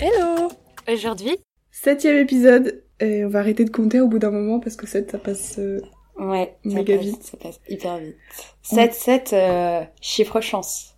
Hello 0.00 0.48
Aujourd'hui 0.92 1.38
Septième 1.70 2.18
épisode. 2.18 2.82
Et 3.00 3.24
on 3.24 3.28
va 3.28 3.38
arrêter 3.38 3.64
de 3.64 3.70
compter 3.70 4.00
au 4.00 4.08
bout 4.08 4.18
d'un 4.18 4.30
moment 4.30 4.60
parce 4.60 4.76
que 4.76 4.86
7 4.86 5.10
ça 5.10 5.18
passe 5.18 5.58
euh, 5.58 5.80
Ouais, 6.18 6.54
ça 6.64 6.74
méga 6.74 6.96
passe- 6.96 7.04
vite. 7.06 7.22
Ça 7.22 7.36
passe 7.38 7.60
hyper 7.68 7.96
vite. 7.98 8.16
7, 8.62 8.92
7, 8.92 9.32
euh, 9.32 9.80
chiffre 10.02 10.40
chance. 10.42 10.96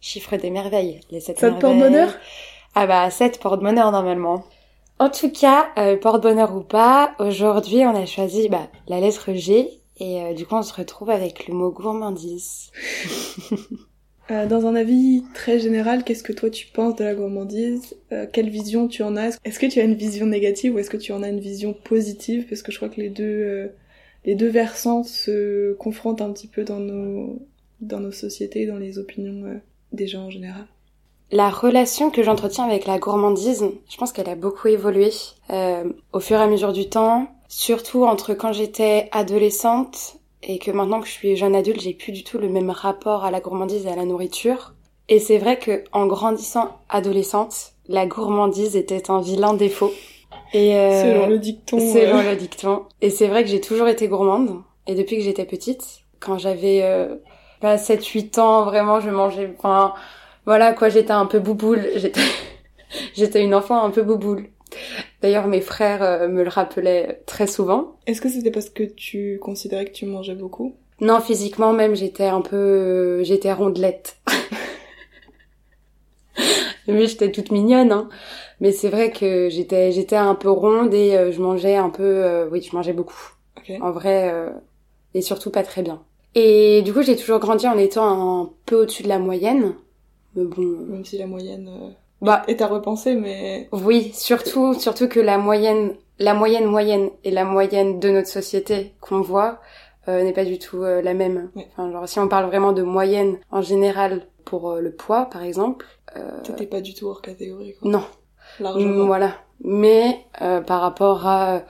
Chiffre 0.00 0.36
des 0.36 0.50
merveilles. 0.50 1.00
Les 1.12 1.20
7 1.20 1.38
Ça 1.38 1.50
te 1.52 1.60
porte 1.60 1.78
bonheur 1.78 2.12
Ah 2.74 2.86
bah 2.88 3.08
7 3.10 3.38
porte 3.38 3.60
bonheur 3.60 3.92
normalement. 3.92 4.44
En 4.98 5.08
tout 5.10 5.30
cas, 5.30 5.68
euh, 5.78 5.96
porte 5.96 6.22
bonheur 6.22 6.52
ou 6.56 6.62
pas, 6.62 7.14
aujourd'hui 7.20 7.84
on 7.84 7.94
a 7.94 8.06
choisi 8.06 8.48
bah, 8.48 8.66
la 8.88 8.98
lettre 8.98 9.34
G 9.34 9.70
et 9.98 10.22
euh, 10.22 10.32
du 10.34 10.46
coup 10.46 10.56
on 10.56 10.62
se 10.62 10.72
retrouve 10.74 11.10
avec 11.10 11.46
le 11.46 11.54
mot 11.54 11.70
gourmandise. 11.70 12.72
Euh, 14.30 14.46
Dans 14.46 14.66
un 14.66 14.74
avis 14.74 15.22
très 15.34 15.58
général, 15.60 16.02
qu'est-ce 16.02 16.22
que 16.24 16.32
toi 16.32 16.50
tu 16.50 16.66
penses 16.66 16.96
de 16.96 17.04
la 17.04 17.14
gourmandise? 17.14 17.96
Euh, 18.12 18.26
Quelle 18.32 18.50
vision 18.50 18.88
tu 18.88 19.02
en 19.02 19.16
as? 19.16 19.38
Est-ce 19.44 19.58
que 19.58 19.66
tu 19.66 19.80
as 19.80 19.84
une 19.84 19.94
vision 19.94 20.26
négative 20.26 20.74
ou 20.74 20.78
est-ce 20.78 20.90
que 20.90 20.96
tu 20.96 21.12
en 21.12 21.22
as 21.22 21.28
une 21.28 21.40
vision 21.40 21.72
positive? 21.72 22.46
Parce 22.48 22.62
que 22.62 22.72
je 22.72 22.76
crois 22.78 22.88
que 22.88 23.00
les 23.00 23.10
deux, 23.10 23.24
euh, 23.24 23.68
les 24.24 24.34
deux 24.34 24.48
versants 24.48 25.04
se 25.04 25.74
confrontent 25.74 26.22
un 26.22 26.32
petit 26.32 26.48
peu 26.48 26.64
dans 26.64 26.80
nos, 26.80 27.38
dans 27.80 28.00
nos 28.00 28.12
sociétés, 28.12 28.66
dans 28.66 28.78
les 28.78 28.98
opinions 28.98 29.44
euh, 29.46 29.58
des 29.92 30.08
gens 30.08 30.24
en 30.24 30.30
général. 30.30 30.66
La 31.32 31.50
relation 31.50 32.10
que 32.10 32.22
j'entretiens 32.22 32.64
avec 32.64 32.86
la 32.86 32.98
gourmandise, 32.98 33.64
je 33.88 33.96
pense 33.96 34.12
qu'elle 34.12 34.28
a 34.28 34.36
beaucoup 34.36 34.68
évolué 34.68 35.10
euh, 35.50 35.84
au 36.12 36.20
fur 36.20 36.38
et 36.38 36.42
à 36.42 36.46
mesure 36.46 36.72
du 36.72 36.88
temps, 36.88 37.28
surtout 37.48 38.04
entre 38.04 38.34
quand 38.34 38.52
j'étais 38.52 39.08
adolescente 39.12 40.18
et 40.46 40.58
que 40.58 40.70
maintenant 40.70 41.00
que 41.00 41.06
je 41.06 41.12
suis 41.12 41.36
jeune 41.36 41.56
adulte, 41.56 41.80
j'ai 41.80 41.92
plus 41.92 42.12
du 42.12 42.22
tout 42.22 42.38
le 42.38 42.48
même 42.48 42.70
rapport 42.70 43.24
à 43.24 43.30
la 43.30 43.40
gourmandise 43.40 43.84
et 43.84 43.90
à 43.90 43.96
la 43.96 44.04
nourriture. 44.04 44.74
Et 45.08 45.18
c'est 45.18 45.38
vrai 45.38 45.58
que 45.58 45.84
en 45.92 46.06
grandissant 46.06 46.78
adolescente, 46.88 47.72
la 47.88 48.06
gourmandise 48.06 48.76
était 48.76 49.10
un 49.10 49.20
vilain 49.20 49.54
défaut. 49.54 49.92
Et 50.52 50.76
euh, 50.76 51.02
Selon 51.02 51.26
le 51.28 51.38
dicton. 51.38 51.78
Selon 51.78 52.18
euh, 52.18 52.30
le 52.30 52.36
dicton. 52.36 52.84
Et 53.02 53.10
c'est 53.10 53.26
vrai 53.26 53.42
que 53.42 53.50
j'ai 53.50 53.60
toujours 53.60 53.88
été 53.88 54.06
gourmande. 54.06 54.62
Et 54.86 54.94
depuis 54.94 55.16
que 55.16 55.22
j'étais 55.22 55.44
petite, 55.44 56.02
quand 56.20 56.38
j'avais 56.38 56.80
euh, 56.82 57.16
pas 57.60 57.76
7-8 57.76 58.40
ans, 58.40 58.64
vraiment, 58.64 59.00
je 59.00 59.10
mangeais... 59.10 59.52
Enfin, 59.58 59.94
voilà 60.44 60.72
quoi, 60.72 60.88
j'étais 60.88 61.12
un 61.12 61.26
peu 61.26 61.40
bouboule. 61.40 61.88
J'étais 61.96 62.20
j'étais 63.14 63.42
une 63.42 63.54
enfant 63.54 63.82
un 63.82 63.90
peu 63.90 64.02
bouboule. 64.02 64.48
D'ailleurs, 65.22 65.46
mes 65.46 65.60
frères 65.60 66.02
euh, 66.02 66.28
me 66.28 66.42
le 66.42 66.48
rappelaient 66.48 67.22
très 67.26 67.46
souvent. 67.46 67.96
Est-ce 68.06 68.20
que 68.20 68.28
c'était 68.28 68.50
parce 68.50 68.70
que 68.70 68.84
tu 68.84 69.38
considérais 69.40 69.84
que 69.86 69.92
tu 69.92 70.06
mangeais 70.06 70.34
beaucoup? 70.34 70.74
Non, 71.00 71.20
physiquement 71.20 71.72
même, 71.72 71.94
j'étais 71.94 72.26
un 72.26 72.40
peu... 72.40 73.22
J'étais 73.24 73.52
rondelette. 73.52 74.16
Mais 76.88 77.06
j'étais 77.06 77.32
toute 77.32 77.50
mignonne, 77.50 77.92
hein. 77.92 78.08
Mais 78.60 78.72
c'est 78.72 78.88
vrai 78.88 79.10
que 79.10 79.48
j'étais 79.50 79.92
j'étais 79.92 80.16
un 80.16 80.34
peu 80.34 80.48
ronde 80.50 80.94
et 80.94 81.14
euh, 81.16 81.30
je 81.32 81.40
mangeais 81.42 81.76
un 81.76 81.90
peu... 81.90 82.02
euh, 82.02 82.48
oui, 82.50 82.62
je 82.62 82.74
mangeais 82.74 82.92
beaucoup. 82.92 83.32
En 83.80 83.90
vrai, 83.90 84.30
euh, 84.32 84.50
et 85.14 85.22
surtout 85.22 85.50
pas 85.50 85.64
très 85.64 85.82
bien. 85.82 86.00
Et 86.34 86.82
du 86.82 86.92
coup, 86.92 87.02
j'ai 87.02 87.16
toujours 87.16 87.38
grandi 87.40 87.66
en 87.66 87.76
étant 87.78 88.42
un 88.42 88.50
peu 88.66 88.82
au-dessus 88.82 89.02
de 89.02 89.08
la 89.08 89.18
moyenne. 89.18 89.74
Mais 90.34 90.44
bon, 90.44 90.62
euh, 90.62 90.86
Même 90.88 91.04
si 91.04 91.18
la 91.18 91.26
moyenne 91.26 91.68
euh, 91.68 91.90
bah 92.26 92.42
est 92.48 92.60
à 92.60 92.66
repenser, 92.66 93.14
mais 93.14 93.68
oui, 93.72 94.10
surtout, 94.14 94.74
surtout 94.74 95.08
que 95.08 95.20
la 95.20 95.38
moyenne, 95.38 95.94
la 96.18 96.34
moyenne 96.34 96.66
moyenne 96.66 97.10
et 97.24 97.30
la 97.30 97.44
moyenne 97.44 98.00
de 98.00 98.10
notre 98.10 98.28
société 98.28 98.94
qu'on 99.00 99.20
voit 99.20 99.60
euh, 100.08 100.22
n'est 100.22 100.32
pas 100.32 100.44
du 100.44 100.58
tout 100.58 100.82
euh, 100.82 101.00
la 101.02 101.14
même. 101.14 101.50
Oui. 101.56 101.64
Enfin, 101.72 101.90
genre 101.90 102.08
si 102.08 102.18
on 102.18 102.28
parle 102.28 102.46
vraiment 102.46 102.72
de 102.72 102.82
moyenne 102.82 103.38
en 103.50 103.62
général 103.62 104.26
pour 104.44 104.70
euh, 104.70 104.80
le 104.80 104.92
poids, 104.92 105.26
par 105.26 105.42
exemple, 105.42 105.86
euh, 106.16 106.40
t'étais 106.42 106.66
pas 106.66 106.80
du 106.80 106.94
tout 106.94 107.06
hors 107.06 107.22
catégorie, 107.22 107.74
quoi. 107.74 107.90
non, 107.90 108.04
Largement. 108.60 109.06
Voilà. 109.06 109.32
Mais 109.64 110.26
euh, 110.42 110.60
par 110.60 110.80
rapport 110.80 111.26
à 111.26 111.62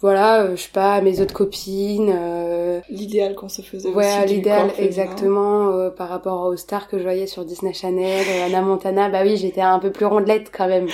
voilà, 0.00 0.42
euh, 0.42 0.56
je 0.56 0.62
sais 0.62 0.70
pas, 0.72 1.00
mes 1.00 1.20
autres 1.20 1.34
copines, 1.34 2.12
euh, 2.12 2.80
L'idéal 2.88 3.34
qu'on 3.36 3.48
se 3.48 3.62
faisait 3.62 3.90
ouais, 3.90 4.06
aussi 4.24 4.34
l'idéal 4.34 4.72
exactement 4.78 5.68
euh, 5.70 5.90
par 5.90 6.08
rapport 6.08 6.42
aux 6.46 6.56
stars 6.56 6.88
que 6.88 6.98
je 6.98 7.02
voyais 7.04 7.26
sur 7.28 7.44
Disney 7.44 7.72
Channel, 7.72 8.24
euh, 8.28 8.46
Anna 8.46 8.60
Montana, 8.62 9.08
bah 9.08 9.22
oui, 9.22 9.36
j'étais 9.36 9.60
un 9.60 9.78
peu 9.78 9.92
plus 9.92 10.06
rondelette 10.06 10.50
quand 10.56 10.66
même. 10.68 10.88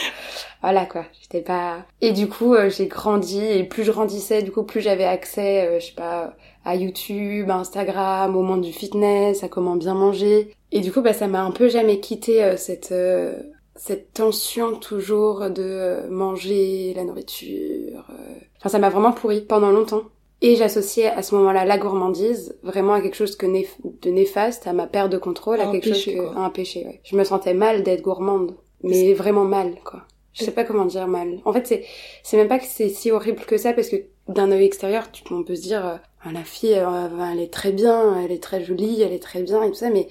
Voilà 0.62 0.86
quoi, 0.86 1.04
j'étais 1.22 1.40
pas 1.40 1.86
Et 2.00 2.12
du 2.12 2.28
coup, 2.28 2.54
euh, 2.54 2.68
j'ai 2.68 2.86
grandi 2.88 3.40
et 3.42 3.64
plus 3.64 3.84
je 3.84 3.92
grandissais, 3.92 4.42
du 4.42 4.50
coup 4.52 4.64
plus 4.64 4.80
j'avais 4.80 5.04
accès 5.04 5.78
je 5.80 5.86
sais 5.86 5.94
pas 5.94 6.34
à 6.64 6.76
YouTube, 6.76 7.50
à 7.50 7.56
Instagram, 7.56 8.36
au 8.36 8.42
monde 8.42 8.60
du 8.62 8.72
fitness, 8.72 9.42
à 9.44 9.48
comment 9.48 9.76
bien 9.76 9.94
manger. 9.94 10.52
Et 10.72 10.80
du 10.80 10.92
coup, 10.92 11.00
bah 11.00 11.14
ça 11.14 11.26
m'a 11.28 11.42
un 11.42 11.50
peu 11.52 11.68
jamais 11.68 12.00
quitté 12.00 12.44
euh, 12.44 12.56
cette 12.56 12.92
euh, 12.92 13.34
cette 13.76 14.12
tension 14.12 14.76
toujours 14.78 15.50
de 15.50 16.06
manger 16.10 16.92
la 16.94 17.04
nourriture. 17.04 18.04
euh. 18.10 18.34
Enfin, 18.58 18.68
ça 18.70 18.78
m'a 18.78 18.90
vraiment 18.90 19.12
pourri 19.12 19.40
pendant 19.42 19.70
longtemps. 19.70 20.02
Et 20.40 20.54
j'associais 20.54 21.06
à 21.08 21.22
ce 21.22 21.34
moment-là 21.34 21.64
la 21.64 21.78
gourmandise 21.78 22.56
vraiment 22.62 22.92
à 22.92 23.00
quelque 23.00 23.16
chose 23.16 23.34
que 23.36 23.46
néf- 23.46 23.76
de 24.02 24.10
néfaste, 24.10 24.66
à 24.68 24.72
ma 24.72 24.86
perte 24.86 25.10
de 25.10 25.18
contrôle, 25.18 25.60
À 25.60 25.66
quelque 25.72 25.88
péché, 25.88 26.12
chose 26.16 26.24
que, 26.26 26.32
quoi. 26.32 26.40
à 26.40 26.44
un 26.44 26.50
péché. 26.50 26.84
Ouais. 26.86 27.00
Je 27.02 27.16
me 27.16 27.24
sentais 27.24 27.54
mal 27.54 27.82
d'être 27.82 28.02
gourmande, 28.02 28.54
mais 28.82 29.14
vraiment 29.14 29.44
mal, 29.44 29.74
quoi. 29.84 30.02
Je 30.34 30.44
sais 30.44 30.52
pas 30.52 30.62
comment 30.62 30.84
dire 30.84 31.08
mal. 31.08 31.40
En 31.44 31.52
fait, 31.52 31.66
c'est 31.66 31.84
c'est 32.22 32.36
même 32.36 32.46
pas 32.46 32.60
que 32.60 32.64
c'est 32.66 32.88
si 32.88 33.10
horrible 33.10 33.40
que 33.44 33.56
ça 33.58 33.72
parce 33.72 33.88
que 33.88 33.96
d'un 34.28 34.52
œil 34.52 34.64
extérieur, 34.64 35.10
tu, 35.10 35.24
on 35.32 35.42
peut 35.42 35.56
se 35.56 35.62
dire 35.62 35.84
euh, 35.84 35.96
Ah, 36.22 36.30
la 36.32 36.44
fille, 36.44 36.74
euh, 36.76 37.08
elle 37.32 37.40
est 37.40 37.52
très 37.52 37.72
bien, 37.72 38.20
elle 38.22 38.30
est 38.30 38.40
très 38.42 38.62
jolie, 38.62 39.02
elle 39.02 39.12
est 39.12 39.18
très 39.22 39.42
bien 39.42 39.60
et 39.64 39.68
tout 39.70 39.74
ça, 39.74 39.90
mais 39.90 40.06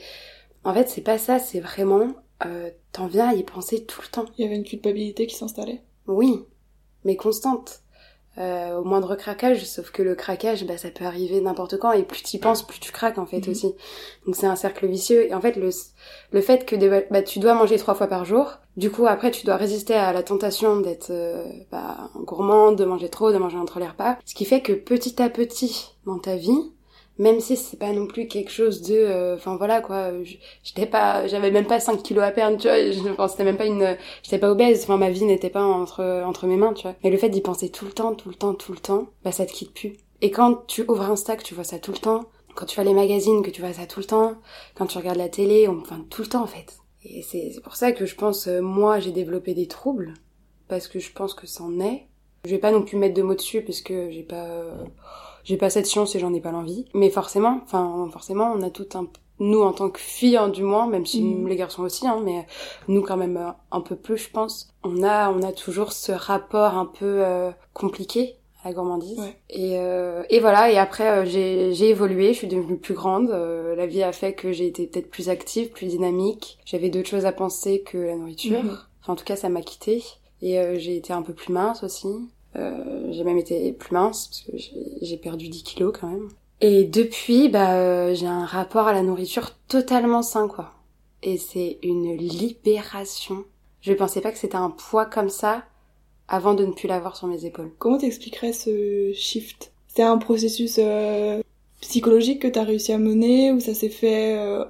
en 0.65 0.73
fait, 0.73 0.89
c'est 0.89 1.01
pas 1.01 1.17
ça. 1.17 1.39
C'est 1.39 1.61
vraiment 1.61 2.07
euh, 2.45 2.69
t'en 2.91 3.07
viens 3.07 3.29
à 3.29 3.33
y 3.35 3.43
penser 3.43 3.85
tout 3.85 4.01
le 4.01 4.07
temps. 4.09 4.25
Il 4.37 4.43
y 4.43 4.47
avait 4.47 4.57
une 4.57 4.65
culpabilité 4.65 5.27
qui 5.27 5.35
s'installait. 5.35 5.81
Oui, 6.07 6.43
mais 7.05 7.15
constante. 7.15 7.79
Euh, 8.39 8.77
au 8.77 8.83
moindre 8.83 9.15
craquage, 9.15 9.65
sauf 9.65 9.89
que 9.89 10.03
le 10.03 10.13
craquage, 10.13 10.63
bah, 10.65 10.77
ça 10.77 10.89
peut 10.91 11.05
arriver 11.05 11.41
n'importe 11.41 11.77
quand, 11.79 11.91
et 11.91 12.03
plus 12.03 12.21
t'y 12.21 12.37
penses, 12.37 12.61
plus 12.61 12.79
tu 12.79 12.91
craques 12.91 13.17
en 13.17 13.25
fait 13.25 13.43
Mhm. 13.47 13.51
aussi. 13.51 13.73
Donc 14.27 14.35
c'est 14.35 14.45
un 14.45 14.55
cercle 14.55 14.85
vicieux. 14.85 15.25
Et 15.27 15.33
en 15.33 15.41
fait, 15.41 15.55
le, 15.55 15.69
le 16.31 16.41
fait 16.41 16.63
que 16.65 16.75
des- 16.75 17.05
bah, 17.09 17.23
tu 17.23 17.39
dois 17.39 17.55
manger 17.55 17.77
trois 17.77 17.95
fois 17.95 18.05
par 18.07 18.25
jour, 18.25 18.53
du 18.75 18.91
coup 18.91 19.07
après 19.07 19.31
tu 19.31 19.43
dois 19.45 19.55
résister 19.55 19.95
à 19.95 20.13
la 20.13 20.21
tentation 20.21 20.79
d'être 20.81 21.07
euh, 21.09 21.43
bah, 21.71 22.11
gourmande, 22.15 22.75
de 22.77 22.85
manger 22.85 23.09
trop, 23.09 23.31
de 23.31 23.37
manger 23.37 23.57
entre 23.57 23.79
les 23.79 23.87
repas, 23.87 24.17
ce 24.25 24.35
qui 24.35 24.45
fait 24.45 24.61
que 24.61 24.73
petit 24.73 25.19
à 25.21 25.29
petit 25.29 25.95
dans 26.05 26.19
ta 26.19 26.35
vie, 26.35 26.71
même 27.17 27.39
si 27.39 27.55
c'est 27.57 27.77
pas 27.77 27.91
non 27.91 28.07
plus 28.07 28.27
quelque 28.27 28.51
chose 28.51 28.81
de 28.81 28.95
euh, 28.95 29.35
enfin 29.35 29.55
voilà 29.57 29.81
quoi 29.81 30.11
j'étais 30.63 30.85
pas 30.85 31.27
j'avais 31.27 31.51
même 31.51 31.65
pas 31.65 31.79
5 31.79 32.03
kilos 32.03 32.23
à 32.23 32.31
perdre 32.31 32.57
tu 32.57 32.67
vois 32.67 33.11
enfin, 33.11 33.27
c'était 33.27 33.43
même 33.43 33.57
pas 33.57 33.65
une 33.65 33.97
j'étais 34.23 34.37
pas 34.37 34.51
obèse 34.51 34.83
enfin 34.83 34.97
ma 34.97 35.09
vie 35.09 35.25
n'était 35.25 35.49
pas 35.49 35.63
entre 35.63 36.03
entre 36.25 36.47
mes 36.47 36.57
mains 36.57 36.73
tu 36.73 36.83
vois. 36.83 36.95
Mais 37.03 37.09
le 37.09 37.17
fait 37.17 37.29
d'y 37.29 37.41
penser 37.41 37.69
tout 37.69 37.85
le 37.85 37.91
temps 37.91 38.13
tout 38.13 38.29
le 38.29 38.35
temps 38.35 38.53
tout 38.53 38.71
le 38.71 38.79
temps 38.79 39.07
bah 39.23 39.31
ça 39.31 39.45
te 39.45 39.53
quitte 39.53 39.73
plus. 39.73 39.93
Et 40.21 40.31
quand 40.31 40.65
tu 40.67 40.83
ouvres 40.87 41.09
Insta 41.09 41.35
que 41.35 41.43
tu 41.43 41.53
vois 41.53 41.63
ça 41.63 41.79
tout 41.79 41.91
le 41.91 41.97
temps 41.97 42.25
quand 42.55 42.65
tu 42.65 42.75
vois 42.75 42.83
les 42.83 42.93
magazines 42.93 43.43
que 43.43 43.51
tu 43.51 43.61
vois 43.61 43.73
ça 43.73 43.85
tout 43.85 43.99
le 43.99 44.05
temps 44.05 44.35
quand 44.75 44.87
tu 44.87 44.97
regardes 44.97 45.17
la 45.17 45.29
télé 45.29 45.67
on 45.67 45.79
enfin 45.79 46.05
tout 46.09 46.21
le 46.21 46.27
temps 46.27 46.43
en 46.43 46.47
fait. 46.47 46.77
Et 47.03 47.21
c'est 47.21 47.51
c'est 47.53 47.61
pour 47.61 47.75
ça 47.75 47.91
que 47.91 48.05
je 48.05 48.15
pense 48.15 48.47
euh, 48.47 48.61
moi 48.61 48.99
j'ai 48.99 49.11
développé 49.11 49.53
des 49.53 49.67
troubles 49.67 50.13
parce 50.67 50.87
que 50.87 50.99
je 50.99 51.11
pense 51.11 51.33
que 51.33 51.47
c'en 51.47 51.79
est. 51.79 52.07
Je 52.45 52.51
vais 52.51 52.57
pas 52.59 52.71
non 52.71 52.81
plus 52.81 52.97
mettre 52.97 53.15
de 53.15 53.21
mots 53.21 53.35
dessus 53.35 53.61
parce 53.61 53.81
que 53.81 54.09
j'ai 54.11 54.23
pas 54.23 54.45
euh, 54.45 54.71
j'ai 55.47 55.55
pas 55.57 55.69
cette 55.69 55.89
chance 55.89 56.13
et 56.15 56.19
j'en 56.19 56.33
ai 56.33 56.41
pas 56.41 56.51
l'envie. 56.51 56.85
Mais 56.93 57.09
forcément, 57.09 57.61
enfin 57.63 58.09
forcément, 58.11 58.51
on 58.53 58.61
a 58.61 58.69
tout 58.69 58.87
un 58.95 59.07
nous 59.39 59.61
en 59.61 59.71
tant 59.71 59.89
que 59.91 59.99
filles 59.99 60.35
hein, 60.35 60.49
du 60.49 60.63
moins, 60.63 60.87
même 60.87 61.05
si 61.05 61.21
Mhm. 61.21 61.47
les 61.47 61.55
garçons 61.55 61.83
aussi, 61.83 62.07
hein, 62.07 62.19
mais 62.25 62.45
nous 62.87 63.01
quand 63.03 63.17
même 63.17 63.37
euh, 63.37 63.51
un 63.71 63.81
peu 63.81 63.95
plus, 63.95 64.17
je 64.17 64.29
pense. 64.31 64.67
On 64.83 65.03
a 65.03 65.31
on 65.31 65.41
a 65.43 65.51
toujours 65.53 65.91
ce 65.93 66.11
rapport 66.11 66.73
un 66.75 66.87
peu 66.87 67.05
euh, 67.23 67.51
compliqué 67.73 68.35
à 68.63 68.69
la 68.69 68.73
gourmandise. 68.73 69.19
Ouais. 69.19 69.37
Et 69.51 69.77
euh, 69.77 70.23
et 70.31 70.39
voilà. 70.39 70.71
Et 70.71 70.77
après 70.79 71.07
euh, 71.19 71.25
j'ai 71.25 71.71
j'ai 71.75 71.89
évolué, 71.89 72.33
je 72.33 72.39
suis 72.39 72.47
devenue 72.47 72.77
plus 72.77 72.95
grande. 72.95 73.29
euh, 73.29 73.75
la 73.75 73.85
vie 73.85 74.01
a 74.03 74.11
fait 74.11 74.33
que 74.33 74.51
j'ai 74.51 74.65
été 74.67 74.87
peut-être 74.87 75.11
plus 75.11 75.29
active, 75.29 75.69
plus 75.69 75.85
dynamique. 75.85 76.57
J'avais 76.65 76.89
d'autres 76.89 77.09
choses 77.09 77.27
à 77.27 77.31
penser 77.31 77.81
que 77.89 77.97
la 77.99 78.15
nourriture. 78.15 78.63
Mhm. 78.63 78.77
Enfin 79.03 79.13
en 79.13 79.15
tout 79.15 79.25
cas 79.25 79.35
ça 79.35 79.49
m'a 79.49 79.61
quittée. 79.61 80.03
Et 80.41 80.59
euh, 80.59 80.79
j'ai 80.79 80.95
été 80.97 81.13
un 81.13 81.21
peu 81.21 81.33
plus 81.33 81.53
mince 81.53 81.83
aussi. 81.83 82.07
Euh, 82.55 83.11
j'ai 83.11 83.23
même 83.23 83.37
été 83.37 83.71
plus 83.73 83.93
mince 83.93 84.27
parce 84.27 84.41
que 84.41 84.51
j'ai- 85.01 85.17
perdu 85.17 85.49
10 85.49 85.63
kilos 85.63 85.93
quand 85.99 86.07
même. 86.07 86.29
Et 86.61 86.85
depuis, 86.85 87.49
bah, 87.49 87.75
euh, 87.75 88.15
j'ai 88.15 88.25
un 88.25 88.45
rapport 88.45 88.87
à 88.87 88.93
la 88.93 89.03
nourriture 89.03 89.51
totalement 89.67 90.23
sain, 90.23 90.47
quoi. 90.47 90.73
Et 91.23 91.37
c'est 91.37 91.77
une 91.83 92.15
libération. 92.15 93.43
Je 93.81 93.93
pensais 93.93 94.21
pas 94.21 94.31
que 94.31 94.37
c'était 94.37 94.55
un 94.55 94.71
poids 94.71 95.05
comme 95.05 95.29
ça 95.29 95.65
avant 96.27 96.53
de 96.55 96.65
ne 96.65 96.71
plus 96.71 96.87
l'avoir 96.87 97.15
sur 97.15 97.27
mes 97.27 97.45
épaules. 97.45 97.71
Comment 97.77 97.97
t'expliquerais 97.97 98.53
ce 98.53 99.11
shift? 99.13 99.71
C'était 99.87 100.03
un 100.03 100.17
processus 100.17 100.77
euh, 100.79 101.41
psychologique 101.81 102.41
que 102.41 102.47
t'as 102.47 102.63
réussi 102.63 102.91
à 102.91 102.97
mener 102.97 103.51
ou 103.51 103.59
ça 103.59 103.73
s'est 103.73 103.89
fait 103.89 104.37
euh, 104.37 104.65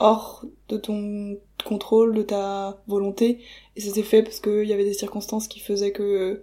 hors 0.00 0.44
de 0.68 0.76
ton 0.76 1.38
contrôle, 1.64 2.14
de 2.14 2.22
ta 2.22 2.82
volonté? 2.86 3.38
Et 3.76 3.80
ça 3.80 3.92
s'est 3.92 4.02
fait 4.02 4.22
parce 4.22 4.40
qu'il 4.40 4.64
y 4.64 4.72
avait 4.72 4.84
des 4.84 4.94
circonstances 4.94 5.46
qui 5.48 5.60
faisaient 5.60 5.92
que 5.92 6.42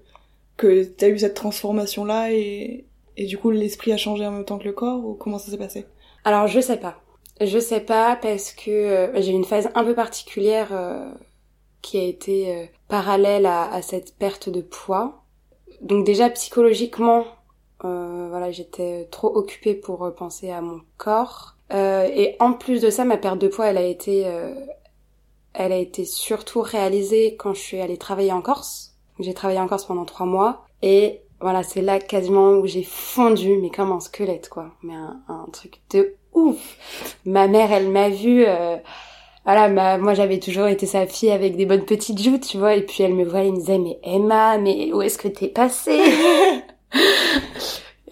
que 0.59 0.83
t'as 0.83 1.09
eu 1.09 1.17
cette 1.17 1.33
transformation 1.33 2.05
là 2.05 2.31
et 2.31 2.85
et 3.17 3.25
du 3.25 3.37
coup 3.37 3.49
l'esprit 3.49 3.91
a 3.91 3.97
changé 3.97 4.25
en 4.25 4.31
même 4.31 4.45
temps 4.45 4.59
que 4.59 4.65
le 4.65 4.73
corps 4.73 5.03
ou 5.05 5.13
comment 5.15 5.39
ça 5.39 5.51
s'est 5.51 5.57
passé? 5.57 5.85
Alors 6.23 6.47
je 6.47 6.59
sais 6.59 6.77
pas. 6.77 7.01
Je 7.41 7.59
sais 7.59 7.79
pas 7.79 8.17
parce 8.21 8.51
que 8.51 8.69
euh, 8.69 9.21
j'ai 9.21 9.31
une 9.31 9.45
phase 9.45 9.69
un 9.73 9.83
peu 9.83 9.95
particulière 9.95 10.69
euh, 10.71 11.09
qui 11.81 11.97
a 11.97 12.03
été 12.03 12.53
euh, 12.53 12.65
parallèle 12.87 13.45
à, 13.45 13.71
à, 13.71 13.81
cette 13.81 14.15
perte 14.17 14.49
de 14.49 14.61
poids. 14.61 15.23
Donc 15.81 16.05
déjà 16.05 16.29
psychologiquement, 16.29 17.25
euh, 17.85 18.27
voilà, 18.29 18.51
j'étais 18.51 19.07
trop 19.11 19.35
occupée 19.35 19.73
pour 19.73 20.13
penser 20.15 20.51
à 20.51 20.61
mon 20.61 20.81
corps. 20.97 21.55
Euh, 21.71 22.07
et 22.11 22.35
en 22.39 22.53
plus 22.53 22.81
de 22.81 22.89
ça, 22.89 23.05
ma 23.05 23.17
perte 23.17 23.39
de 23.39 23.47
poids, 23.47 23.67
elle 23.67 23.77
a 23.77 23.85
été, 23.85 24.25
euh, 24.27 24.53
elle 25.53 25.71
a 25.71 25.77
été 25.77 26.05
surtout 26.05 26.61
réalisée 26.61 27.35
quand 27.35 27.53
je 27.53 27.61
suis 27.61 27.79
allée 27.79 27.97
travailler 27.97 28.31
en 28.31 28.41
Corse. 28.41 28.88
J'ai 29.19 29.33
travaillé 29.33 29.59
en 29.59 29.67
Corse 29.67 29.85
pendant 29.85 30.05
trois 30.05 30.25
mois 30.25 30.65
et 30.81 31.19
voilà, 31.41 31.63
c'est 31.63 31.81
là 31.81 31.99
quasiment 31.99 32.51
où 32.51 32.67
j'ai 32.67 32.83
fondu, 32.83 33.57
mais 33.61 33.69
comme 33.69 33.91
un 33.91 33.99
squelette 33.99 34.49
quoi, 34.49 34.71
mais 34.83 34.93
un, 34.93 35.19
un 35.27 35.45
truc 35.51 35.79
de 35.91 36.15
ouf. 36.33 36.57
Ma 37.25 37.47
mère, 37.47 37.71
elle 37.71 37.89
m'a 37.89 38.09
vu. 38.09 38.45
Euh, 38.45 38.77
voilà, 39.45 39.97
moi 39.97 40.13
j'avais 40.13 40.39
toujours 40.39 40.67
été 40.67 40.85
sa 40.85 41.07
fille 41.07 41.31
avec 41.31 41.55
des 41.55 41.65
bonnes 41.65 41.85
petites 41.85 42.21
joues, 42.21 42.37
tu 42.37 42.57
vois, 42.57 42.75
et 42.75 42.81
puis 42.81 43.03
elle 43.03 43.15
me 43.15 43.23
voyait, 43.23 43.47
elle 43.47 43.53
me 43.53 43.57
disait 43.57 43.79
mais 43.79 43.99
Emma, 44.03 44.57
mais 44.57 44.91
où 44.93 45.01
est-ce 45.01 45.17
que 45.17 45.27
t'es 45.27 45.47
passée? 45.47 46.01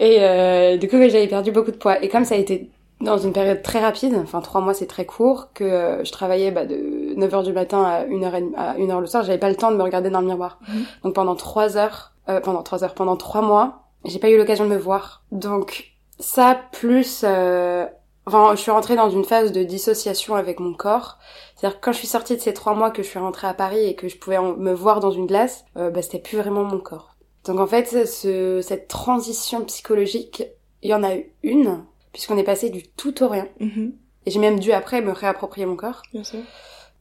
Et 0.00 0.18
euh, 0.20 0.76
du 0.76 0.88
coup, 0.88 0.96
j'avais 0.96 1.26
perdu 1.26 1.50
beaucoup 1.50 1.70
de 1.70 1.76
poids. 1.76 2.02
Et 2.02 2.08
comme 2.08 2.24
ça 2.24 2.34
a 2.36 2.38
été 2.38 2.70
dans 3.00 3.18
une 3.18 3.32
période 3.32 3.62
très 3.62 3.80
rapide, 3.80 4.14
enfin 4.20 4.40
trois 4.40 4.60
mois 4.60 4.74
c'est 4.74 4.86
très 4.86 5.06
court, 5.06 5.52
que 5.54 5.64
euh, 5.64 6.04
je 6.04 6.10
travaillais 6.12 6.50
bah, 6.50 6.66
de 6.66 7.14
9h 7.16 7.44
du 7.44 7.52
matin 7.52 7.82
à 7.84 8.04
1h, 8.04 8.54
à 8.56 8.74
1h 8.76 9.00
le 9.00 9.06
soir, 9.06 9.22
j'avais 9.24 9.38
pas 9.38 9.50
le 9.50 9.56
temps 9.56 9.70
de 9.70 9.76
me 9.76 9.82
regarder 9.82 10.10
dans 10.10 10.20
le 10.20 10.26
miroir. 10.26 10.58
Mhm. 10.68 10.84
Donc 11.04 11.14
pendant 11.14 11.36
trois 11.36 11.76
heures, 11.76 12.12
euh, 12.28 12.40
pendant 12.40 12.62
trois 12.62 12.84
heures, 12.84 12.94
pendant 12.94 13.16
trois 13.16 13.40
mois, 13.40 13.84
j'ai 14.04 14.18
pas 14.18 14.30
eu 14.30 14.36
l'occasion 14.36 14.64
de 14.64 14.70
me 14.70 14.78
voir. 14.78 15.22
Donc 15.32 15.92
ça 16.18 16.58
plus... 16.72 17.22
Euh, 17.24 17.86
enfin, 18.26 18.54
je 18.54 18.60
suis 18.60 18.70
rentrée 18.70 18.96
dans 18.96 19.10
une 19.10 19.24
phase 19.24 19.52
de 19.52 19.62
dissociation 19.62 20.34
avec 20.34 20.60
mon 20.60 20.74
corps. 20.74 21.18
C'est-à-dire 21.54 21.80
quand 21.80 21.92
je 21.92 21.98
suis 21.98 22.06
sortie 22.06 22.36
de 22.36 22.40
ces 22.40 22.52
trois 22.52 22.74
mois 22.74 22.90
que 22.90 23.02
je 23.02 23.08
suis 23.08 23.18
rentrée 23.18 23.46
à 23.46 23.54
Paris 23.54 23.84
et 23.84 23.94
que 23.94 24.08
je 24.08 24.18
pouvais 24.18 24.40
me 24.40 24.72
voir 24.72 25.00
dans 25.00 25.10
une 25.10 25.26
glace, 25.26 25.64
euh, 25.76 25.90
bah, 25.90 26.02
c'était 26.02 26.18
plus 26.18 26.38
vraiment 26.38 26.64
mon 26.64 26.78
corps. 26.78 27.16
Donc 27.44 27.60
en 27.60 27.66
fait, 27.66 28.06
ce, 28.06 28.60
cette 28.60 28.88
transition 28.88 29.64
psychologique, 29.64 30.44
il 30.82 30.90
y 30.90 30.94
en 30.94 31.02
a 31.02 31.14
eu 31.16 31.32
une, 31.42 31.84
puisqu'on 32.12 32.38
est 32.38 32.44
passé 32.44 32.70
du 32.70 32.82
tout 32.82 33.22
au 33.22 33.28
rien. 33.28 33.48
Mhm. 33.60 33.94
Et 34.26 34.30
j'ai 34.30 34.38
même 34.38 34.60
dû 34.60 34.72
après 34.72 35.00
me 35.00 35.12
réapproprier 35.12 35.66
mon 35.66 35.76
corps. 35.76 36.02
Bien 36.12 36.24
sûr. 36.24 36.40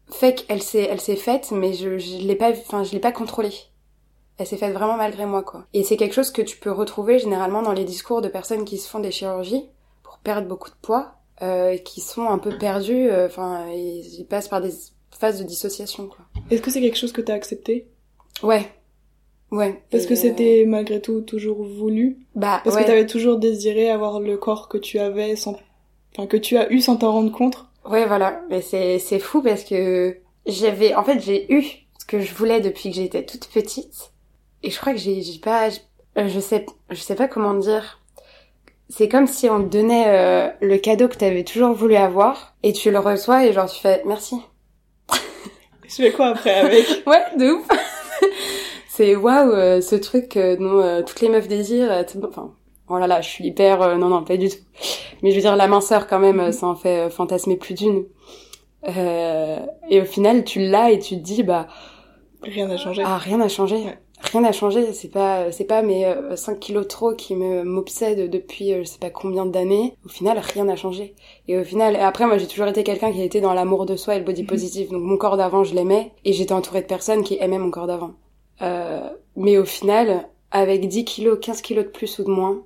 Fait 0.09 0.33
qu'elle 0.33 0.62
s'est, 0.62 0.88
elle 0.89 1.01
s'est 1.01 1.18
faite, 1.18 1.51
mais 1.51 1.74
je, 1.74 1.98
je 1.98 2.18
l'ai 2.19 2.36
pas, 2.36 2.51
enfin, 2.51 2.83
je 2.83 2.92
l'ai 2.94 3.00
pas 3.00 3.12
contrôlée. 3.12 3.54
Elle 4.38 4.45
s'est 4.45 4.57
faite 4.57 4.74
vraiment 4.74 4.98
malgré 4.98 5.25
moi, 5.25 5.44
quoi. 5.44 5.65
Et 5.74 5.83
c'est 5.83 5.98
quelque 5.98 6.13
chose 6.13 6.31
que 6.31 6.42
tu 6.42 6.57
peux 6.57 6.71
retrouver 6.71 7.19
généralement 7.19 7.63
dans 7.63 7.74
les 7.74 7.83
discours 7.83 8.21
de 8.21 8.27
personnes 8.27 8.65
qui 8.65 8.77
se 8.77 8.88
font 8.88 9.00
des 9.00 9.12
chirurgies 9.12 9.65
pour 10.04 10.19
perdre 10.19 10.48
beaucoup 10.48 10.69
de 10.69 10.75
poids, 10.81 11.15
euh, 11.42 11.77
qui 11.77 12.01
sont 12.01 12.30
un 12.30 12.38
peu 12.38 12.57
perdus, 12.57 13.09
euh, 13.09 13.25
enfin, 13.27 13.68
ils, 13.69 14.25
passent 14.30 14.48
par 14.48 14.62
des 14.62 14.71
phases 15.12 15.39
de 15.39 15.44
dissociation, 15.44 16.07
quoi. 16.07 16.25
Est-ce 16.51 16.62
que 16.62 16.71
c'est 16.71 16.81
quelque 16.81 16.98
chose 16.98 17.12
que 17.12 17.21
t'as 17.21 17.33
accepté? 17.33 17.88
Ouais, 18.44 18.69
Ouais. 19.51 19.81
Parce 19.91 20.05
que 20.05 20.15
c'était 20.15 20.65
malgré 20.67 21.01
tout 21.01 21.21
toujours 21.21 21.63
voulu. 21.63 22.17
Bah. 22.35 22.61
Parce 22.63 22.75
que 22.75 22.83
t'avais 22.83 23.05
toujours 23.05 23.38
désiré 23.38 23.89
avoir 23.89 24.19
le 24.19 24.38
corps 24.38 24.67
que 24.67 24.77
tu 24.77 24.99
avais 24.99 25.35
sans, 25.35 25.57
enfin 26.13 26.27
que 26.27 26.38
tu 26.38 26.57
as 26.57 26.71
eu 26.71 26.81
sans 26.81 26.97
t'en 26.97 27.11
rendre 27.11 27.31
compte. 27.31 27.65
Ouais, 27.85 28.05
voilà. 28.05 28.41
Mais 28.49 28.61
c'est 28.61 28.99
c'est 28.99 29.19
fou 29.19 29.41
parce 29.41 29.63
que 29.63 30.17
j'avais, 30.45 30.94
en 30.95 31.03
fait, 31.03 31.19
j'ai 31.21 31.51
eu 31.53 31.63
ce 31.97 32.05
que 32.05 32.19
je 32.19 32.33
voulais 32.33 32.59
depuis 32.59 32.89
que 32.89 32.95
j'étais 32.95 33.25
toute 33.25 33.47
petite. 33.47 34.11
Et 34.63 34.69
je 34.69 34.77
crois 34.79 34.94
que 34.94 34.99
j'ai 34.99 35.21
j'ai 35.21 35.39
pas, 35.39 35.69
je, 35.69 36.39
sais 36.39 36.65
je 36.89 36.99
sais 36.99 37.15
pas 37.15 37.27
comment 37.27 37.53
dire. 37.53 37.99
C'est 38.89 39.09
comme 39.09 39.27
si 39.27 39.49
on 39.49 39.63
te 39.63 39.69
donnait 39.69 40.05
euh, 40.07 40.49
le 40.61 40.77
cadeau 40.77 41.07
que 41.07 41.15
t'avais 41.15 41.44
toujours 41.44 41.73
voulu 41.73 41.95
avoir 41.95 42.55
et 42.63 42.71
tu 42.71 42.89
le 42.89 42.99
reçois 42.99 43.45
et 43.45 43.53
genre 43.53 43.69
tu 43.69 43.79
fais 43.79 44.01
merci. 44.05 44.35
je 45.88 45.95
fais 45.95 46.11
quoi 46.11 46.27
après 46.27 46.55
avec? 46.55 47.03
Ouais, 47.05 47.23
de 47.38 47.51
ouf 47.51 47.67
c'est 48.97 49.15
waouh 49.15 49.51
euh, 49.51 49.79
ce 49.79 49.95
truc 49.95 50.38
euh, 50.38 50.55
dont 50.55 50.79
euh, 50.79 51.03
toutes 51.03 51.21
les 51.21 51.29
meufs 51.29 51.47
désirent 51.47 52.03
enfin 52.27 52.51
oh 52.89 52.97
là 52.97 53.05
là 53.05 53.21
je 53.21 53.29
suis 53.29 53.45
hyper 53.45 53.95
non 53.99 54.09
non 54.09 54.23
pas 54.23 54.38
du 54.38 54.49
tout. 54.49 54.57
Mais 55.21 55.29
je 55.29 55.35
veux 55.35 55.41
dire 55.41 55.55
la 55.55 55.67
minceur 55.67 56.07
quand 56.07 56.17
même 56.17 56.51
ça 56.51 56.65
en 56.65 56.75
fait 56.75 57.11
fantasmer 57.11 57.57
plus 57.57 57.75
d'une. 57.75 58.05
Et 58.88 60.01
au 60.01 60.05
final 60.05 60.44
tu 60.44 60.61
l'as 60.61 60.91
et 60.91 60.97
tu 60.97 61.15
te 61.15 61.21
dis 61.21 61.44
bah 61.44 61.67
rien 62.41 62.67
n'a 62.67 62.77
changé. 62.77 63.03
ah 63.05 63.19
rien 63.19 63.38
n'a 63.38 63.49
changé. 63.49 63.77
Rien 64.19 64.41
n'a 64.41 64.51
changé 64.51 64.94
c'est 64.94 65.11
pas 65.11 65.51
c'est 65.51 65.65
pas 65.65 65.83
mes 65.83 66.11
5 66.35 66.59
kilos 66.59 66.88
trop 66.88 67.13
qui 67.13 67.35
me 67.35 67.63
m'obsèdent 67.63 68.31
depuis 68.31 68.73
je 68.79 68.83
sais 68.83 68.97
pas 68.97 69.11
combien 69.11 69.45
d'années. 69.45 69.94
Au 70.05 70.09
final 70.09 70.39
rien 70.39 70.63
n'a 70.65 70.75
changé. 70.75 71.13
Et 71.47 71.59
au 71.59 71.63
final 71.63 71.95
après 71.97 72.25
moi 72.25 72.39
j'ai 72.39 72.47
toujours 72.47 72.67
été 72.67 72.83
quelqu'un 72.83 73.11
qui 73.11 73.21
été 73.21 73.41
dans 73.41 73.53
l'amour 73.53 73.85
de 73.85 73.95
soi 73.95 74.15
et 74.15 74.19
le 74.19 74.25
body 74.25 74.41
mhm. 74.41 74.47
positif 74.47 74.89
donc 74.89 75.03
mon 75.03 75.17
corps 75.17 75.38
d'avant 75.38 75.63
je 75.63 75.75
l'aimais. 75.75 76.13
Et 76.25 76.33
j'étais 76.33 76.53
entourée 76.53 76.81
de 76.81 76.88
personnes 76.88 77.23
qui 77.23 77.38
aimaient 77.39 77.59
mon 77.59 77.69
corps 77.69 77.85
d'avant 77.85 78.13
mais 78.59 79.57
au 79.57 79.65
final, 79.65 80.27
avec 80.51 80.88
10 80.88 81.06
kilos, 81.06 81.38
15 81.42 81.62
kilos 81.62 81.86
de 81.86 81.89
plus 81.89 82.19
ou 82.19 82.24
de 82.24 82.30
moins, 82.30 82.63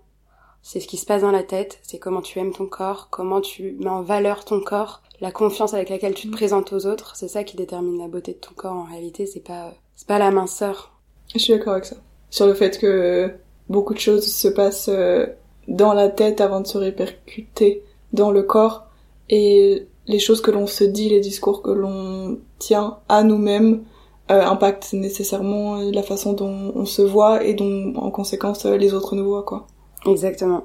c'est 0.61 0.79
ce 0.79 0.87
qui 0.87 0.97
se 0.97 1.05
passe 1.05 1.21
dans 1.21 1.31
la 1.31 1.43
tête, 1.43 1.79
c'est 1.81 1.97
comment 1.97 2.21
tu 2.21 2.39
aimes 2.39 2.53
ton 2.53 2.67
corps, 2.67 3.07
comment 3.09 3.41
tu 3.41 3.75
mets 3.79 3.89
en 3.89 4.03
valeur 4.03 4.45
ton 4.45 4.61
corps, 4.61 5.01
la 5.19 5.31
confiance 5.31 5.73
avec 5.73 5.89
laquelle 5.89 6.13
tu 6.13 6.27
te 6.27 6.33
présentes 6.33 6.71
aux 6.73 6.85
autres, 6.85 7.15
c'est 7.15 7.27
ça 7.27 7.43
qui 7.43 7.57
détermine 7.57 7.97
la 7.97 8.07
beauté 8.07 8.33
de 8.33 8.37
ton 8.37 8.53
corps 8.53 8.75
en 8.75 8.83
réalité, 8.83 9.25
c'est 9.25 9.39
pas 9.39 9.73
c'est 9.95 10.07
pas 10.07 10.19
la 10.19 10.31
minceur. 10.31 10.93
Je 11.33 11.39
suis 11.39 11.53
d'accord 11.53 11.73
avec 11.73 11.85
ça. 11.85 11.97
Sur 12.29 12.47
le 12.47 12.53
fait 12.53 12.79
que 12.79 13.33
beaucoup 13.69 13.93
de 13.93 13.99
choses 13.99 14.31
se 14.31 14.47
passent 14.47 14.89
euh, 14.89 15.27
dans 15.67 15.93
la 15.93 16.09
tête 16.09 16.41
avant 16.41 16.61
de 16.61 16.67
se 16.67 16.77
répercuter 16.77 17.83
dans 18.13 18.31
le 18.31 18.43
corps 18.43 18.87
et 19.29 19.87
les 20.07 20.19
choses 20.19 20.41
que 20.41 20.51
l'on 20.51 20.67
se 20.67 20.83
dit, 20.83 21.09
les 21.09 21.19
discours 21.19 21.61
que 21.61 21.71
l'on 21.71 22.39
tient 22.59 22.99
à 23.09 23.23
nous-mêmes 23.23 23.73
euh, 23.73 23.90
impacte 24.39 24.93
nécessairement 24.93 25.77
la 25.77 26.03
façon 26.03 26.33
dont 26.33 26.71
on 26.75 26.85
se 26.85 27.01
voit 27.01 27.43
et 27.43 27.53
dont 27.53 27.93
en 27.95 28.11
conséquence 28.11 28.65
les 28.65 28.93
autres 28.93 29.15
nous 29.15 29.25
voient 29.25 29.43
quoi. 29.43 29.67
Exactement. 30.05 30.63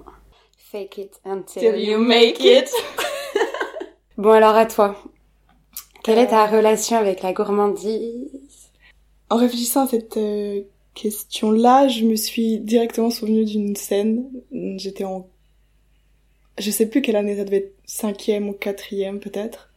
Fake 0.57 0.99
it 0.99 1.21
until 1.25 1.77
you 1.77 1.99
make 1.99 2.41
it. 2.41 2.71
bon 4.19 4.31
alors 4.31 4.55
à 4.55 4.67
toi. 4.67 4.97
Quelle 6.07 6.19
est 6.19 6.29
ta 6.29 6.47
euh. 6.47 6.57
relation 6.57 6.97
avec 6.97 7.23
la 7.23 7.33
gourmandise? 7.33 8.71
En 9.29 9.39
réfléchissant 9.39 9.87
à 9.87 9.89
cette 9.89 10.17
euh, 10.17 10.63
question-là, 10.95 11.89
je 11.89 12.05
me 12.05 12.15
suis 12.15 12.61
directement 12.61 13.11
souvenue 13.11 13.45
d'une 13.45 13.75
scène. 13.75 14.25
J'étais 14.77 15.03
en... 15.03 15.27
Je 16.59 16.71
sais 16.71 16.87
plus 16.87 17.03
quelle 17.03 17.17
année 17.17 17.37
ça 17.37 17.45
devait 17.45 17.57
être, 17.57 17.75
cinquième 17.87 18.49
ou 18.49 18.53
quatrième 18.53 19.19
peut-être. 19.19 19.71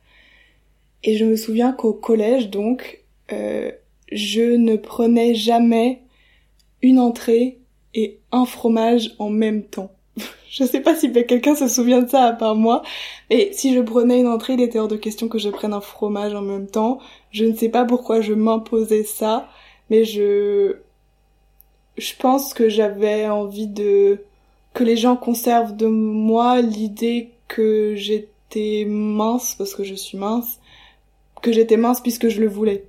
Et 1.03 1.17
je 1.17 1.25
me 1.25 1.35
souviens 1.35 1.71
qu'au 1.71 1.93
collège, 1.93 2.51
donc, 2.51 3.03
je 3.31 4.41
ne 4.41 4.75
prenais 4.75 5.35
jamais 5.35 6.01
une 6.81 6.99
entrée 6.99 7.59
et 7.93 8.19
un 8.31 8.45
fromage 8.45 9.15
en 9.19 9.29
même 9.29 9.63
temps. 9.63 9.91
je 10.49 10.63
sais 10.63 10.81
pas 10.81 10.95
si 10.95 11.11
quelqu'un 11.11 11.55
se 11.55 11.67
souvient 11.67 12.01
de 12.01 12.09
ça 12.09 12.23
à 12.25 12.33
part 12.33 12.55
moi. 12.55 12.83
Et 13.29 13.51
si 13.53 13.73
je 13.73 13.81
prenais 13.81 14.19
une 14.19 14.27
entrée, 14.27 14.53
il 14.53 14.61
était 14.61 14.79
hors 14.79 14.87
de 14.87 14.95
question 14.95 15.27
que 15.27 15.39
je 15.39 15.49
prenne 15.49 15.73
un 15.73 15.81
fromage 15.81 16.33
en 16.33 16.41
même 16.41 16.67
temps. 16.67 16.99
Je 17.31 17.45
ne 17.45 17.55
sais 17.55 17.69
pas 17.69 17.85
pourquoi 17.85 18.21
je 18.21 18.33
m'imposais 18.33 19.03
ça, 19.03 19.49
mais 19.89 20.05
je, 20.05 20.77
je 21.97 22.13
pense 22.17 22.53
que 22.53 22.69
j'avais 22.69 23.27
envie 23.27 23.67
de, 23.67 24.23
que 24.73 24.83
les 24.83 24.97
gens 24.97 25.15
conservent 25.15 25.75
de 25.75 25.87
moi 25.87 26.61
l'idée 26.61 27.31
que 27.47 27.93
j'étais 27.95 28.85
mince 28.87 29.55
parce 29.55 29.75
que 29.75 29.83
je 29.83 29.95
suis 29.95 30.17
mince, 30.17 30.59
que 31.41 31.51
j'étais 31.51 31.77
mince 31.77 32.01
puisque 32.01 32.29
je 32.29 32.41
le 32.41 32.47
voulais 32.47 32.85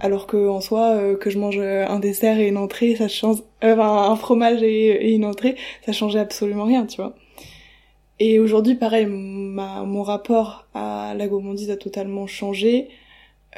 alors 0.00 0.26
que 0.26 0.48
en 0.48 0.60
soi 0.60 0.94
euh, 0.94 1.16
que 1.16 1.30
je 1.30 1.38
mange 1.38 1.58
un 1.58 2.00
dessert 2.00 2.38
et 2.38 2.48
une 2.48 2.56
entrée 2.56 2.96
ça 2.96 3.08
change 3.08 3.38
euh, 3.62 3.74
enfin 3.74 4.10
un 4.10 4.16
fromage 4.16 4.62
et, 4.62 5.12
une 5.12 5.24
entrée 5.24 5.56
ça 5.84 5.92
changeait 5.92 6.18
absolument 6.18 6.64
rien 6.64 6.86
tu 6.86 6.96
vois. 6.96 7.14
Et 8.18 8.38
aujourd'hui 8.38 8.74
pareil 8.74 9.06
mon 9.06 10.02
rapport 10.02 10.66
à 10.74 11.14
la 11.16 11.28
gourmandise 11.28 11.70
a 11.70 11.76
totalement 11.76 12.26
changé. 12.26 12.88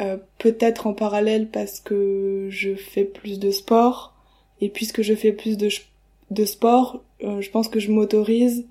Euh, 0.00 0.16
peut-être 0.38 0.86
en 0.86 0.94
parallèle 0.94 1.48
parce 1.48 1.78
que 1.80 2.48
je 2.50 2.74
fais 2.74 3.04
plus 3.04 3.38
de 3.38 3.50
sport. 3.50 4.14
Et 4.60 4.68
puisque 4.68 5.02
je 5.02 5.14
fais 5.14 5.32
plus 5.32 5.56
de 5.58 5.68
de 6.30 6.44
sport 6.44 7.02
je 7.20 7.50
pense 7.50 7.68
que 7.68 7.78
je 7.78 7.90
m'autorise 7.90 8.66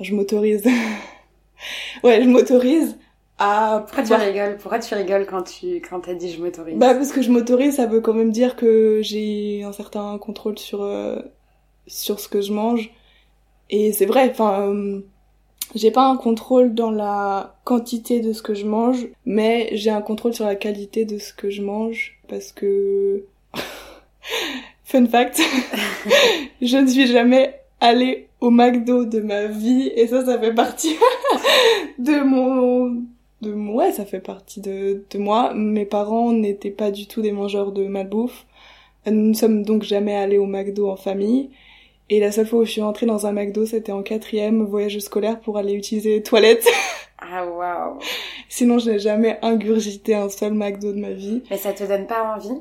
je 0.00 0.14
m'autorise. 0.14 0.64
Ouais 2.02 2.20
je 2.22 2.28
m'autorise 2.28 2.96
pourquoi 3.86 4.04
tu 4.04 4.14
rigoles 4.14 4.56
Pourquoi 4.56 4.78
tu 4.78 4.94
rigoles 4.94 5.26
quand 5.26 5.42
tu 5.42 5.76
quand 5.76 6.00
t'as 6.00 6.14
dit 6.14 6.30
je 6.32 6.42
m'autorise 6.42 6.76
Bah 6.76 6.94
parce 6.94 7.12
que 7.12 7.22
je 7.22 7.30
m'autorise, 7.30 7.76
ça 7.76 7.86
veut 7.86 8.00
quand 8.00 8.14
même 8.14 8.30
dire 8.30 8.56
que 8.56 9.00
j'ai 9.02 9.62
un 9.64 9.72
certain 9.72 10.18
contrôle 10.18 10.58
sur 10.58 10.82
euh, 10.82 11.20
sur 11.86 12.20
ce 12.20 12.28
que 12.28 12.40
je 12.40 12.52
mange. 12.52 12.90
Et 13.70 13.92
c'est 13.92 14.06
vrai, 14.06 14.28
enfin, 14.30 14.68
euh, 14.68 15.00
j'ai 15.74 15.90
pas 15.90 16.06
un 16.06 16.16
contrôle 16.16 16.74
dans 16.74 16.90
la 16.90 17.56
quantité 17.64 18.20
de 18.20 18.32
ce 18.32 18.42
que 18.42 18.54
je 18.54 18.66
mange, 18.66 19.06
mais 19.24 19.70
j'ai 19.72 19.90
un 19.90 20.02
contrôle 20.02 20.34
sur 20.34 20.44
la 20.44 20.56
qualité 20.56 21.04
de 21.04 21.18
ce 21.18 21.32
que 21.32 21.50
je 21.50 21.62
mange 21.62 22.18
parce 22.28 22.52
que 22.52 23.24
fun 24.84 25.06
fact, 25.06 25.40
je 26.62 26.76
ne 26.76 26.86
suis 26.86 27.06
jamais 27.06 27.60
allée 27.80 28.28
au 28.40 28.50
McDo 28.50 29.04
de 29.04 29.20
ma 29.20 29.46
vie 29.46 29.90
et 29.96 30.06
ça, 30.06 30.24
ça 30.24 30.38
fait 30.38 30.54
partie 30.54 30.96
de 31.98 32.22
mon 32.22 33.02
de 33.42 33.52
moi, 33.52 33.92
ça 33.92 34.04
fait 34.06 34.20
partie 34.20 34.60
de, 34.60 35.04
de 35.10 35.18
moi. 35.18 35.52
Mes 35.54 35.84
parents 35.84 36.32
n'étaient 36.32 36.70
pas 36.70 36.90
du 36.90 37.06
tout 37.06 37.20
des 37.22 37.32
mangeurs 37.32 37.72
de 37.72 37.86
malbouffe. 37.86 38.46
Nous 39.06 39.28
ne 39.30 39.34
sommes 39.34 39.64
donc 39.64 39.82
jamais 39.82 40.14
allés 40.16 40.38
au 40.38 40.46
McDo 40.46 40.88
en 40.90 40.96
famille. 40.96 41.50
Et 42.08 42.20
la 42.20 42.30
seule 42.32 42.46
fois 42.46 42.60
où 42.60 42.64
je 42.64 42.70
suis 42.70 42.80
rentrée 42.82 43.06
dans 43.06 43.26
un 43.26 43.32
McDo, 43.32 43.66
c'était 43.66 43.92
en 43.92 44.02
quatrième 44.02 44.64
voyage 44.64 44.98
scolaire 45.00 45.40
pour 45.40 45.58
aller 45.58 45.74
utiliser 45.74 46.10
les 46.16 46.22
toilettes. 46.22 46.66
Ah 47.24 47.46
waouh. 47.46 48.00
Sinon, 48.48 48.80
je 48.80 48.90
n'ai 48.90 48.98
jamais 48.98 49.38
ingurgité 49.42 50.16
un 50.16 50.28
seul 50.28 50.54
McDo 50.54 50.92
de 50.92 50.98
ma 50.98 51.12
vie. 51.12 51.40
Mais 51.50 51.56
ça 51.56 51.72
te 51.72 51.84
donne 51.84 52.08
pas 52.08 52.34
envie? 52.36 52.60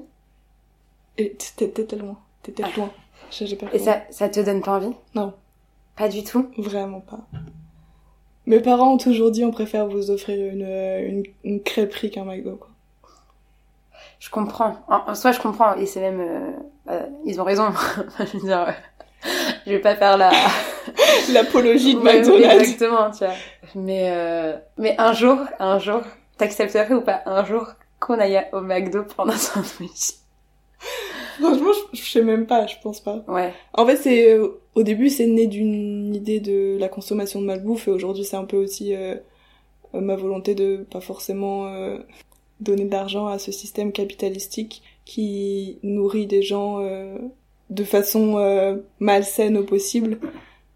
T'étais 1.18 1.84
tellement, 1.84 2.18
t'étais 2.44 2.62
Ah. 2.66 2.70
loin. 2.78 2.92
J'ai 3.32 3.56
pas 3.56 3.66
Et 3.74 3.80
ça, 3.80 4.04
ça 4.12 4.30
te 4.30 4.40
donne 4.40 4.62
pas 4.62 4.78
envie? 4.78 4.94
Non, 5.16 5.34
Pas 5.98 6.08
du 6.10 6.24
tout? 6.24 6.46
Vraiment 6.58 7.00
pas. 7.00 7.22
Mes 8.46 8.60
parents 8.60 8.94
ont 8.94 8.98
toujours 8.98 9.32
dit 9.32 9.46
on 9.46 9.52
préfère 9.52 9.88
vous 9.88 10.10
offrir 10.12 10.52
une, 10.52 10.66
une, 10.66 11.24
une 11.44 11.62
crêperie 11.62 12.10
qu'un 12.12 12.26
McDo, 12.26 12.56
quoi. 12.56 12.70
Je 14.20 14.30
comprends. 14.30 14.78
En, 14.88 15.12
en 15.12 15.16
soi, 15.16 15.32
je 15.32 15.40
comprends. 15.40 15.76
Et 15.76 15.86
c'est 15.86 16.00
même... 16.00 16.20
euh, 16.22 16.52
euh, 16.92 17.06
ils 17.26 17.42
ont 17.42 17.44
raison. 17.44 17.70
je 18.20 18.38
veux 18.38 18.46
dire, 18.46 18.68
euh, 18.68 18.72
je 19.66 19.72
vais 19.72 19.80
pas 19.80 19.96
faire 19.96 20.18
la... 20.18 20.32
L'apologie 21.34 21.96
de 21.96 22.00
McDonald's. 22.02 22.62
Exactement, 22.70 23.12
tu 23.12 23.24
vois. 23.26 23.34
Mais, 23.76 24.10
euh, 24.12 24.58
mais 24.78 24.96
un 24.98 25.14
jour, 25.14 25.38
un 25.60 25.78
jour, 25.80 26.02
t'accepterais 26.38 26.94
ou 26.94 27.02
pas 27.02 27.22
un 27.26 27.46
jour 27.46 27.68
qu'on 28.00 28.20
aille 28.20 28.44
au 28.52 28.62
McDo 28.62 29.04
prendre 29.04 29.34
un 29.34 29.38
sandwich? 29.38 30.14
Franchement, 31.40 31.72
je, 31.94 32.00
je 32.00 32.12
sais 32.12 32.24
même 32.24 32.46
pas, 32.48 32.66
je 32.68 32.76
pense 32.82 33.00
pas. 33.00 33.24
Ouais. 33.28 33.54
En 33.74 33.86
fait, 33.86 33.98
c'est 33.98 34.34
euh, 34.34 34.61
au 34.76 34.84
début, 34.84 35.10
c'est 35.10 35.28
né 35.28 35.48
d'une 35.48 36.16
idée 36.16 36.40
de 36.40 36.78
la 36.80 36.88
consommation 36.88 37.42
de 37.42 37.46
malbouffe, 37.46 37.88
et 37.88 37.92
aujourd'hui, 37.92 38.24
c'est 38.24 38.38
un 38.38 38.46
peu 38.46 38.58
aussi 38.58 38.96
euh, 38.96 39.16
ma 39.94 40.16
volonté 40.16 40.56
de 40.56 40.86
pas 40.90 41.02
forcément 41.02 41.68
euh, 41.68 41.98
donner 42.60 42.86
de 42.86 42.92
l'argent 42.92 43.28
à 43.28 43.40
ce 43.40 43.52
système 43.52 43.92
capitalistique 43.92 44.82
qui 45.06 45.80
nourrit 45.84 46.28
des 46.28 46.42
gens 46.42 46.80
euh, 46.80 47.18
de 47.72 47.84
façon 47.84 48.38
euh, 48.38 48.78
malsaine 49.00 49.58
au 49.58 49.64
possible, 49.64 50.20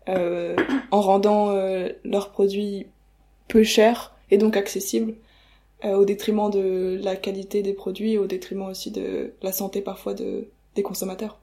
euh, 0.09 0.55
en 0.91 1.01
rendant 1.01 1.51
euh, 1.51 1.89
leurs 2.03 2.31
produits 2.31 2.87
peu 3.47 3.63
chers 3.63 4.15
et 4.31 4.37
donc 4.37 4.57
accessibles, 4.57 5.13
au 5.83 6.03
détriment 6.03 6.49
de 6.49 6.99
la 7.03 7.15
qualité 7.15 7.61
des 7.61 7.73
produits 7.73 8.13
et 8.13 8.17
au 8.17 8.25
détriment 8.25 8.69
aussi 8.69 8.89
de 8.89 9.33
la 9.43 9.51
santé 9.51 9.81
parfois 9.81 10.15
de, 10.15 10.47
des 10.73 10.81
consommateurs. 10.81 11.39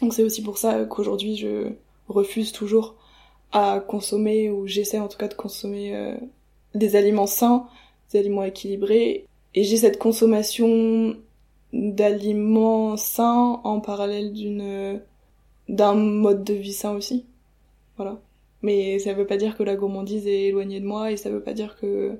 Donc 0.00 0.14
c'est 0.14 0.22
aussi 0.22 0.42
pour 0.42 0.58
ça 0.58 0.84
qu'aujourd'hui 0.84 1.36
je 1.36 1.72
refuse 2.08 2.52
toujours 2.52 2.94
à 3.52 3.80
consommer, 3.80 4.50
ou 4.50 4.66
j'essaie 4.66 4.98
en 4.98 5.08
tout 5.08 5.18
cas 5.18 5.28
de 5.28 5.34
consommer 5.34 5.94
euh, 5.94 6.16
des 6.74 6.96
aliments 6.96 7.26
sains, 7.26 7.66
des 8.10 8.18
aliments 8.18 8.42
équilibrés, 8.42 9.26
et 9.54 9.64
j'ai 9.64 9.76
cette 9.76 9.98
consommation 9.98 11.16
d'aliments 11.72 12.96
sains 12.96 13.60
en 13.64 13.80
parallèle 13.80 14.32
d'une 14.32 15.00
d'un 15.68 15.94
mode 15.94 16.44
de 16.44 16.54
vie 16.54 16.72
sain 16.72 16.92
aussi. 16.92 17.24
Voilà. 17.96 18.20
Mais 18.62 18.98
ça 18.98 19.14
veut 19.14 19.26
pas 19.26 19.36
dire 19.36 19.56
que 19.56 19.62
la 19.62 19.74
gourmandise 19.74 20.26
est 20.26 20.44
éloignée 20.48 20.80
de 20.80 20.86
moi, 20.86 21.10
et 21.10 21.16
ça 21.16 21.30
veut 21.30 21.42
pas 21.42 21.54
dire 21.54 21.76
que 21.80 22.18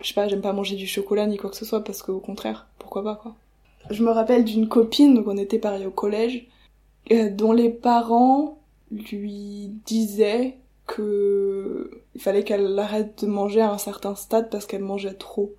je 0.00 0.08
sais 0.08 0.14
pas, 0.14 0.28
j'aime 0.28 0.40
pas 0.40 0.52
manger 0.52 0.76
du 0.76 0.86
chocolat 0.86 1.26
ni 1.26 1.36
quoi 1.36 1.50
que 1.50 1.56
ce 1.56 1.64
soit, 1.64 1.84
parce 1.84 2.02
qu'au 2.02 2.18
contraire, 2.18 2.66
pourquoi 2.78 3.04
pas 3.04 3.16
quoi. 3.16 3.34
Je 3.90 4.02
me 4.02 4.10
rappelle 4.10 4.44
d'une 4.44 4.68
copine, 4.68 5.14
donc 5.14 5.28
on 5.28 5.36
était 5.36 5.58
pareil 5.58 5.86
au 5.86 5.90
collège, 5.90 6.46
euh, 7.12 7.30
dont 7.30 7.52
les 7.52 7.70
parents 7.70 8.58
lui 8.90 9.72
disaient 9.86 10.58
que 10.86 11.90
il 12.14 12.20
fallait 12.20 12.44
qu'elle 12.44 12.78
arrête 12.78 13.24
de 13.24 13.28
manger 13.28 13.60
à 13.60 13.72
un 13.72 13.78
certain 13.78 14.14
stade 14.14 14.50
parce 14.50 14.66
qu'elle 14.66 14.82
mangeait 14.82 15.14
trop. 15.14 15.54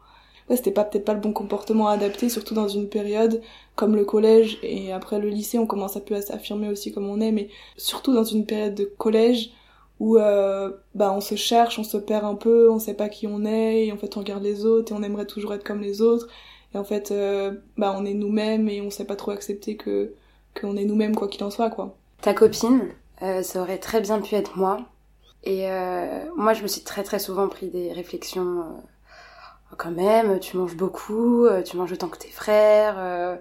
Ouais, 0.50 0.56
c'était 0.58 0.72
pas 0.72 0.84
peut-être 0.84 1.06
pas 1.06 1.14
le 1.16 1.20
bon 1.20 1.34
comportement 1.34 1.88
adapté, 1.88 2.30
surtout 2.30 2.54
dans 2.54 2.68
une 2.68 2.88
période 2.88 3.42
comme 3.76 3.96
le 3.96 4.06
collège 4.06 4.60
et 4.62 4.92
après 4.94 5.20
le 5.20 5.30
lycée, 5.30 5.58
on 5.58 5.66
commence 5.66 5.98
un 5.98 6.02
peu 6.02 6.16
à 6.16 6.22
s'affirmer 6.22 6.70
aussi 6.70 6.92
comme 6.94 7.08
on 7.10 7.20
est, 7.20 7.32
mais 7.32 7.50
surtout 7.78 8.14
dans 8.14 8.24
une 8.24 8.46
période 8.46 8.76
de 8.76 8.86
collège 8.86 9.52
où 10.00 10.18
euh, 10.18 10.72
bah 10.94 11.14
on 11.16 11.22
se 11.22 11.36
cherche, 11.36 11.80
on 11.80 11.84
se 11.84 11.98
perd 11.98 12.26
un 12.26 12.36
peu, 12.36 12.70
on 12.70 12.80
sait 12.80 12.94
pas 12.94 13.10
qui 13.10 13.28
on 13.28 13.46
est 13.46 13.88
et 13.88 13.92
en 13.92 13.98
fait 13.98 14.18
on 14.18 14.20
regarde 14.22 14.44
les 14.44 14.66
autres 14.66 14.92
et 14.92 14.96
on 14.96 15.04
aimerait 15.04 15.26
toujours 15.26 15.54
être 15.54 15.64
comme 15.64 15.82
les 15.82 16.02
autres 16.02 16.28
et 16.74 16.78
en 16.78 16.84
fait 16.84 17.12
euh, 17.12 17.54
bah 17.78 17.96
on 17.98 18.06
est 18.06 18.14
nous-mêmes 18.14 18.70
et 18.70 18.82
on 18.82 18.90
sait 18.90 19.06
pas 19.06 19.16
trop 19.16 19.32
accepter 19.32 19.78
que 19.78 20.14
qu'on 20.60 20.78
est 20.78 20.86
nous-mêmes 20.86 21.16
quoi 21.16 21.28
qu'il 21.28 21.44
en 21.44 21.52
soit 21.52 21.70
quoi. 21.70 21.96
Ta 22.22 22.34
copine, 22.34 22.82
euh, 23.22 23.44
ça 23.44 23.62
aurait 23.62 23.78
très 23.78 24.02
bien 24.02 24.20
pu 24.22 24.36
être 24.36 24.58
moi. 24.58 24.78
Et 25.44 25.70
euh, 25.70 26.26
moi, 26.36 26.54
je 26.54 26.64
me 26.64 26.68
suis 26.68 26.82
très 26.82 27.04
très 27.04 27.20
souvent 27.20 27.48
pris 27.48 27.68
des 27.70 27.92
réflexions. 27.94 28.60
euh, 28.62 29.76
quand 29.78 29.92
même, 29.92 30.40
tu 30.40 30.58
manges 30.58 30.76
beaucoup, 30.78 31.48
tu 31.66 31.76
manges 31.76 31.92
autant 31.92 32.08
que 32.08 32.18
tes 32.18 32.30
frères. 32.30 33.38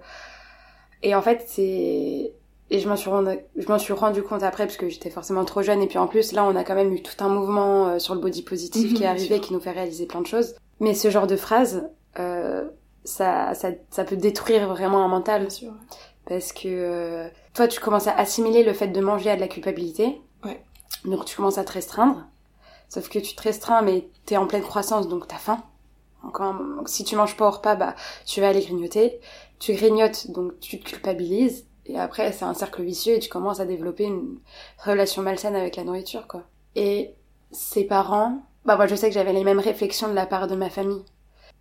Et 1.02 1.14
en 1.14 1.23
fait, 1.23 1.44
c'est 1.47 2.33
et 2.71 2.78
je 2.80 2.88
m'en 2.88 2.97
suis 2.97 3.11
rendu, 3.11 3.30
je 3.56 3.68
m'en 3.68 3.78
suis 3.78 3.92
rendu 3.92 4.23
compte 4.23 4.42
après 4.42 4.64
parce 4.66 4.78
que 4.78 4.88
j'étais 4.88 5.11
forcément 5.11 5.44
trop 5.44 5.62
jeune 5.62 5.83
et 5.83 5.87
puis 5.87 5.99
en 5.99 6.06
plus 6.06 6.33
là 6.33 6.44
on 6.44 6.56
a 6.56 6.64
quand 6.64 6.75
même 6.75 6.92
eu 6.94 7.02
tout 7.02 7.23
un 7.23 7.28
mouvement 7.28 7.99
sur 7.99 8.14
le 8.14 8.21
body 8.23 8.42
positif 8.42 8.85
Mhm, 8.90 8.97
qui 8.97 8.97
est 8.97 8.99
bien 9.00 9.11
arrivé 9.11 9.38
qui 9.40 9.52
nous 9.52 9.61
fait 9.61 9.71
réaliser 9.71 10.06
plein 10.06 10.23
de 10.23 10.26
choses. 10.26 10.54
Mais 10.80 10.94
ce 10.94 11.11
genre 11.11 11.26
de 11.26 11.37
phrase, 11.37 11.88
euh, 12.18 12.64
ça, 13.04 13.52
ça 13.54 13.68
ça 13.90 14.04
peut 14.04 14.16
détruire 14.16 14.66
vraiment 14.68 15.04
un 15.04 15.09
mental 15.09 15.50
sûr. 15.50 15.73
Parce 16.26 16.52
que 16.52 16.69
euh, 16.69 17.28
toi 17.54 17.69
tu 17.69 17.81
commences 17.81 18.07
à 18.07 18.16
assimiler 18.16 18.64
le 18.64 18.73
fait 18.73 18.88
de 18.88 19.00
manger 19.00 19.31
à 19.31 19.37
de 19.37 19.40
la 19.40 19.49
culpabilité. 19.49 20.21
Ouais. 20.45 20.62
Donc 21.04 21.25
tu 21.25 21.37
commences 21.37 21.59
à 21.59 21.64
te 21.64 21.73
restreindre. 21.73 22.25
Sauf 22.88 23.09
que 23.09 23.19
tu 23.19 23.35
te 23.35 23.43
restreins 23.43 23.83
mais 23.83 24.09
t'es 24.26 24.37
en 24.37 24.47
pleine 24.47 24.62
croissance 24.62 25.09
donc 25.09 25.26
t'as 25.26 25.37
faim. 25.37 25.62
Donc, 26.23 26.88
si 26.88 27.04
tu 27.04 27.16
manges 27.16 27.37
pas 27.37 27.49
au 27.49 27.50
repas, 27.50 27.75
bah 27.75 27.95
tu 28.25 28.40
vas 28.40 28.49
aller 28.49 28.62
grignoter. 28.62 29.21
Tu 29.59 29.75
grignotes 29.75 30.31
donc 30.31 30.59
tu 30.61 30.81
te 30.81 30.88
culpabilises 30.88 31.66
et 31.87 31.99
après 31.99 32.33
c'est 32.33 32.45
un 32.45 32.54
cercle 32.54 32.83
vicieux 32.83 33.14
et 33.14 33.19
tu 33.19 33.28
commences 33.28 33.61
à 33.61 33.66
développer 33.66 34.04
une 34.04 34.38
relation 34.78 35.23
malsaine 35.23 35.54
avec 35.54 35.76
la 35.76 35.85
nourriture 35.85 36.26
quoi. 36.26 36.43
Et 36.76 37.14
ses 37.52 37.85
parents, 37.85 38.43
bah 38.64 38.76
moi 38.76 38.87
je 38.87 38.95
sais 38.95 39.09
que 39.09 39.14
j'avais 39.14 39.33
les 39.33 39.45
mêmes 39.45 39.61
réflexions 39.61 40.09
de 40.09 40.14
la 40.14 40.26
part 40.26 40.49
de 40.49 40.57
ma 40.57 40.71
famille. 40.71 41.04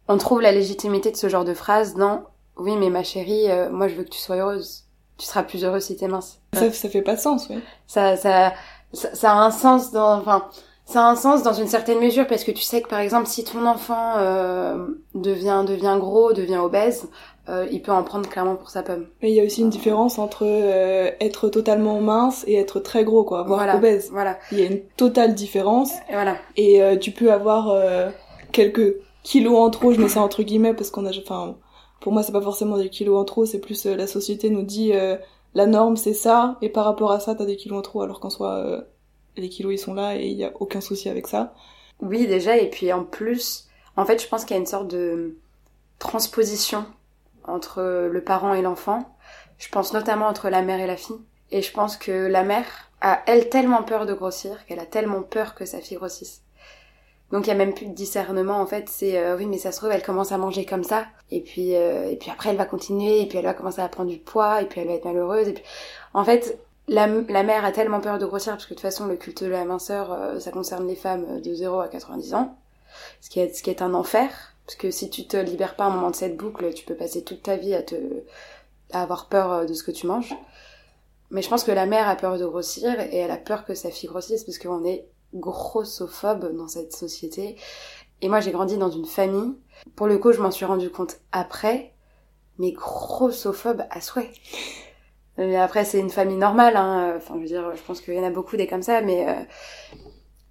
On 0.07 0.17
trouve 0.17 0.41
la 0.41 0.51
légitimité 0.51 1.11
de 1.11 1.17
ce 1.17 1.29
genre 1.29 1.45
de 1.45 1.53
phrase 1.53 1.95
dans 1.95 2.23
oui 2.57 2.75
mais 2.77 2.89
ma 2.89 3.03
chérie, 3.03 3.49
euh, 3.49 3.69
moi 3.71 3.87
je 3.87 3.95
veux 3.95 4.03
que 4.03 4.09
tu 4.09 4.19
sois 4.19 4.35
heureuse. 4.37 4.83
Tu 5.17 5.25
seras 5.27 5.43
plus 5.43 5.63
heureuse 5.63 5.83
si 5.83 5.95
t'es 5.95 6.07
mince. 6.07 6.39
Ça, 6.53 6.71
ça 6.71 6.89
fait 6.89 7.01
pas 7.03 7.15
de 7.15 7.19
sens, 7.19 7.47
ouais. 7.49 7.59
Ça, 7.87 8.17
ça, 8.17 8.53
ça, 8.93 9.13
ça 9.13 9.31
a 9.31 9.35
un 9.35 9.51
sens 9.51 9.91
dans, 9.91 10.17
enfin, 10.17 10.45
ça 10.85 11.05
a 11.05 11.09
un 11.11 11.15
sens 11.15 11.43
dans 11.43 11.53
une 11.53 11.67
certaine 11.67 11.99
mesure 11.99 12.25
parce 12.27 12.43
que 12.43 12.51
tu 12.51 12.63
sais 12.63 12.81
que 12.81 12.89
par 12.89 12.99
exemple 12.99 13.27
si 13.27 13.43
ton 13.43 13.65
enfant 13.65 14.13
euh, 14.17 14.87
devient 15.15 15.63
devient 15.67 15.97
gros, 15.99 16.33
devient 16.33 16.57
obèse, 16.57 17.07
euh, 17.47 17.67
il 17.71 17.81
peut 17.81 17.91
en 17.91 18.03
prendre 18.03 18.27
clairement 18.27 18.55
pour 18.55 18.69
sa 18.69 18.81
pomme. 18.83 19.05
Mais 19.21 19.29
il 19.31 19.35
y 19.35 19.39
a 19.39 19.43
aussi 19.43 19.61
une 19.61 19.69
différence 19.69 20.17
entre 20.17 20.43
euh, 20.45 21.11
être 21.21 21.47
totalement 21.49 22.01
mince 22.01 22.43
et 22.47 22.55
être 22.55 22.79
très 22.79 23.03
gros, 23.03 23.23
quoi, 23.23 23.43
voire 23.43 23.59
voilà, 23.59 23.75
obèse. 23.77 24.09
voilà, 24.11 24.39
Il 24.51 24.59
y 24.59 24.63
a 24.63 24.65
une 24.65 24.81
totale 24.97 25.35
différence 25.35 25.91
et 26.09 26.13
voilà. 26.13 26.37
et 26.57 26.81
euh, 26.81 26.97
tu 26.97 27.11
peux 27.11 27.31
avoir 27.31 27.69
euh, 27.69 28.09
quelques 28.51 28.95
kilos 29.23 29.57
en 29.57 29.69
trop, 29.69 29.93
je 29.93 30.01
mets 30.01 30.09
ça 30.09 30.21
entre 30.21 30.41
guillemets 30.43 30.73
parce 30.73 30.89
qu'on 30.89 31.05
a, 31.05 31.11
enfin, 31.17 31.55
pour 32.03 32.11
moi 32.11 32.21
c'est 32.21 32.33
pas 32.33 32.41
forcément 32.41 32.77
des 32.77 32.89
kilos 32.89 33.17
en 33.17 33.23
trop, 33.23 33.45
c'est 33.45 33.61
plus 33.61 33.85
euh, 33.85 33.95
la 33.95 34.07
société 34.07 34.49
nous 34.49 34.63
dit 34.63 34.91
euh, 34.91 35.15
la 35.53 35.65
norme 35.65 35.95
c'est 35.95 36.13
ça 36.13 36.57
et 36.61 36.67
par 36.67 36.83
rapport 36.83 37.13
à 37.13 37.21
ça 37.21 37.33
t'as 37.33 37.45
des 37.45 37.55
kilos 37.55 37.79
en 37.79 37.81
trop 37.81 38.01
alors 38.01 38.19
qu'en 38.19 38.29
soit 38.29 38.57
euh, 38.57 38.81
les 39.37 39.47
kilos 39.47 39.73
ils 39.73 39.77
sont 39.77 39.93
là 39.93 40.17
et 40.17 40.25
il 40.25 40.37
y 40.37 40.43
a 40.43 40.51
aucun 40.59 40.81
souci 40.81 41.07
avec 41.07 41.27
ça. 41.27 41.53
Oui 42.01 42.27
déjà 42.27 42.57
et 42.57 42.69
puis 42.69 42.91
en 42.91 43.05
plus, 43.05 43.69
en 43.95 44.05
fait 44.05 44.21
je 44.21 44.27
pense 44.27 44.43
qu'il 44.43 44.53
y 44.53 44.57
a 44.57 44.59
une 44.59 44.67
sorte 44.67 44.89
de 44.89 45.37
transposition 45.97 46.85
entre 47.45 48.09
le 48.11 48.21
parent 48.21 48.53
et 48.53 48.61
l'enfant. 48.61 49.15
Je 49.57 49.69
pense 49.69 49.93
notamment 49.93 50.27
entre 50.27 50.49
la 50.49 50.61
mère 50.61 50.81
et 50.81 50.87
la 50.87 50.97
fille. 50.97 51.21
Et 51.51 51.61
je 51.61 51.71
pense 51.71 51.95
que 51.95 52.11
la 52.11 52.43
mère 52.43 52.91
a 52.99 53.21
elle 53.27 53.47
tellement 53.47 53.83
peur 53.83 54.05
de 54.05 54.13
grossir 54.13 54.65
qu'elle 54.65 54.79
a 54.79 54.85
tellement 54.85 55.21
peur 55.21 55.55
que 55.55 55.63
sa 55.63 55.79
fille 55.79 55.97
grossisse. 55.97 56.42
Donc 57.33 57.47
il 57.47 57.49
y 57.49 57.51
a 57.51 57.55
même 57.55 57.73
plus 57.73 57.87
de 57.87 57.93
discernement 57.93 58.61
en 58.61 58.67
fait, 58.67 58.87
c'est 58.87 59.17
euh, 59.17 59.35
oui 59.35 59.47
mais 59.47 59.57
ça 59.57 59.71
se 59.71 59.77
trouve 59.77 59.89
elle 59.91 60.03
commence 60.03 60.31
à 60.31 60.37
manger 60.37 60.65
comme 60.65 60.83
ça. 60.83 61.07
Et 61.31 61.41
puis 61.41 61.75
euh, 61.75 62.07
et 62.11 62.15
puis 62.15 62.29
après 62.29 62.51
elle 62.51 62.57
va 62.57 62.65
continuer. 62.65 63.21
Et 63.21 63.25
puis 63.25 63.39
elle 63.39 63.45
va 63.45 63.55
commencer 63.55 63.81
à 63.81 63.89
prendre 63.89 64.11
du 64.11 64.19
poids. 64.19 64.61
Et 64.61 64.67
puis 64.67 64.79
elle 64.79 64.87
va 64.87 64.93
être 64.93 65.05
malheureuse. 65.05 65.47
Et 65.47 65.53
puis 65.53 65.63
en 66.13 66.23
fait 66.23 66.59
la, 66.87 67.07
la 67.07 67.41
mère 67.41 67.65
a 67.65 67.71
tellement 67.71 68.01
peur 68.01 68.19
de 68.19 68.27
grossir 68.27 68.53
parce 68.53 68.65
que 68.65 68.69
de 68.69 68.75
toute 68.75 68.83
façon 68.83 69.07
le 69.07 69.15
culte 69.15 69.43
de 69.43 69.49
la 69.49 69.65
minceur 69.65 70.13
euh, 70.13 70.39
ça 70.39 70.51
concerne 70.51 70.87
les 70.87 70.95
femmes 70.95 71.41
de 71.41 71.53
0 71.55 71.79
à 71.79 71.87
90 71.87 72.35
ans. 72.35 72.55
Ce 73.19 73.31
qui 73.31 73.39
est 73.39 73.51
ce 73.51 73.63
qui 73.63 73.71
est 73.71 73.81
un 73.81 73.95
enfer. 73.95 74.29
Parce 74.67 74.75
que 74.75 74.91
si 74.91 75.09
tu 75.09 75.25
te 75.25 75.35
libères 75.35 75.75
pas 75.75 75.85
un 75.85 75.89
moment 75.89 76.11
de 76.11 76.15
cette 76.15 76.37
boucle 76.37 76.71
tu 76.75 76.85
peux 76.85 76.95
passer 76.95 77.23
toute 77.23 77.41
ta 77.41 77.55
vie 77.57 77.73
à 77.73 77.81
te 77.81 77.95
à 78.91 79.01
avoir 79.01 79.27
peur 79.27 79.51
euh, 79.51 79.65
de 79.65 79.73
ce 79.73 79.83
que 79.83 79.91
tu 79.91 80.05
manges. 80.05 80.35
Mais 81.31 81.41
je 81.41 81.49
pense 81.49 81.63
que 81.63 81.71
la 81.71 81.87
mère 81.87 82.07
a 82.07 82.15
peur 82.15 82.37
de 82.37 82.45
grossir 82.45 82.99
et 82.99 83.17
elle 83.17 83.31
a 83.31 83.37
peur 83.37 83.65
que 83.65 83.73
sa 83.73 83.89
fille 83.89 84.07
grossisse 84.07 84.43
parce 84.43 84.59
qu'on 84.59 84.85
est 84.85 85.07
grossophobe 85.33 86.55
dans 86.55 86.67
cette 86.67 86.93
société. 86.93 87.57
Et 88.21 88.29
moi, 88.29 88.39
j'ai 88.39 88.51
grandi 88.51 88.77
dans 88.77 88.91
une 88.91 89.05
famille. 89.05 89.53
Pour 89.95 90.07
le 90.07 90.17
coup, 90.17 90.31
je 90.31 90.41
m'en 90.41 90.51
suis 90.51 90.65
rendu 90.65 90.89
compte 90.89 91.19
après, 91.31 91.93
mais 92.57 92.71
grossophobe 92.71 93.83
à 93.89 94.01
souhait. 94.01 94.31
Mais 95.37 95.57
après, 95.57 95.83
c'est 95.83 95.99
une 95.99 96.09
famille 96.09 96.37
normale. 96.37 96.77
Hein. 96.77 97.13
Enfin, 97.17 97.35
je 97.35 97.39
veux 97.41 97.47
dire, 97.47 97.75
je 97.75 97.81
pense 97.81 98.01
qu'il 98.01 98.13
y 98.13 98.19
en 98.19 98.23
a 98.23 98.29
beaucoup 98.29 98.55
des 98.55 98.67
comme 98.67 98.83
ça, 98.83 99.01
mais 99.01 99.27
euh, 99.27 99.33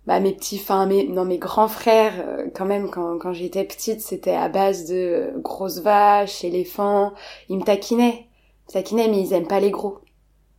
bah 0.07 0.19
mes 0.19 0.33
petits 0.33 0.59
enfin 0.61 0.87
mes 0.87 1.07
non 1.07 1.25
mes 1.25 1.39
grands 1.39 1.69
frères 1.69 2.15
euh, 2.27 2.49
quand 2.55 2.65
même 2.65 2.91
quand 2.91 3.19
quand 3.19 3.33
j'étais 3.33 3.65
petite 3.65 4.01
c'était 4.01 4.35
à 4.35 4.49
base 4.49 4.87
de 4.87 4.97
euh, 4.97 5.39
grosses 5.39 5.79
vaches 5.79 6.43
éléphants 6.43 7.13
ils 7.49 7.59
me 7.59 7.63
taquinaient 7.63 8.27
ils 8.69 8.71
me 8.71 8.73
taquinaient 8.73 9.09
mais 9.09 9.21
ils 9.21 9.33
aiment 9.33 9.47
pas 9.47 9.61
les 9.61 9.71
gros 9.71 10.01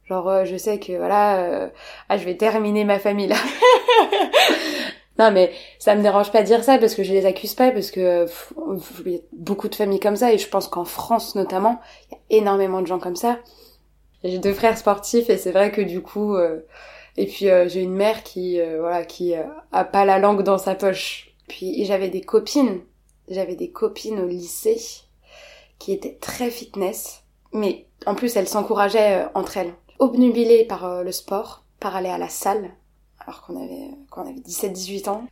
genre 0.07 0.29
euh, 0.29 0.45
je 0.45 0.57
sais 0.57 0.79
que 0.79 0.93
voilà 0.97 1.71
ah 2.09 2.17
je 2.17 2.25
vais 2.25 2.37
terminer 2.37 2.83
ma 2.83 2.99
famille 2.99 3.27
là. 3.27 3.37
Non 5.19 5.29
mais 5.29 5.51
ça 5.77 5.93
me 5.93 6.01
dérange 6.01 6.31
pas 6.31 6.41
de 6.41 6.47
dire 6.47 6.63
ça 6.63 6.79
parce 6.79 6.95
que 6.95 7.03
je 7.03 7.13
les 7.13 7.27
accuse 7.27 7.53
pas 7.53 7.69
parce 7.69 7.91
que 7.91 8.25
il 9.05 9.11
y 9.11 9.15
a 9.17 9.19
beaucoup 9.31 9.69
de 9.69 9.75
familles 9.75 9.99
comme 9.99 10.15
ça 10.15 10.33
et 10.33 10.39
je 10.39 10.49
pense 10.49 10.67
qu'en 10.67 10.85
France 10.85 11.35
notamment 11.35 11.79
il 12.09 12.15
y 12.15 12.17
a 12.17 12.41
énormément 12.41 12.81
de 12.81 12.87
gens 12.87 12.97
comme 12.97 13.15
ça. 13.15 13.37
J'ai 14.23 14.39
deux 14.39 14.53
frères 14.53 14.75
sportifs 14.75 15.29
et 15.29 15.37
c'est 15.37 15.51
vrai 15.51 15.71
que 15.71 15.81
du 15.81 16.01
coup 16.01 16.35
et 17.17 17.27
puis 17.27 17.49
euh, 17.49 17.67
j'ai 17.67 17.81
une 17.81 17.93
mère 17.93 18.23
qui 18.23 18.59
euh, 18.59 18.79
voilà 18.79 19.05
qui 19.05 19.35
euh, 19.35 19.43
a 19.71 19.83
pas 19.83 20.05
la 20.05 20.19
langue 20.19 20.43
dans 20.43 20.57
sa 20.57 20.75
poche. 20.75 21.31
Puis 21.47 21.85
j'avais 21.85 22.09
des 22.09 22.21
copines, 22.21 22.81
j'avais 23.29 23.55
des 23.55 23.69
copines 23.69 24.19
au 24.19 24.27
lycée 24.27 24.81
qui 25.77 25.91
étaient 25.91 26.17
très 26.19 26.49
fitness, 26.49 27.23
mais 27.51 27.85
en 28.05 28.15
plus 28.15 28.35
elles 28.35 28.47
s'encourageaient 28.47 29.25
entre 29.35 29.57
elles, 29.57 29.73
obnubilées 30.03 30.65
par 30.65 31.03
le 31.03 31.11
sport, 31.11 31.63
par 31.79 31.95
aller 31.95 32.09
à 32.09 32.17
la 32.17 32.29
salle, 32.29 32.71
alors 33.19 33.41
qu'on 33.41 33.61
avait 33.61 33.89
qu'on 34.09 34.21
avait 34.21 34.39
17-18 34.39 35.09
ans. 35.09 35.25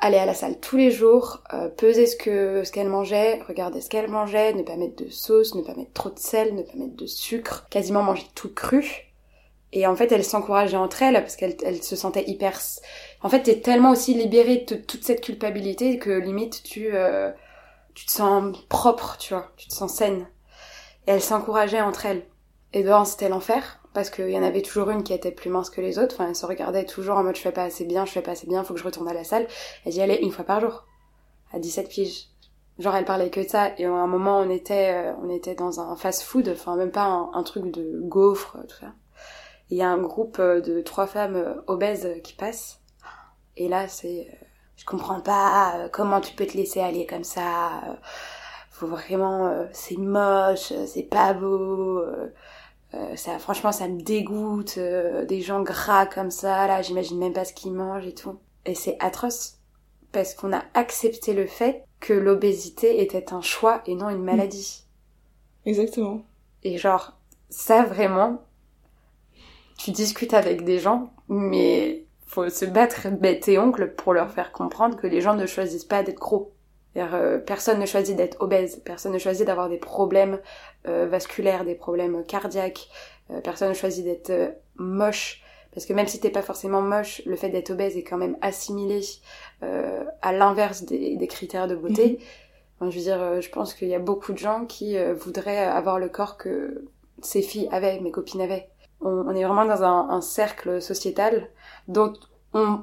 aller 0.00 0.18
à 0.18 0.26
la 0.26 0.34
salle 0.34 0.60
tous 0.60 0.76
les 0.76 0.90
jours, 0.90 1.42
peser 1.76 2.06
ce 2.06 2.16
que 2.16 2.62
ce 2.64 2.72
qu'elle 2.72 2.88
mangeait, 2.88 3.42
regarder 3.48 3.80
ce 3.80 3.88
qu'elle 3.88 4.08
mangeait, 4.08 4.52
ne 4.54 4.62
pas 4.62 4.76
mettre 4.76 5.02
de 5.02 5.10
sauce, 5.10 5.54
ne 5.54 5.62
pas 5.62 5.74
mettre 5.74 5.92
trop 5.92 6.10
de 6.10 6.18
sel, 6.18 6.54
ne 6.54 6.62
pas 6.62 6.76
mettre 6.76 6.96
de 6.96 7.06
sucre, 7.06 7.66
quasiment 7.70 8.02
manger 8.02 8.26
tout 8.34 8.52
cru. 8.52 9.08
Et 9.72 9.86
en 9.86 9.94
fait, 9.96 10.12
elles 10.12 10.24
s'encourageaient 10.24 10.76
entre 10.76 11.02
elles 11.02 11.14
parce 11.14 11.36
qu'elles 11.36 11.82
se 11.82 11.96
sentaient 11.96 12.24
hyper... 12.28 12.58
En 13.22 13.28
fait, 13.28 13.42
t'es 13.42 13.60
tellement 13.60 13.90
aussi 13.90 14.14
libérée 14.14 14.64
de 14.66 14.76
toute 14.76 15.04
cette 15.04 15.20
culpabilité 15.20 15.98
que 15.98 16.10
limite, 16.10 16.62
tu, 16.62 16.90
euh, 16.94 17.30
tu 17.94 18.06
te 18.06 18.10
sens 18.10 18.56
propre, 18.68 19.16
tu 19.18 19.34
vois. 19.34 19.52
Tu 19.56 19.68
te 19.68 19.74
sens 19.74 19.92
saine. 19.92 20.26
Et 21.06 21.12
elles 21.12 21.22
s'encourageaient 21.22 21.82
entre 21.82 22.06
elles. 22.06 22.24
Et 22.72 22.82
devant, 22.82 23.04
c'était 23.04 23.28
l'enfer 23.28 23.80
parce 23.94 24.10
qu'il 24.10 24.30
y 24.30 24.38
en 24.38 24.42
avait 24.42 24.62
toujours 24.62 24.90
une 24.90 25.02
qui 25.02 25.12
était 25.12 25.32
plus 25.32 25.50
mince 25.50 25.70
que 25.70 25.80
les 25.80 25.98
autres. 25.98 26.16
Enfin, 26.16 26.28
elles 26.28 26.36
se 26.36 26.46
regardaient 26.46 26.84
toujours 26.84 27.16
en 27.16 27.24
mode 27.24 27.36
je 27.36 27.40
fais 27.40 27.52
pas 27.52 27.64
assez 27.64 27.84
bien, 27.84 28.04
je 28.04 28.12
fais 28.12 28.22
pas 28.22 28.32
assez 28.32 28.46
bien, 28.46 28.62
faut 28.62 28.74
que 28.74 28.80
je 28.80 28.84
retourne 28.84 29.08
à 29.08 29.14
la 29.14 29.24
salle. 29.24 29.46
Elles 29.84 29.94
y 29.94 30.00
allaient 30.00 30.22
une 30.22 30.30
fois 30.30 30.44
par 30.44 30.60
jour. 30.60 30.84
À 31.52 31.58
17 31.58 31.88
piges. 31.88 32.28
Genre, 32.78 32.94
elles 32.94 33.04
parlaient 33.04 33.30
que 33.30 33.40
de 33.40 33.48
ça. 33.48 33.72
Et 33.78 33.86
à 33.86 33.92
un 33.92 34.06
moment, 34.06 34.38
on 34.38 34.50
était, 34.50 34.92
euh, 34.94 35.12
on 35.22 35.30
était 35.30 35.54
dans 35.54 35.80
un 35.80 35.96
fast-food, 35.96 36.48
enfin, 36.48 36.76
même 36.76 36.92
pas 36.92 37.04
un, 37.04 37.42
truc 37.42 37.72
de 37.72 38.00
gaufre, 38.02 38.58
tout 38.68 38.76
ça 38.80 38.92
il 39.70 39.76
y 39.76 39.82
a 39.82 39.88
un 39.88 39.98
groupe 39.98 40.38
euh, 40.38 40.60
de 40.60 40.80
trois 40.80 41.06
femmes 41.06 41.36
euh, 41.36 41.54
obèses 41.66 42.08
qui 42.22 42.34
passent. 42.34 42.80
Et 43.56 43.68
là, 43.68 43.88
c'est, 43.88 44.28
euh, 44.30 44.44
je 44.76 44.84
comprends 44.84 45.20
pas 45.20 45.88
comment 45.92 46.20
tu 46.20 46.34
peux 46.34 46.46
te 46.46 46.56
laisser 46.56 46.80
aller 46.80 47.06
comme 47.06 47.24
ça. 47.24 47.98
Faut 48.70 48.86
vraiment, 48.86 49.66
c'est 49.72 49.96
moche, 49.96 50.72
c'est 50.86 51.08
pas 51.10 51.34
beau. 51.34 52.00
Ça, 53.16 53.38
franchement, 53.38 53.72
ça 53.72 53.88
me 53.88 54.00
dégoûte. 54.00 54.78
des 54.78 55.40
gens 55.40 55.62
gras 55.62 56.06
comme 56.06 56.30
ça, 56.30 56.66
là, 56.66 56.82
j'imagine 56.82 57.18
même 57.18 57.32
pas 57.32 57.44
ce 57.44 57.52
qu'ils 57.52 57.72
mangent 57.72 58.06
et 58.06 58.14
tout. 58.14 58.38
Et 58.64 58.74
c'est 58.74 58.96
atroce 59.00 59.58
parce 60.12 60.34
qu'on 60.34 60.52
a 60.52 60.62
accepté 60.74 61.34
le 61.34 61.46
fait 61.46 61.84
que 62.00 62.12
l'obésité 62.12 63.02
était 63.02 63.32
un 63.32 63.40
choix 63.40 63.82
et 63.86 63.94
non 63.94 64.08
une 64.08 64.22
maladie. 64.22 64.84
Exactement. 65.66 66.22
Et 66.62 66.78
genre, 66.78 67.18
ça 67.50 67.82
vraiment, 67.82 68.42
tu 69.76 69.90
discutes 69.90 70.34
avec 70.34 70.64
des 70.64 70.78
gens, 70.78 71.12
mais 71.28 72.04
faut 72.26 72.48
se 72.48 72.64
battre 72.64 73.08
bête 73.10 73.48
et 73.48 73.58
oncle 73.58 73.94
pour 73.94 74.12
leur 74.12 74.30
faire 74.30 74.52
comprendre 74.52 74.96
que 74.96 75.06
les 75.06 75.20
gens 75.20 75.34
ne 75.34 75.46
choisissent 75.46 75.84
pas 75.84 76.02
d'être 76.02 76.18
gros. 76.18 76.52
Euh, 76.96 77.38
personne 77.38 77.78
ne 77.78 77.86
choisit 77.86 78.16
d'être 78.16 78.40
obèse, 78.40 78.80
personne 78.84 79.12
ne 79.12 79.18
choisit 79.18 79.46
d'avoir 79.46 79.68
des 79.68 79.76
problèmes 79.76 80.40
euh, 80.86 81.06
vasculaires, 81.06 81.64
des 81.64 81.74
problèmes 81.74 82.24
cardiaques, 82.24 82.88
euh, 83.30 83.40
personne 83.40 83.68
ne 83.68 83.74
choisit 83.74 84.04
d'être 84.04 84.32
moche, 84.76 85.42
parce 85.72 85.86
que 85.86 85.92
même 85.92 86.08
si 86.08 86.18
t'es 86.18 86.30
pas 86.30 86.42
forcément 86.42 86.80
moche, 86.80 87.22
le 87.24 87.36
fait 87.36 87.50
d'être 87.50 87.70
obèse 87.70 87.96
est 87.96 88.02
quand 88.02 88.16
même 88.16 88.36
assimilé 88.40 89.00
à 89.60 90.32
l'inverse 90.32 90.82
des, 90.82 91.26
critères 91.28 91.68
de 91.68 91.76
beauté. 91.76 92.18
Mhm. 92.80 92.90
je 92.90 92.96
veux 92.96 93.02
dire, 93.02 93.40
je 93.40 93.50
pense 93.50 93.74
qu'il 93.74 93.88
y 93.88 93.94
a 93.94 94.00
beaucoup 94.00 94.32
de 94.32 94.38
gens 94.38 94.64
qui 94.64 94.96
voudraient 95.14 95.58
avoir 95.58 95.98
le 95.98 96.08
corps 96.08 96.36
que 96.36 96.84
ces 97.22 97.42
filles 97.42 97.68
avaient, 97.70 98.00
mes 98.00 98.10
copines 98.10 98.40
avaient 98.40 98.68
on, 99.00 99.34
est 99.34 99.44
vraiment 99.44 99.64
dans 99.64 99.82
un, 99.82 100.20
cercle 100.20 100.82
sociétal 100.82 101.48
dont 101.86 102.12
on 102.52 102.80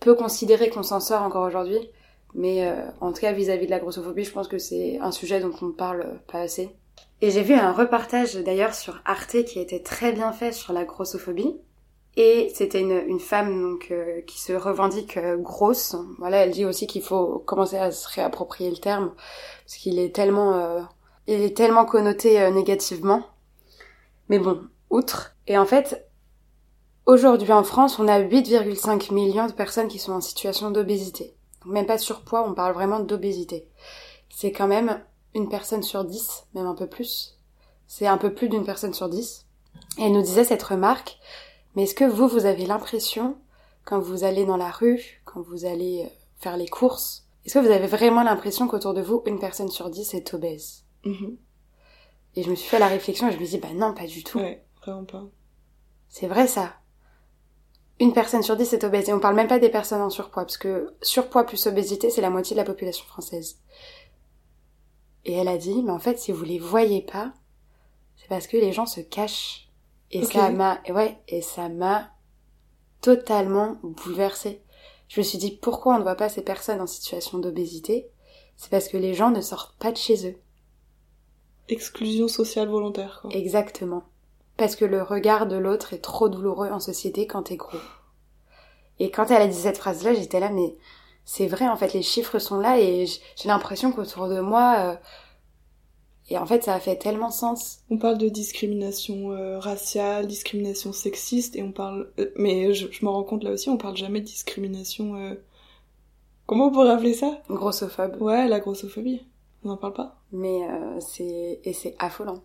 peut 0.00 0.14
considérer 0.14 0.70
qu'on 0.70 0.82
s'en 0.82 1.00
sort 1.00 1.22
encore 1.22 1.46
aujourd'hui. 1.46 1.90
Mais 2.34 2.66
euh, 2.66 2.74
en 3.00 3.12
tout 3.12 3.20
cas, 3.20 3.32
vis-à-vis 3.32 3.66
de 3.66 3.70
la 3.70 3.78
grossophobie, 3.78 4.24
je 4.24 4.32
pense 4.32 4.48
que 4.48 4.58
c'est 4.58 4.98
un 5.00 5.12
sujet 5.12 5.40
dont 5.40 5.52
on 5.62 5.66
ne 5.66 5.72
parle 5.72 6.20
pas 6.26 6.40
assez. 6.40 6.70
Et 7.20 7.30
j'ai 7.30 7.42
vu 7.42 7.54
un 7.54 7.72
reportage 7.72 8.34
d'ailleurs 8.36 8.74
sur 8.74 9.00
Arte 9.04 9.44
qui 9.44 9.60
été 9.60 9.82
très 9.82 10.12
bien 10.12 10.32
fait 10.32 10.52
sur 10.52 10.72
la 10.72 10.84
grossophobie. 10.84 11.56
Et 12.16 12.52
c'était 12.54 12.80
une, 12.80 13.18
femme 13.18 13.60
donc 13.60 13.88
euh, 13.90 14.20
qui 14.22 14.40
se 14.40 14.52
revendique 14.52 15.16
euh, 15.16 15.36
grosse. 15.36 15.96
Voilà, 16.18 16.38
elle 16.38 16.52
dit 16.52 16.64
aussi 16.64 16.86
qu'il 16.86 17.02
faut 17.02 17.40
commencer 17.40 17.76
à 17.76 17.90
se 17.90 18.08
réapproprier 18.08 18.70
le 18.70 18.76
terme 18.76 19.12
parce 19.64 19.76
qu'il 19.76 19.98
est 19.98 20.14
tellement, 20.14 20.86
il 21.26 21.40
est 21.40 21.56
tellement 21.56 21.84
connoté 21.84 22.50
négativement. 22.50 23.24
Mais 24.28 24.38
bon, 24.38 24.60
outre, 24.90 25.34
et 25.46 25.58
en 25.58 25.66
fait, 25.66 26.06
aujourd'hui 27.06 27.52
en 27.52 27.64
France, 27.64 27.98
on 27.98 28.08
a 28.08 28.20
8,5 28.20 29.12
millions 29.12 29.46
de 29.46 29.52
personnes 29.52 29.88
qui 29.88 29.98
sont 29.98 30.12
en 30.12 30.20
situation 30.20 30.70
d'obésité. 30.70 31.34
Même 31.66 31.86
pas 31.86 31.98
surpoids, 31.98 32.46
on 32.48 32.54
parle 32.54 32.74
vraiment 32.74 33.00
d'obésité. 33.00 33.68
C'est 34.28 34.52
quand 34.52 34.66
même 34.66 35.02
une 35.34 35.48
personne 35.48 35.82
sur 35.82 36.04
dix, 36.04 36.46
même 36.54 36.66
un 36.66 36.74
peu 36.74 36.86
plus. 36.86 37.38
C'est 37.86 38.06
un 38.06 38.18
peu 38.18 38.32
plus 38.32 38.48
d'une 38.48 38.64
personne 38.64 38.94
sur 38.94 39.08
dix. 39.08 39.46
Et 39.98 40.04
elle 40.04 40.12
nous 40.12 40.22
disait 40.22 40.44
cette 40.44 40.62
remarque, 40.62 41.18
mais 41.74 41.84
est-ce 41.84 41.94
que 41.94 42.04
vous, 42.04 42.28
vous 42.28 42.46
avez 42.46 42.66
l'impression, 42.66 43.36
quand 43.84 43.98
vous 43.98 44.24
allez 44.24 44.44
dans 44.44 44.56
la 44.56 44.70
rue, 44.70 45.22
quand 45.24 45.40
vous 45.40 45.64
allez 45.64 46.04
euh, 46.04 46.08
faire 46.38 46.56
les 46.56 46.68
courses, 46.68 47.26
est-ce 47.44 47.54
que 47.54 47.64
vous 47.64 47.72
avez 47.72 47.86
vraiment 47.86 48.22
l'impression 48.22 48.68
qu'autour 48.68 48.94
de 48.94 49.02
vous, 49.02 49.22
une 49.26 49.38
personne 49.38 49.68
sur 49.68 49.90
dix 49.90 50.14
est 50.14 50.32
obèse? 50.34 50.84
Mm-hmm. 51.04 51.36
Et 52.36 52.42
je 52.42 52.50
me 52.50 52.54
suis 52.54 52.68
fait 52.68 52.78
la 52.78 52.88
réflexion 52.88 53.28
et 53.28 53.32
je 53.32 53.38
me 53.38 53.44
dis, 53.44 53.58
bah 53.58 53.68
non, 53.74 53.92
pas 53.92 54.06
du 54.06 54.24
tout. 54.24 54.38
C'est 56.08 56.26
vrai 56.26 56.46
ça. 56.46 56.74
Une 58.00 58.12
personne 58.12 58.42
sur 58.42 58.56
dix 58.56 58.72
est 58.72 58.84
obèse. 58.84 59.08
Et 59.08 59.12
on 59.12 59.20
parle 59.20 59.36
même 59.36 59.48
pas 59.48 59.58
des 59.58 59.68
personnes 59.68 60.02
en 60.02 60.10
surpoids, 60.10 60.44
parce 60.44 60.56
que 60.56 60.94
surpoids 61.00 61.44
plus 61.44 61.66
obésité, 61.66 62.10
c'est 62.10 62.20
la 62.20 62.30
moitié 62.30 62.54
de 62.54 62.60
la 62.60 62.66
population 62.66 63.04
française. 63.06 63.58
Et 65.24 65.34
elle 65.34 65.48
a 65.48 65.56
dit, 65.56 65.82
mais 65.82 65.92
en 65.92 65.98
fait, 65.98 66.18
si 66.18 66.32
vous 66.32 66.44
les 66.44 66.58
voyez 66.58 67.02
pas, 67.02 67.32
c'est 68.16 68.28
parce 68.28 68.46
que 68.46 68.56
les 68.56 68.72
gens 68.72 68.86
se 68.86 69.00
cachent. 69.00 69.68
Et 70.10 70.24
ça 70.24 70.50
m'a, 70.50 70.80
ouais, 70.88 71.18
et 71.28 71.40
ça 71.40 71.68
m'a 71.68 72.10
totalement 73.00 73.78
bouleversée. 73.82 74.62
Je 75.08 75.20
me 75.20 75.24
suis 75.24 75.38
dit, 75.38 75.50
pourquoi 75.50 75.94
on 75.94 75.98
ne 75.98 76.02
voit 76.02 76.14
pas 76.14 76.28
ces 76.28 76.42
personnes 76.42 76.80
en 76.80 76.86
situation 76.86 77.38
d'obésité? 77.38 78.08
C'est 78.56 78.70
parce 78.70 78.88
que 78.88 78.96
les 78.96 79.14
gens 79.14 79.30
ne 79.30 79.40
sortent 79.40 79.76
pas 79.78 79.92
de 79.92 79.96
chez 79.96 80.28
eux. 80.28 80.36
Exclusion 81.68 82.28
sociale 82.28 82.68
volontaire, 82.68 83.18
quoi. 83.22 83.30
Exactement 83.32 84.04
parce 84.56 84.76
que 84.76 84.84
le 84.84 85.02
regard 85.02 85.46
de 85.46 85.56
l'autre 85.56 85.92
est 85.92 86.02
trop 86.02 86.28
douloureux 86.28 86.70
en 86.70 86.80
société 86.80 87.26
quand 87.26 87.44
t'es 87.44 87.56
gros. 87.56 87.78
Et 89.00 89.10
quand 89.10 89.30
elle 89.30 89.42
a 89.42 89.48
dit 89.48 89.54
cette 89.56 89.78
phrase-là, 89.78 90.14
j'étais 90.14 90.40
là, 90.40 90.50
mais 90.50 90.76
c'est 91.24 91.46
vrai, 91.46 91.68
en 91.68 91.76
fait, 91.76 91.92
les 91.94 92.02
chiffres 92.02 92.38
sont 92.38 92.58
là 92.58 92.78
et 92.78 93.06
j'ai 93.06 93.48
l'impression 93.48 93.90
qu'autour 93.92 94.28
de 94.28 94.40
moi, 94.40 94.76
euh, 94.78 94.94
et 96.30 96.38
en 96.38 96.46
fait, 96.46 96.62
ça 96.62 96.74
a 96.74 96.80
fait 96.80 96.96
tellement 96.96 97.30
sens. 97.30 97.80
On 97.90 97.98
parle 97.98 98.18
de 98.18 98.28
discrimination 98.28 99.32
euh, 99.32 99.58
raciale, 99.58 100.26
discrimination 100.26 100.92
sexiste, 100.92 101.56
et 101.56 101.62
on 101.62 101.72
parle, 101.72 102.12
euh, 102.18 102.30
mais 102.36 102.72
je, 102.72 102.86
me 103.04 103.10
rends 103.10 103.24
compte 103.24 103.42
là 103.42 103.50
aussi, 103.50 103.68
on 103.68 103.76
parle 103.76 103.96
jamais 103.96 104.20
de 104.20 104.26
discrimination. 104.26 105.36
Comment 106.46 106.68
on 106.68 106.70
pourrait 106.70 106.90
appeler 106.90 107.14
ça? 107.14 107.42
Grossophobe. 107.50 108.20
Ouais, 108.22 108.46
la 108.48 108.60
grossophobie. 108.60 109.22
On 109.64 109.68
n'en 109.68 109.76
parle 109.76 109.94
pas? 109.94 110.16
Mais 110.30 110.60
c'est 111.00 111.60
et 111.64 111.72
c'est 111.72 111.96
affolant 111.98 112.42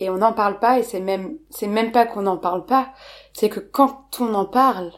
et 0.00 0.08
on 0.10 0.18
n'en 0.18 0.32
parle 0.32 0.58
pas 0.58 0.78
et 0.78 0.82
c'est 0.82 1.00
même 1.00 1.38
c'est 1.50 1.66
même 1.66 1.92
pas 1.92 2.06
qu'on 2.06 2.22
n'en 2.22 2.38
parle 2.38 2.64
pas, 2.64 2.92
c'est 3.34 3.50
que 3.50 3.60
quand 3.60 4.18
on 4.20 4.34
en 4.34 4.46
parle, 4.46 4.92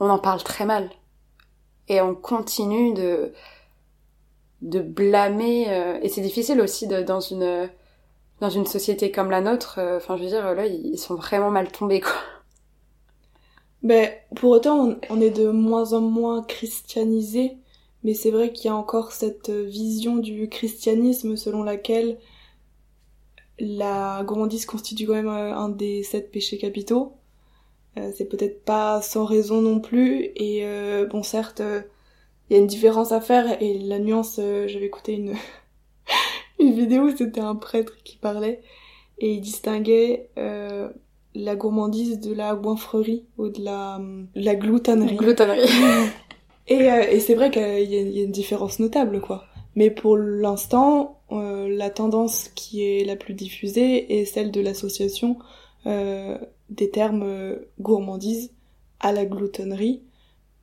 on 0.00 0.10
en 0.10 0.18
parle 0.18 0.42
très 0.42 0.66
mal 0.66 0.90
et 1.88 2.00
on 2.00 2.14
continue 2.14 2.92
de 2.94 3.32
de 4.62 4.80
blâmer 4.80 5.66
euh, 5.70 5.98
et 6.02 6.08
c'est 6.08 6.20
difficile 6.20 6.60
aussi 6.60 6.86
de, 6.86 7.02
dans 7.02 7.20
une 7.20 7.70
dans 8.40 8.50
une 8.50 8.66
société 8.66 9.10
comme 9.10 9.30
la 9.30 9.40
nôtre 9.40 9.78
euh, 9.78 9.96
enfin 9.96 10.16
je 10.16 10.24
veux 10.24 10.28
dire 10.28 10.54
là 10.54 10.66
ils 10.66 10.98
sont 10.98 11.14
vraiment 11.14 11.50
mal 11.50 11.70
tombés 11.70 12.00
quoi. 12.00 12.12
Ben 13.82 14.10
pour 14.36 14.50
autant 14.50 14.96
on, 15.08 15.20
est 15.20 15.30
de 15.30 15.48
moins 15.50 15.94
en 15.94 16.02
moins 16.02 16.42
christianisé 16.42 17.56
mais 18.04 18.14
c'est 18.14 18.30
vrai 18.30 18.52
qu'il 18.52 18.66
y 18.66 18.68
a 18.68 18.76
encore 18.76 19.12
cette 19.12 19.50
vision 19.50 20.16
du 20.16 20.48
christianisme 20.48 21.36
selon 21.36 21.62
laquelle 21.62 22.18
la 23.60 24.22
gourmandise 24.24 24.66
constitue 24.66 25.06
quand 25.06 25.14
même 25.14 25.28
euh, 25.28 25.54
un 25.54 25.68
des 25.68 26.02
sept 26.02 26.32
péchés 26.32 26.58
capitaux. 26.58 27.12
Euh, 27.98 28.10
c'est 28.16 28.24
peut-être 28.24 28.64
pas 28.64 29.02
sans 29.02 29.24
raison 29.24 29.60
non 29.60 29.80
plus. 29.80 30.30
Et 30.36 30.60
euh, 30.64 31.06
bon, 31.06 31.22
certes, 31.22 31.62
il 32.48 32.54
y 32.54 32.56
a 32.56 32.58
une 32.58 32.66
différence 32.66 33.12
à 33.12 33.20
faire. 33.20 33.60
Et 33.62 33.78
la 33.78 33.98
nuance, 33.98 34.36
j'avais 34.36 34.86
écouté 34.86 35.12
une, 35.12 35.34
une 36.58 36.72
vidéo 36.72 37.04
où 37.04 37.16
c'était 37.16 37.40
un 37.40 37.54
prêtre 37.54 37.96
qui 38.02 38.16
parlait. 38.16 38.62
Et 39.18 39.34
il 39.34 39.40
distinguait 39.40 40.30
la 41.34 41.54
gourmandise 41.54 42.18
de 42.20 42.34
la 42.34 42.54
goinfrerie 42.54 43.24
ou 43.38 43.48
de 43.48 43.62
la, 43.62 44.00
la 44.34 44.54
gloutonnerie. 44.54 45.16
Gloutonnerie. 45.16 45.68
et, 46.68 46.84
et 46.84 47.20
c'est 47.20 47.34
vrai 47.34 47.50
qu'il 47.50 47.62
y, 47.62 48.16
y, 48.16 48.20
a 48.20 48.24
une 48.24 48.32
différence 48.32 48.78
notable, 48.78 49.20
quoi. 49.20 49.44
Mais 49.76 49.90
pour 49.90 50.16
l'instant, 50.16 51.19
euh, 51.32 51.68
la 51.68 51.90
tendance 51.90 52.48
qui 52.54 52.82
est 52.82 53.04
la 53.04 53.16
plus 53.16 53.34
diffusée 53.34 54.20
est 54.20 54.24
celle 54.24 54.50
de 54.50 54.60
l'association 54.60 55.38
euh, 55.86 56.36
des 56.68 56.90
termes 56.90 57.22
euh, 57.22 57.56
gourmandise 57.80 58.52
à 58.98 59.12
la 59.12 59.24
gloutonnerie. 59.24 60.02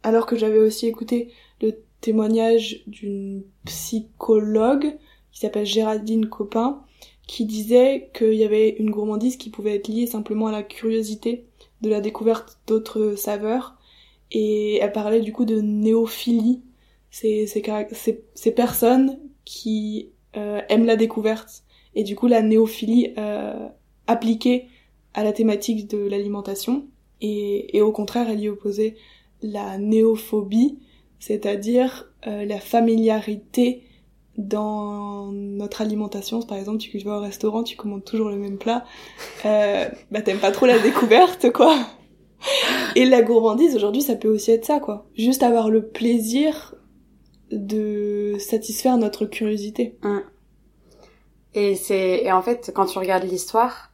Alors 0.03 0.25
que 0.25 0.35
j'avais 0.35 0.59
aussi 0.59 0.87
écouté 0.87 1.31
le 1.61 1.79
témoignage 2.01 2.83
d'une 2.87 3.43
psychologue 3.65 4.97
qui 5.31 5.39
s'appelle 5.39 5.65
Géraldine 5.65 6.27
Copin, 6.27 6.83
qui 7.27 7.45
disait 7.45 8.09
qu'il 8.13 8.35
y 8.35 8.43
avait 8.43 8.69
une 8.69 8.91
gourmandise 8.91 9.37
qui 9.37 9.49
pouvait 9.49 9.75
être 9.75 9.87
liée 9.87 10.07
simplement 10.07 10.47
à 10.47 10.51
la 10.51 10.63
curiosité 10.63 11.45
de 11.81 11.89
la 11.89 12.01
découverte 12.01 12.59
d'autres 12.67 13.15
saveurs. 13.15 13.75
Et 14.31 14.77
elle 14.77 14.91
parlait 14.91 15.21
du 15.21 15.33
coup 15.33 15.45
de 15.45 15.61
néophilie 15.61 16.61
ces, 17.11 17.47
ces, 17.47 18.23
ces 18.35 18.51
personnes 18.51 19.19
qui 19.45 20.11
aiment 20.69 20.85
la 20.85 20.95
découverte 20.95 21.63
et 21.97 22.03
du 22.03 22.15
coup 22.15 22.27
la 22.27 22.41
néophilie 22.41 23.13
euh, 23.17 23.67
appliquée 24.05 24.67
à 25.15 25.23
la 25.23 25.33
thématique 25.33 25.89
de 25.89 25.97
l'alimentation. 25.97 26.85
Et, 27.19 27.75
et, 27.75 27.81
au 27.81 27.91
contraire 27.91 28.29
elle 28.29 28.39
y 28.39 28.47
opposait 28.47 28.95
la 29.41 29.79
néophobie 29.79 30.77
c'est-à-dire 31.19 32.05
euh, 32.27 32.45
la 32.45 32.59
familiarité 32.59 33.81
dans 34.37 35.31
notre 35.31 35.81
alimentation. 35.81 36.43
Par 36.43 36.59
exemple 36.59 36.77
tu 36.77 36.95
vas 36.99 37.17
au 37.17 37.21
restaurant 37.21 37.63
tu 37.63 37.75
commandes 37.75 38.05
toujours 38.05 38.29
le 38.29 38.37
même 38.37 38.59
plat 38.59 38.85
euh, 39.45 39.89
bah 40.11 40.21
t'aimes 40.21 40.39
pas 40.39 40.51
trop 40.51 40.67
la 40.67 40.77
découverte 40.77 41.51
quoi. 41.51 41.75
Et 42.95 43.05
la 43.05 43.23
gourmandise 43.23 43.75
aujourd'hui 43.75 44.03
ça 44.03 44.15
peut 44.15 44.29
aussi 44.29 44.51
être 44.51 44.65
ça 44.65 44.79
quoi. 44.79 45.07
Juste 45.17 45.41
avoir 45.41 45.71
le 45.71 45.87
plaisir 45.87 46.75
de 47.51 48.35
satisfaire 48.39 48.97
notre 48.97 49.25
curiosité. 49.25 49.95
Hum. 50.03 50.21
Et 51.53 51.75
c'est 51.75 52.23
et 52.23 52.31
en 52.31 52.41
fait 52.41 52.71
quand 52.75 52.85
tu 52.85 52.99
regardes 52.99 53.23
l'histoire, 53.23 53.91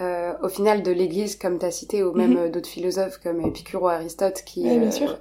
euh, 0.00 0.32
au 0.42 0.48
final 0.48 0.82
de 0.82 0.90
l'Église 0.90 1.36
comme 1.36 1.58
tu 1.58 1.66
as 1.66 1.70
cité 1.70 2.02
ou 2.02 2.12
même 2.12 2.44
mhm. 2.44 2.50
d'autres 2.50 2.68
philosophes 2.68 3.18
comme 3.22 3.46
Épicure 3.46 3.82
ou 3.82 3.88
Aristote 3.88 4.42
qui 4.46 4.62
bien 4.62 4.82
euh, 4.82 5.16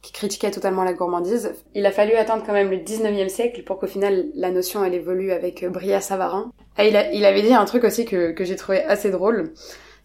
qui 0.00 0.12
critiquaient 0.12 0.52
totalement 0.52 0.84
la 0.84 0.94
gourmandise, 0.94 1.52
il 1.74 1.84
a 1.84 1.90
fallu 1.90 2.14
attendre 2.14 2.44
quand 2.46 2.52
même 2.52 2.70
le 2.70 2.78
19e 2.78 3.28
siècle 3.28 3.64
pour 3.64 3.78
qu'au 3.78 3.88
final 3.88 4.26
la 4.34 4.50
notion 4.50 4.82
elle 4.84 4.94
évolue 4.94 5.32
avec 5.32 5.62
euh, 5.62 5.68
Bria 5.68 6.00
Savarin. 6.00 6.50
Et 6.78 6.88
il, 6.88 6.96
a, 6.96 7.12
il 7.12 7.24
avait 7.24 7.42
dit 7.42 7.52
un 7.52 7.64
truc 7.64 7.84
aussi 7.84 8.04
que 8.04 8.30
que 8.30 8.44
j'ai 8.44 8.56
trouvé 8.56 8.82
assez 8.84 9.10
drôle 9.10 9.52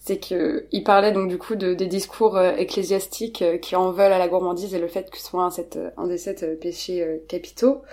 c'est 0.06 0.18
que 0.18 0.68
il 0.74 0.84
parlait 0.84 1.14
donc 1.14 1.30
du 1.30 1.38
coup 1.38 1.56
de, 1.56 1.74
des 1.74 1.88
discours 1.88 2.36
euh, 2.36 2.56
ecclésiastiques 2.58 3.42
euh, 3.42 3.58
qui 3.58 3.78
en 3.78 3.92
veulent 3.92 4.12
à 4.12 4.20
la 4.20 4.28
gourmandise 4.28 4.76
et 4.76 4.80
le 4.80 4.90
fait 4.90 5.10
que 5.10 5.18
ce 5.18 5.24
soit 5.24 5.46
un, 5.46 5.52
un 5.96 6.08
des 6.08 6.18
sept 6.18 6.44
euh, 6.44 6.56
péchés 6.58 7.22
capitaux. 7.30 7.84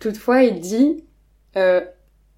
Toutefois, 0.00 0.42
il 0.42 0.60
dit 0.60 1.04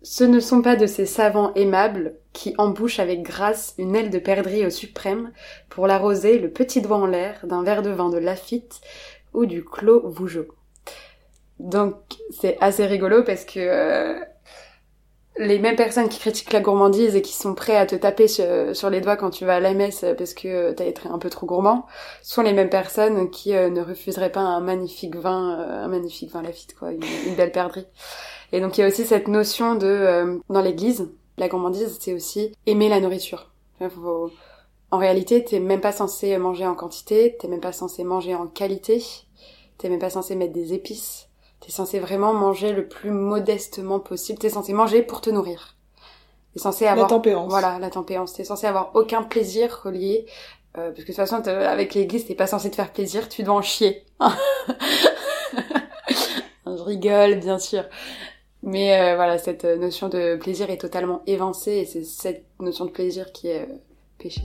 ce 0.03 0.25
ne 0.25 0.41
sont 0.41 0.61
pas 0.61 0.77
de 0.77 0.87
ces 0.87 1.07
savants 1.07 1.55
aimables 1.55 2.17
qui 2.33 2.55
embouchent 2.59 2.99
avec 2.99 3.23
grâce 3.23 3.75
une 3.79 3.97
aile 3.97 4.11
de 4.11 4.19
perdrix 4.19 4.67
au 4.67 4.71
suprême 4.71 5.33
pour 5.71 5.87
l'arroser 5.87 6.39
le 6.39 6.51
petit 6.51 6.83
doigt 6.83 6.99
en 6.99 7.07
l'air 7.07 7.47
d'un 7.47 7.63
verre 7.63 7.83
de 7.83 7.91
vin 7.91 8.11
de 8.11 8.19
Lafitte 8.19 8.81
ou 9.33 9.47
du 9.47 9.65
Clos 9.65 10.03
Vougeot. 10.07 10.49
Donc 11.59 11.95
c'est 12.31 12.59
assez 12.61 12.85
rigolo 12.85 13.23
parce 13.23 13.45
que 13.45 14.21
les 15.39 15.59
mêmes 15.59 15.77
personnes 15.77 16.09
qui 16.09 16.19
critiquent 16.19 16.53
la 16.53 16.61
gourmandise 16.61 17.15
et 17.15 17.23
qui 17.23 17.35
sont 17.35 17.55
prêts 17.55 17.77
à 17.77 17.87
te 17.87 17.95
taper 17.95 18.29
sur, 18.29 18.91
les 18.91 19.01
doigts 19.01 19.17
quand 19.17 19.31
tu 19.31 19.45
vas 19.45 19.57
à 19.57 19.61
la 19.61 19.75
messe 19.75 20.05
parce 20.17 20.35
que 20.35 20.73
t'as 20.73 20.87
été 20.87 21.03
un 21.09 21.19
peu 21.19 21.31
trop 21.31 21.47
gourmand, 21.47 21.87
sont 22.23 22.43
les 22.43 22.53
mêmes 22.53 22.71
personnes 22.71 23.31
qui 23.31 23.55
euh, 23.55 23.69
ne 23.69 23.83
refuseraient 23.83 24.33
pas 24.33 24.41
un 24.41 24.61
magnifique 24.61 25.17
vin, 25.17 25.59
euh, 25.61 25.85
un 25.85 25.89
magnifique 25.89 26.31
vin 26.31 26.43
Lafitte, 26.43 26.75
quoi, 26.75 26.93
une, 26.93 27.35
belle 27.37 27.53
perdrix. 27.53 27.87
Et 28.53 28.61
donc 28.61 28.79
il 28.79 28.81
y 28.81 28.85
a 28.85 28.87
aussi 28.87 29.05
cette 29.05 29.29
notion 29.29 29.75
de, 29.75 29.87
euh, 29.87 30.39
dans 30.49 30.63
l'église, 30.63 31.11
la 31.37 31.49
gourmandise, 31.49 31.99
c'est 32.01 32.15
aussi 32.15 32.53
aimer 32.67 32.89
la 32.89 33.01
nourriture. 33.01 33.51
En 34.91 34.99
réalité, 34.99 35.45
t'es 35.45 35.61
même 35.61 35.81
pas 35.81 35.93
censé 35.93 36.39
manger 36.39 36.67
en 36.67 36.75
quantité, 36.75 37.37
t'es 37.39 37.49
même 37.49 37.61
pas 37.61 37.73
censé 37.73 38.05
manger 38.05 38.35
en 38.35 38.47
qualité, 38.47 39.05
t'es 39.77 39.91
même 39.91 39.99
pas 39.99 40.11
censé 40.11 40.35
mettre 40.35 40.55
des 40.55 40.73
épices 40.73 41.26
T'es 41.67 41.73
censé 41.73 41.99
vraiment 41.99 42.33
manger 42.33 42.73
le 42.73 42.87
plus 42.87 43.11
modestement 43.11 43.99
possible. 43.99 44.39
T'es 44.39 44.51
censé 44.51 44.73
manger 44.73 45.03
pour 45.03 45.21
te 45.21 45.31
nourrir. 45.31 45.75
T'es 46.53 46.61
censé 46.61 46.87
avoir... 46.87 47.09
La 47.09 47.11
tempérance. 47.11 47.51
Voilà, 47.51 47.81
la 47.81 47.91
tempérance. 47.91 48.35
T'es 48.35 48.45
censé 48.45 48.69
avoir 48.69 48.93
aucun 48.95 49.25
plaisir 49.25 49.81
relié. 49.83 50.27
Euh, 50.79 50.93
parce 50.93 50.99
que 50.99 51.01
de 51.01 51.07
toute 51.07 51.17
façon, 51.17 51.43
avec 51.45 51.95
l'église, 51.95 52.25
t'es 52.25 52.37
pas 52.37 52.47
censé 52.47 52.71
te 52.71 52.77
faire 52.77 52.93
plaisir, 52.93 53.29
tu 53.29 53.43
dois 53.43 53.55
en 53.55 53.63
chier. 53.63 54.05
Je 56.67 56.83
rigole, 56.83 57.41
bien 57.41 57.59
sûr. 57.59 57.83
Mais 58.63 59.01
euh, 59.01 59.17
voilà, 59.17 59.37
cette 59.39 59.65
notion 59.65 60.09
de 60.09 60.37
plaisir 60.37 60.71
est 60.71 60.81
totalement 60.81 61.23
évincée 61.27 61.73
et 61.73 61.85
c'est 61.85 62.05
cette 62.05 62.45
notion 62.61 62.85
de 62.85 62.91
plaisir 62.91 63.33
qui 63.33 63.49
est 63.49 63.63
euh, 63.63 63.75
péché. 64.19 64.43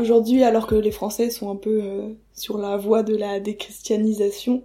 Aujourd'hui, 0.00 0.44
alors 0.44 0.66
que 0.66 0.76
les 0.76 0.92
Français 0.92 1.28
sont 1.28 1.50
un 1.50 1.56
peu 1.56 1.82
euh, 1.82 2.08
sur 2.32 2.56
la 2.56 2.78
voie 2.78 3.02
de 3.02 3.14
la 3.14 3.38
déchristianisation, 3.38 4.64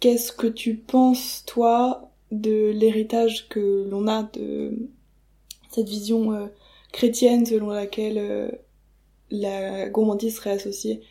qu'est-ce 0.00 0.32
que 0.32 0.46
tu 0.46 0.76
penses, 0.76 1.44
toi, 1.46 2.10
de 2.30 2.70
l'héritage 2.70 3.46
que 3.50 3.86
l'on 3.90 4.08
a 4.08 4.22
de 4.22 4.88
cette 5.70 5.86
vision 5.86 6.32
euh, 6.32 6.46
chrétienne 6.92 7.44
selon 7.44 7.68
laquelle 7.68 8.16
euh, 8.16 8.50
la 9.30 9.90
gourmandise 9.90 10.36
serait 10.36 10.52
associée 10.52 11.02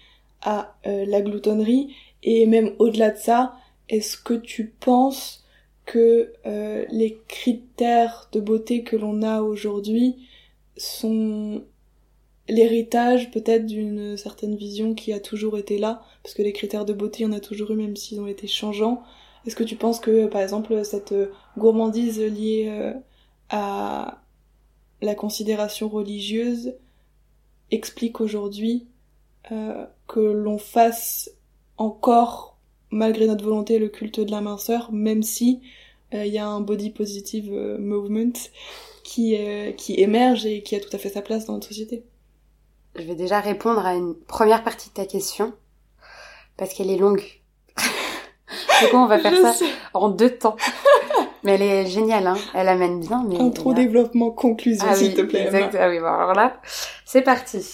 à 0.42 0.76
la 0.84 1.22
gloutonnerie? 1.22 1.94
Et 2.24 2.48
même 2.48 2.74
au-delà 2.80 3.12
de 3.12 3.20
ça, 3.20 3.54
est-ce 3.90 4.18
que 4.18 4.34
tu 4.34 4.74
penses 4.80 5.44
que 5.86 6.34
les 6.92 7.22
critères 7.28 8.30
de 8.32 8.40
beauté 8.40 8.84
que 8.84 8.96
l'on 8.96 9.22
a 9.22 9.42
aujourd'hui 9.44 10.28
sont 10.78 11.62
l'héritage 12.48 13.32
peut-être 13.32 13.66
d'une 13.66 14.18
certaine 14.18 14.56
vision 14.56 14.94
qui 14.94 15.14
a 15.14 15.20
toujours 15.20 15.58
été 15.58 15.78
là, 15.78 16.04
parce 16.24 16.36
que 16.36 16.42
les 16.42 16.54
critères 16.54 16.86
de 16.86 16.94
beauté, 16.94 17.26
on 17.26 17.32
a 17.32 17.40
toujours 17.40 17.72
eu, 17.72 17.76
même 17.76 17.96
s'ils 17.96 18.20
ont 18.20 18.28
été 18.28 18.48
changeants. 18.48 19.04
Est-ce 19.46 19.56
que 19.56 19.64
tu 19.64 19.76
penses 19.76 20.00
que, 20.00 20.28
par 20.28 20.42
exemple, 20.42 20.84
cette 20.86 21.16
gourmandise 21.58 22.20
liée 22.20 22.68
euh, 22.70 22.94
à 23.50 24.22
la 25.02 25.16
considération 25.16 25.90
religieuse 25.90 26.76
explique 27.72 28.22
aujourd'hui 28.22 28.86
euh, 29.52 29.86
que 30.08 30.20
l'on 30.20 30.58
fasse 30.58 31.32
encore, 31.78 32.58
malgré 32.92 33.26
notre 33.26 33.44
volonté, 33.44 33.80
le 33.80 33.90
culte 33.90 34.20
de 34.20 34.30
la 34.30 34.42
minceur, 34.42 34.92
même 34.92 35.24
si 35.24 35.62
euh, 36.14 36.26
il 36.26 36.34
y 36.34 36.38
a 36.38 36.46
un 36.48 36.62
body 36.62 36.92
positive 36.92 37.52
movement 37.80 38.34
qui, 39.04 39.36
qui 39.78 40.00
émerge 40.00 40.46
et 40.46 40.62
qui 40.62 40.76
a 40.76 40.80
tout 40.80 40.90
à 40.94 40.98
fait 40.98 41.10
sa 41.10 41.22
place 41.22 41.46
dans 41.46 41.54
notre 41.54 41.68
société? 41.68 42.04
Je 42.96 43.04
vais 43.04 43.16
déjà 43.16 43.40
répondre 43.40 43.86
à 43.86 43.94
une 43.94 44.16
première 44.16 44.64
partie 44.64 44.90
de 44.90 44.94
ta 44.94 45.06
question 45.06 45.54
parce 46.58 46.74
qu'elle 46.74 46.92
est 46.92 46.98
longue. 46.98 47.24
du 47.78 48.90
coup, 48.90 48.98
on 48.98 49.08
va 49.08 49.20
faire 49.20 49.54
ça 49.54 49.66
en 49.94 50.10
deux 50.10 50.38
temps. 50.38 50.58
Mais 51.44 51.56
elle 51.56 51.62
est 51.64 51.86
géniale, 51.88 52.28
hein. 52.28 52.38
Elle 52.54 52.68
amène 52.68 53.00
bien, 53.00 53.26
mais... 53.28 53.40
Un 53.40 53.50
trop 53.50 53.74
développement 53.74 54.30
conclusion, 54.30 54.86
ah 54.88 54.96
s'il 54.96 55.16
te 55.16 55.22
plaît. 55.22 55.46
Exact. 55.46 55.76
Ah 55.80 55.90
oui, 55.90 56.00
bon, 56.00 56.06
alors 56.06 56.36
là, 56.36 56.62
c'est 57.04 57.24
parti. 57.24 57.66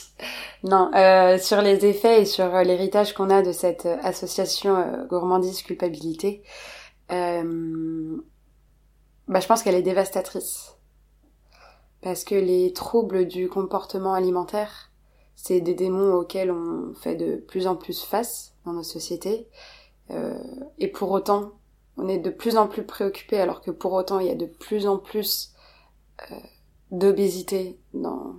Non, 0.63 0.89
euh, 0.95 1.38
sur 1.38 1.62
les 1.62 1.86
effets 1.86 2.21
et 2.21 2.25
sur 2.25 2.56
euh, 2.56 2.63
l'héritage 2.63 3.13
qu'on 3.13 3.30
a 3.30 3.41
de 3.41 3.51
cette 3.51 3.86
euh, 3.86 3.97
association 4.03 4.77
euh, 4.77 5.06
gourmandise 5.08 5.63
culpabilité, 5.63 6.43
euh, 7.12 8.17
bah, 9.27 9.41
je 9.41 9.47
pense 9.47 9.63
qu'elle 9.63 9.75
est 9.75 9.82
dévastatrice. 9.82 10.77
Parce 12.01 12.23
que 12.23 12.36
les 12.36 12.71
troubles 12.71 13.27
du 13.27 13.49
comportement 13.49 14.13
alimentaire, 14.13 14.87
c'est 15.38 15.62
des 15.62 15.76
démons 15.76 16.15
auxquels 16.15 16.52
on 16.52 16.93
fait 16.95 17.15
de 17.15 17.38
plus 17.38 17.67
en 17.67 17.78
plus 17.78 18.04
face 18.04 18.54
dans 18.65 18.73
nos 18.73 18.84
sociétés. 18.84 19.47
Euh, 20.10 20.38
et 20.80 20.89
pour 20.89 21.12
autant, 21.12 21.54
on 21.95 22.10
est 22.10 22.17
de 22.17 22.30
plus 22.30 22.58
en 22.58 22.67
plus 22.67 22.84
préoccupé, 22.84 23.39
alors 23.39 23.62
que 23.62 23.71
pour 23.71 23.93
autant, 23.93 24.19
il 24.19 24.28
y 24.28 24.32
a 24.32 24.36
de 24.36 24.47
plus 24.47 24.88
en 24.88 24.97
plus 24.97 25.54
euh, 26.32 26.36
d'obésité 26.91 27.80
dans 27.93 28.34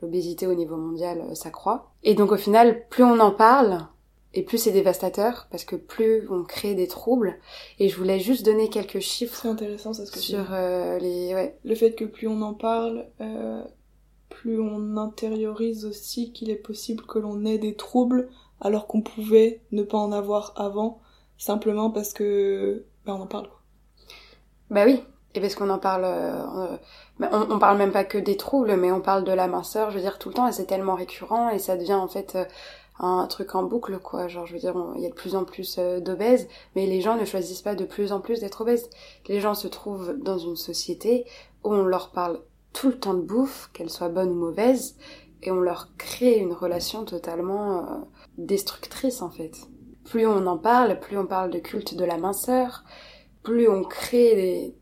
l'obésité 0.00 0.46
au 0.46 0.54
niveau 0.54 0.76
mondial, 0.76 1.20
euh, 1.20 1.34
ça 1.34 1.50
croît. 1.50 1.92
Et 2.04 2.14
donc 2.14 2.32
au 2.32 2.36
final, 2.36 2.86
plus 2.88 3.02
on 3.02 3.18
en 3.18 3.32
parle, 3.32 3.86
et 4.34 4.42
plus 4.42 4.58
c'est 4.58 4.72
dévastateur 4.72 5.46
parce 5.50 5.64
que 5.64 5.76
plus 5.76 6.28
on 6.30 6.42
crée 6.42 6.74
des 6.74 6.88
troubles. 6.88 7.38
Et 7.78 7.88
je 7.88 7.96
voulais 7.96 8.18
juste 8.18 8.44
donner 8.44 8.68
quelques 8.68 9.00
chiffres. 9.00 9.38
C'est 9.42 9.48
intéressant 9.48 9.92
ça 9.92 10.06
ce 10.06 10.12
que 10.12 10.18
sur 10.18 10.52
euh, 10.52 10.98
les 10.98 11.34
ouais. 11.34 11.56
Le 11.64 11.74
fait 11.74 11.92
que 11.92 12.04
plus 12.04 12.26
on 12.26 12.42
en 12.42 12.54
parle, 12.54 13.06
euh, 13.20 13.62
plus 14.34 14.60
on 14.60 14.96
intériorise 14.96 15.84
aussi 15.84 16.32
qu'il 16.32 16.50
est 16.50 16.56
possible 16.56 17.04
que 17.06 17.18
l'on 17.18 17.44
ait 17.44 17.58
des 17.58 17.74
troubles 17.74 18.28
alors 18.60 18.86
qu'on 18.86 19.00
pouvait 19.00 19.60
ne 19.72 19.82
pas 19.82 19.98
en 19.98 20.12
avoir 20.12 20.52
avant 20.56 21.00
simplement 21.38 21.90
parce 21.90 22.12
que 22.12 22.84
ben, 23.06 23.14
on 23.14 23.22
en 23.22 23.26
parle. 23.26 23.48
Bah 24.70 24.84
oui, 24.86 25.02
et 25.34 25.40
parce 25.40 25.54
qu'on 25.54 25.70
en 25.70 25.78
parle, 25.78 26.04
euh, 26.04 26.76
on, 27.20 27.52
on, 27.52 27.58
parle 27.58 27.78
même 27.78 27.92
pas 27.92 28.04
que 28.04 28.18
des 28.18 28.36
troubles, 28.36 28.76
mais 28.76 28.90
on 28.90 29.00
parle 29.00 29.24
de 29.24 29.32
la 29.32 29.46
minceur, 29.46 29.90
je 29.90 29.96
veux 29.96 30.02
dire 30.02 30.18
tout 30.18 30.30
le 30.30 30.34
temps, 30.34 30.48
et 30.48 30.52
c'est 30.52 30.66
tellement 30.66 30.94
récurrent 30.94 31.50
et 31.50 31.58
ça 31.58 31.76
devient 31.76 31.94
en 31.94 32.08
fait 32.08 32.34
euh, 32.34 32.44
un 32.98 33.26
truc 33.26 33.54
en 33.54 33.62
boucle, 33.62 33.98
quoi. 33.98 34.28
Genre, 34.28 34.46
je 34.46 34.54
veux 34.54 34.58
dire, 34.58 34.74
il 34.96 35.02
y 35.02 35.06
a 35.06 35.10
de 35.10 35.14
plus 35.14 35.36
en 35.36 35.44
plus 35.44 35.76
euh, 35.78 36.00
d'obèses, 36.00 36.48
mais 36.74 36.86
les 36.86 37.00
gens 37.00 37.16
ne 37.16 37.24
choisissent 37.24 37.62
pas 37.62 37.74
de 37.74 37.84
plus 37.84 38.12
en 38.12 38.20
plus 38.20 38.40
d'être 38.40 38.62
obèses. 38.62 38.88
Les 39.28 39.40
gens 39.40 39.54
se 39.54 39.68
trouvent 39.68 40.16
dans 40.18 40.38
une 40.38 40.56
société 40.56 41.24
où 41.62 41.72
on 41.72 41.84
leur 41.84 42.10
parle 42.10 42.40
tout 42.74 42.88
le 42.88 42.98
temps 42.98 43.14
de 43.14 43.22
bouffe, 43.22 43.70
qu'elle 43.72 43.88
soit 43.88 44.10
bonne 44.10 44.30
ou 44.30 44.34
mauvaise, 44.34 44.96
et 45.42 45.50
on 45.50 45.60
leur 45.60 45.96
crée 45.96 46.36
une 46.36 46.52
relation 46.52 47.04
totalement 47.06 47.78
euh, 47.78 47.96
destructrice, 48.36 49.22
en 49.22 49.30
fait. 49.30 49.56
Plus 50.04 50.26
on 50.26 50.46
en 50.46 50.58
parle, 50.58 51.00
plus 51.00 51.16
on 51.16 51.26
parle 51.26 51.50
de 51.50 51.58
culte 51.58 51.94
de 51.94 52.04
la 52.04 52.18
minceur, 52.18 52.84
plus 53.42 53.68
on 53.70 53.82
crée 53.84 54.34
des, 54.34 54.74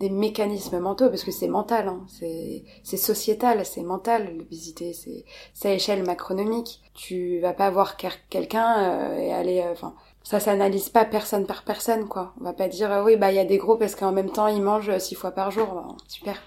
des 0.00 0.10
mécanismes 0.10 0.78
mentaux 0.78 1.08
parce 1.08 1.24
que 1.24 1.30
c'est 1.30 1.48
mental 1.48 1.88
hein. 1.88 2.04
c'est 2.08 2.96
sociétal 2.96 3.64
c'est 3.64 3.82
mental 3.82 4.36
l'obésité 4.36 4.92
c'est 4.92 5.24
c'est 5.54 5.70
à 5.70 5.74
échelle 5.74 6.04
macronomique 6.04 6.82
tu 6.94 7.40
vas 7.40 7.54
pas 7.54 7.70
voir 7.70 7.96
quelqu'un 7.96 8.78
euh, 8.78 9.18
et 9.18 9.32
aller 9.32 9.60
euh, 9.60 9.72
enfin 9.72 9.94
ça 10.22 10.38
s'analyse 10.38 10.90
pas 10.90 11.06
personne 11.06 11.46
par 11.46 11.64
personne 11.64 12.08
quoi 12.08 12.34
on 12.40 12.44
va 12.44 12.52
pas 12.52 12.68
dire 12.68 12.92
euh, 12.92 13.04
oui 13.04 13.16
bah 13.16 13.32
il 13.32 13.36
y 13.36 13.40
a 13.40 13.44
des 13.44 13.56
gros 13.56 13.76
parce 13.76 13.94
qu'en 13.94 14.12
même 14.12 14.30
temps 14.30 14.48
ils 14.48 14.62
mangent 14.62 14.98
six 14.98 15.14
fois 15.14 15.30
par 15.30 15.50
jour 15.50 15.96
super 16.08 16.42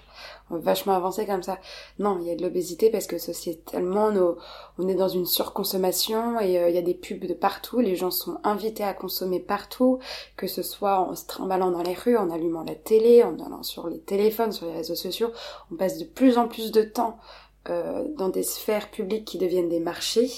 vachement 0.58 0.94
avancé 0.94 1.26
comme 1.26 1.42
ça. 1.42 1.58
Non, 1.98 2.18
il 2.20 2.26
y 2.26 2.30
a 2.30 2.36
de 2.36 2.42
l'obésité 2.42 2.90
parce 2.90 3.06
que 3.06 3.18
sociétalement, 3.18 4.10
nos, 4.10 4.38
on 4.78 4.88
est 4.88 4.94
dans 4.94 5.08
une 5.08 5.26
surconsommation 5.26 6.40
et 6.40 6.58
euh, 6.58 6.68
il 6.68 6.74
y 6.74 6.78
a 6.78 6.82
des 6.82 6.94
pubs 6.94 7.26
de 7.26 7.34
partout. 7.34 7.80
Les 7.80 7.96
gens 7.96 8.10
sont 8.10 8.38
invités 8.44 8.84
à 8.84 8.94
consommer 8.94 9.40
partout, 9.40 9.98
que 10.36 10.46
ce 10.46 10.62
soit 10.62 11.00
en 11.00 11.14
se 11.14 11.26
trimballant 11.26 11.70
dans 11.70 11.82
les 11.82 11.94
rues, 11.94 12.16
en 12.16 12.30
allumant 12.30 12.64
la 12.64 12.74
télé, 12.74 13.22
en 13.22 13.38
allant 13.38 13.62
sur 13.62 13.88
les 13.88 14.00
téléphones, 14.00 14.52
sur 14.52 14.66
les 14.66 14.74
réseaux 14.74 14.94
sociaux. 14.94 15.30
On 15.72 15.76
passe 15.76 15.98
de 15.98 16.04
plus 16.04 16.38
en 16.38 16.48
plus 16.48 16.72
de 16.72 16.82
temps 16.82 17.18
euh, 17.68 18.04
dans 18.16 18.28
des 18.28 18.42
sphères 18.42 18.90
publiques 18.90 19.26
qui 19.26 19.38
deviennent 19.38 19.68
des 19.68 19.80
marchés. 19.80 20.30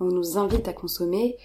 On 0.00 0.06
nous 0.06 0.38
invite 0.38 0.68
à 0.68 0.72
consommer 0.72 1.36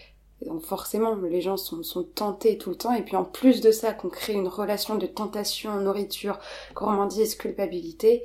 donc 0.46 0.62
forcément, 0.62 1.16
les 1.16 1.42
gens 1.42 1.58
sont, 1.58 1.84
sont, 1.84 2.04
tentés 2.04 2.58
tout 2.58 2.72
le 2.72 2.76
temps. 2.76 2.94
Et 2.94 3.04
puis 3.04 3.16
en 3.16 3.24
plus 3.24 3.62
de 3.62 3.72
ça, 3.72 3.94
qu'on 3.94 4.10
crée 4.10 4.34
une 4.34 4.48
relation 4.48 4.96
de 4.96 5.06
tentation, 5.06 5.80
nourriture, 5.80 6.40
gourmandise, 6.76 7.36
culpabilité, 7.36 8.24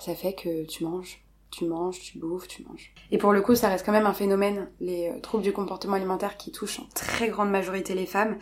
ça 0.00 0.14
fait 0.14 0.34
que 0.34 0.64
tu 0.64 0.84
manges, 0.84 1.22
tu 1.50 1.64
manges, 1.64 2.00
tu 2.00 2.18
bouffes, 2.18 2.48
tu 2.48 2.64
manges. 2.64 2.92
Et 3.10 3.18
pour 3.18 3.32
le 3.32 3.40
coup, 3.40 3.54
ça 3.54 3.68
reste 3.68 3.86
quand 3.86 3.92
même 3.92 4.06
un 4.06 4.12
phénomène, 4.12 4.68
les 4.80 5.08
euh, 5.08 5.20
troubles 5.20 5.42
du 5.42 5.52
comportement 5.52 5.94
alimentaire 5.94 6.36
qui 6.36 6.52
touchent 6.52 6.80
en 6.80 6.86
très 6.94 7.28
grande 7.28 7.50
majorité 7.50 7.94
les 7.94 8.06
femmes, 8.06 8.36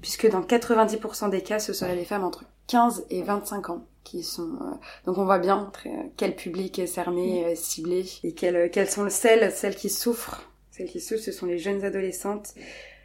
puisque 0.00 0.28
dans 0.30 0.40
90% 0.40 1.30
des 1.30 1.42
cas, 1.42 1.58
ce 1.58 1.72
seraient 1.72 1.94
les 1.94 2.04
femmes 2.04 2.24
entre 2.24 2.44
15 2.66 3.06
et 3.10 3.22
25 3.22 3.70
ans 3.70 3.84
qui 4.02 4.22
sont 4.22 4.54
euh, 4.60 4.74
donc 5.04 5.18
on 5.18 5.24
voit 5.24 5.38
bien 5.38 5.68
très, 5.72 5.90
euh, 5.90 6.02
quel 6.16 6.36
public 6.36 6.78
est 6.78 6.86
cerné, 6.86 7.54
ciblé 7.56 8.06
et 8.22 8.32
quelles, 8.34 8.70
quelles 8.70 8.90
sont 8.90 9.08
celles 9.10 9.52
celles 9.52 9.74
qui 9.74 9.90
souffrent 9.90 10.42
celles 10.76 10.88
qui 10.88 11.00
souffrent, 11.00 11.22
ce 11.22 11.32
sont 11.32 11.46
les 11.46 11.58
jeunes 11.58 11.84
adolescentes. 11.84 12.52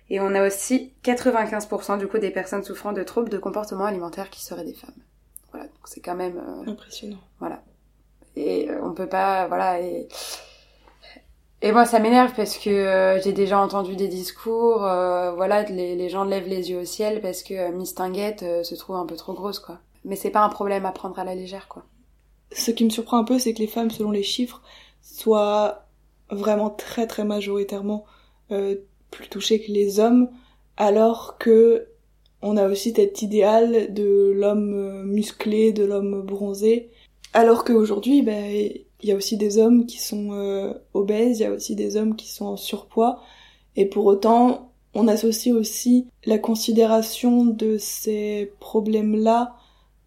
Et 0.10 0.20
on 0.20 0.36
a 0.36 0.46
aussi 0.46 0.94
95% 1.06 1.98
du 1.98 2.08
coup 2.08 2.18
des 2.18 2.32
personnes 2.32 2.64
souffrant 2.64 2.92
de 2.92 3.02
troubles 3.02 3.30
de 3.30 3.38
comportement 3.38 3.86
alimentaire 3.86 4.30
qui 4.30 4.44
seraient 4.44 4.66
des 4.66 4.74
femmes. 4.74 4.92
Voilà, 5.52 5.68
donc 5.68 5.78
c'est 5.86 6.02
quand 6.02 6.16
même 6.16 6.38
euh, 6.38 6.72
impressionnant. 6.72 7.20
Voilà. 7.40 7.64
Et 8.36 8.70
euh, 8.70 8.82
on 8.84 8.94
peut 8.94 9.08
pas 9.08 9.48
voilà 9.48 9.80
et 9.82 10.08
et 11.62 11.72
moi 11.72 11.86
ça 11.86 12.00
m'énerve 12.00 12.34
parce 12.36 12.58
que 12.58 12.70
euh, 12.70 13.22
j'ai 13.22 13.34
déjà 13.34 13.60
entendu 13.60 13.96
des 13.96 14.08
discours 14.08 14.80
voilà 14.80 15.64
les, 15.64 15.96
les, 15.96 16.10
gens 16.10 16.24
lèvent 16.24 16.48
les 16.48 16.72
yeux 16.72 16.80
au 16.80 16.86
ciel 16.86 17.22
parce 17.22 17.44
que 17.44 17.72
Miss 17.72 17.94
Tinguette 17.94 18.64
se 18.64 18.76
trouve 18.76 18.96
un 18.96 19.06
peu 19.06 19.16
trop 19.16 19.34
grosse 19.34 19.60
quoi. 19.60 19.80
Mais 20.04 20.16
c'est 20.16 20.32
pas 20.32 20.42
un 20.42 20.50
problème 20.50 20.86
à 20.86 20.92
prendre 20.92 21.20
à 21.20 21.24
la 21.24 21.36
légère 21.36 21.68
quoi. 21.68 21.84
Ce 22.52 22.72
qui 22.72 22.84
me 22.84 22.90
surprend 22.90 23.18
un 23.18 23.24
peu 23.24 23.38
c'est 23.40 23.54
que 23.54 23.60
les 23.60 23.68
femmes 23.68 23.92
selon 23.92 24.12
les 24.12 24.24
chiffres 24.24 24.62
soient 25.02 25.86
vraiment 26.32 26.70
très 26.70 27.08
très 27.08 27.24
majoritairement 27.24 28.06
euh, 28.52 28.76
plus 29.12 29.28
touchés 29.28 29.62
que 29.62 29.72
les 29.72 30.00
hommes, 30.00 30.30
alors 30.78 31.38
que 31.38 31.88
on 32.42 32.58
a 32.58 32.68
aussi 32.68 32.92
cet 32.94 33.22
idéal 33.22 33.94
de 33.94 34.32
l'homme 34.36 34.74
euh, 34.74 35.04
musclé, 35.04 35.74
de 35.74 35.84
l'homme 35.84 36.22
bronzé, 36.22 36.90
alors 37.34 37.64
qu'aujourd'hui, 37.64 38.22
ben, 38.24 38.70
il 39.02 39.10
y 39.10 39.12
a 39.12 39.16
aussi 39.16 39.38
des 39.38 39.58
hommes 39.58 39.86
qui 39.86 40.00
sont 40.00 40.34
euh, 40.34 40.74
obèses, 40.94 41.40
il 41.40 41.44
y 41.44 41.46
a 41.46 41.52
aussi 41.52 41.76
des 41.76 41.98
hommes 41.98 42.16
qui 42.16 42.30
sont 42.30 42.46
en 42.46 42.58
surpoids, 42.58 43.22
et 43.76 43.86
pour 43.86 44.06
autant, 44.06 44.72
on 44.94 45.08
associe 45.08 45.56
aussi 45.56 46.08
la 46.26 46.38
considération 46.38 47.46
de 47.46 47.78
ces 47.78 48.52
problèmes-là 48.60 49.56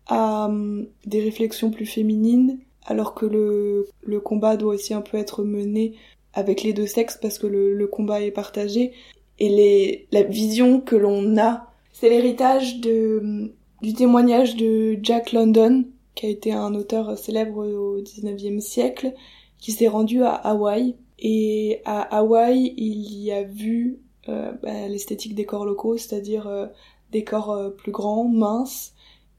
à 0.07 0.47
hum, 0.47 0.87
des 1.07 1.23
réflexions 1.23 1.71
plus 1.71 1.87
féminines, 1.87 2.59
alors 2.87 3.15
que 3.15 3.25
le, 3.27 3.89
le 4.03 4.21
combat 4.21 4.57
doit 4.57 4.75
aussi 4.75 4.93
un 4.93 5.01
peu 5.01 5.17
être 5.17 5.45
mené 5.45 5.95
avec 6.35 6.63
les 6.63 6.73
deux 6.73 6.87
sexes 6.87 7.19
parce 7.21 7.39
que 7.39 7.47
le, 7.47 7.87
combat 7.87 8.21
est 8.21 8.31
partagé 8.31 8.93
et 9.39 9.49
les, 9.49 10.07
la 10.13 10.23
vision 10.23 10.81
que 10.81 10.97
l'on 10.97 11.39
a, 11.39 11.71
c'est 11.93 12.09
l'héritage 12.09 12.81
de, 12.81 13.53
du 13.83 13.95
témoignage 13.95 14.57
de 14.57 14.99
Jack 15.03 15.33
London, 15.33 15.85
qui 16.15 16.27
a 16.27 16.29
été 16.29 16.53
un 16.53 16.75
auteur 16.75 17.19
célèbre 17.19 17.67
au 17.67 18.01
19e 18.01 18.61
siècle, 18.61 19.13
qui 19.59 19.73
s'est 19.73 19.89
rendu 19.89 20.23
à 20.23 20.33
Hawaï. 20.33 20.97
Et 21.19 21.81
à 21.85 22.01
Hawaï, 22.19 22.75
il 22.77 23.23
y 23.23 23.33
a 23.33 23.43
vu 23.43 24.01
euh, 24.29 24.53
bah, 24.63 24.89
l'esthétique 24.89 25.35
des 25.35 25.45
corps 25.45 25.65
locaux, 25.65 25.97
c'est-à-dire 25.97 26.47
euh, 26.47 26.67
des 27.13 27.25
corps 27.25 27.51
euh, 27.51 27.71
plus 27.71 27.93
grands, 27.93 28.25
minces, 28.29 28.94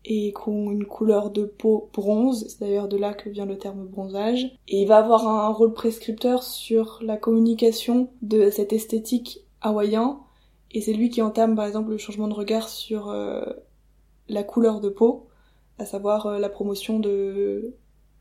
et 0.06 0.34
qui 0.34 0.50
une 0.50 0.86
couleur 0.86 1.32
de 1.32 1.46
peau 1.46 1.90
bronze, 1.94 2.46
c'est 2.48 2.60
d'ailleurs 2.60 2.88
de 2.88 2.98
là 2.98 3.14
que 3.14 3.30
vient 3.30 3.46
le 3.46 3.58
terme 3.58 3.86
bronzage, 3.86 4.46
et 4.68 4.82
il 4.82 4.88
va 4.88 4.98
avoir 4.98 5.28
un 5.28 5.50
rôle 5.50 5.74
prescripteur 5.74 6.44
sur 6.44 7.00
la 7.02 7.18
communication 7.18 8.10
de 8.22 8.50
cette 8.52 8.72
esthétique 8.72 9.46
hawaïen, 9.62 10.20
et 10.72 10.82
c'est 10.82 10.94
lui 10.94 11.10
qui 11.10 11.22
entame 11.22 11.56
par 11.56 11.66
exemple 11.66 11.90
le 11.90 11.98
changement 11.98 12.28
de 12.28 12.34
regard 12.34 12.70
sur 12.70 13.10
euh, 13.10 13.42
la 14.30 14.44
couleur 14.44 14.80
de 14.80 14.90
peau, 14.90 15.26
à 15.80 15.86
savoir 15.86 16.28
euh, 16.28 16.38
la 16.38 16.50
promotion 16.50 17.00
de, 17.00 17.74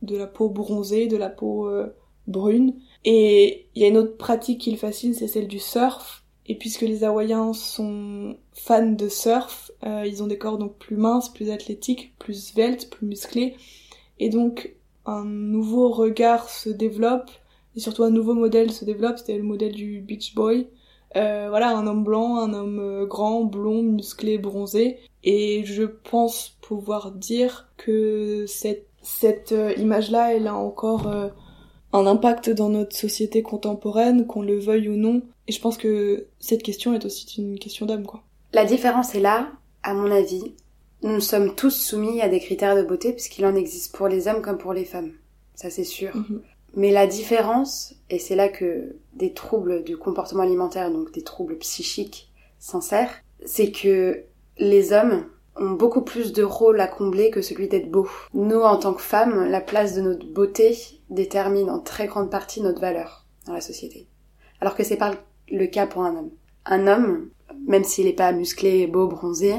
de 0.02 0.16
la 0.16 0.26
peau 0.26 0.48
bronzée, 0.48 1.06
de 1.06 1.16
la 1.16 1.28
peau 1.28 1.68
euh, 1.68 1.94
brune. 2.26 2.74
Et 3.04 3.66
il 3.74 3.82
y 3.82 3.84
a 3.84 3.88
une 3.88 3.98
autre 3.98 4.16
pratique 4.16 4.60
qu'il 4.60 4.78
fascine, 4.78 5.12
c'est 5.12 5.28
celle 5.28 5.48
du 5.48 5.58
surf, 5.58 6.23
et 6.46 6.56
puisque 6.56 6.82
les 6.82 7.04
Hawaïens 7.04 7.52
sont 7.54 8.36
fans 8.52 8.90
de 8.90 9.08
surf, 9.08 9.70
euh, 9.84 10.04
ils 10.06 10.22
ont 10.22 10.26
des 10.26 10.38
corps 10.38 10.58
donc 10.58 10.76
plus 10.76 10.96
minces, 10.96 11.30
plus 11.30 11.50
athlétiques, 11.50 12.14
plus 12.18 12.48
sveltes, 12.50 12.90
plus 12.90 13.06
musclés. 13.06 13.56
Et 14.18 14.28
donc 14.28 14.74
un 15.06 15.24
nouveau 15.24 15.90
regard 15.90 16.48
se 16.48 16.68
développe, 16.68 17.30
et 17.76 17.80
surtout 17.80 18.04
un 18.04 18.10
nouveau 18.10 18.34
modèle 18.34 18.72
se 18.72 18.84
développe, 18.84 19.18
c'était 19.18 19.36
le 19.36 19.42
modèle 19.42 19.72
du 19.72 20.00
Beach 20.00 20.34
Boy. 20.34 20.68
Euh, 21.16 21.46
voilà, 21.48 21.76
un 21.76 21.86
homme 21.86 22.04
blanc, 22.04 22.38
un 22.38 22.52
homme 22.52 22.80
euh, 22.80 23.06
grand, 23.06 23.44
blond, 23.44 23.82
musclé, 23.82 24.36
bronzé. 24.36 24.98
Et 25.22 25.64
je 25.64 25.84
pense 25.84 26.58
pouvoir 26.60 27.12
dire 27.12 27.68
que 27.76 28.44
cette, 28.46 28.88
cette 29.00 29.54
image-là, 29.78 30.34
elle 30.34 30.48
a 30.48 30.54
encore 30.54 31.08
un 31.92 32.06
impact 32.06 32.50
dans 32.50 32.68
notre 32.68 32.94
société 32.94 33.42
contemporaine, 33.42 34.26
qu'on 34.26 34.42
le 34.42 34.58
veuille 34.58 34.88
ou 34.88 34.96
non. 34.96 35.22
Et 35.46 35.52
je 35.52 35.60
pense 35.60 35.76
que 35.76 36.26
cette 36.38 36.62
question 36.62 36.94
est 36.94 37.04
aussi 37.04 37.26
une 37.38 37.58
question 37.58 37.86
d'homme, 37.86 38.06
quoi. 38.06 38.22
La 38.52 38.64
différence 38.64 39.14
est 39.14 39.20
là, 39.20 39.50
à 39.82 39.94
mon 39.94 40.10
avis. 40.10 40.54
Nous 41.02 41.20
sommes 41.20 41.54
tous 41.54 41.70
soumis 41.70 42.22
à 42.22 42.28
des 42.28 42.40
critères 42.40 42.76
de 42.76 42.82
beauté, 42.82 43.12
puisqu'il 43.12 43.44
en 43.44 43.54
existe 43.54 43.94
pour 43.94 44.08
les 44.08 44.28
hommes 44.28 44.42
comme 44.42 44.58
pour 44.58 44.72
les 44.72 44.84
femmes. 44.84 45.12
Ça, 45.54 45.70
c'est 45.70 45.84
sûr. 45.84 46.16
Mhm. 46.16 46.42
Mais 46.76 46.90
la 46.90 47.06
différence, 47.06 47.94
et 48.10 48.18
c'est 48.18 48.34
là 48.34 48.48
que 48.48 48.96
des 49.12 49.32
troubles 49.32 49.84
du 49.84 49.96
comportement 49.96 50.42
alimentaire, 50.42 50.90
donc 50.90 51.12
des 51.12 51.22
troubles 51.22 51.58
psychiques, 51.58 52.32
s'insèrent, 52.58 53.22
c'est 53.44 53.70
que 53.70 54.24
les 54.58 54.92
hommes 54.92 55.26
ont 55.56 55.70
beaucoup 55.70 56.02
plus 56.02 56.32
de 56.32 56.42
rôles 56.42 56.80
à 56.80 56.88
combler 56.88 57.30
que 57.30 57.42
celui 57.42 57.68
d'être 57.68 57.90
beau. 57.90 58.08
Nous, 58.32 58.60
en 58.60 58.76
tant 58.76 58.94
que 58.94 59.02
femmes, 59.02 59.44
la 59.48 59.60
place 59.60 59.94
de 59.94 60.00
notre 60.00 60.26
beauté 60.26 60.76
détermine 61.10 61.70
en 61.70 61.78
très 61.78 62.06
grande 62.06 62.30
partie 62.30 62.60
notre 62.60 62.80
valeur 62.80 63.26
dans 63.46 63.52
la 63.52 63.60
société. 63.60 64.08
Alors 64.60 64.74
que 64.74 64.82
c'est 64.82 64.96
pas 64.96 65.10
le 65.10 65.18
cas 65.70 65.86
pour 65.86 66.02
un 66.02 66.16
homme. 66.16 66.30
Un 66.66 66.86
homme, 66.86 67.30
même 67.66 67.84
s'il 67.84 68.06
n'est 68.06 68.12
pas 68.12 68.32
musclé, 68.32 68.86
beau, 68.86 69.06
bronzé, 69.06 69.54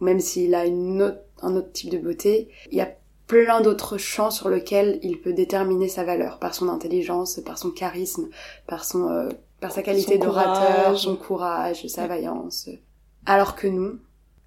ou 0.00 0.04
même 0.04 0.20
s'il 0.20 0.54
a 0.54 0.66
une 0.66 1.02
autre, 1.02 1.20
un 1.40 1.56
autre 1.56 1.72
type 1.72 1.90
de 1.90 1.98
beauté, 1.98 2.48
il 2.70 2.78
y 2.78 2.80
a 2.80 2.94
plein 3.26 3.60
d'autres 3.60 3.96
champs 3.96 4.30
sur 4.30 4.48
lesquels 4.48 4.98
il 5.02 5.20
peut 5.20 5.32
déterminer 5.32 5.88
sa 5.88 6.04
valeur, 6.04 6.38
par 6.38 6.54
son 6.54 6.68
intelligence, 6.68 7.40
par 7.40 7.58
son 7.58 7.70
charisme, 7.70 8.28
par 8.66 8.84
son, 8.84 9.08
euh, 9.08 9.28
par 9.60 9.72
sa 9.72 9.82
qualité 9.82 10.18
d'orateur, 10.18 10.98
son 10.98 11.16
courage, 11.16 11.86
sa 11.86 12.06
vaillance. 12.06 12.68
Alors 13.24 13.56
que 13.56 13.66
nous, 13.66 13.98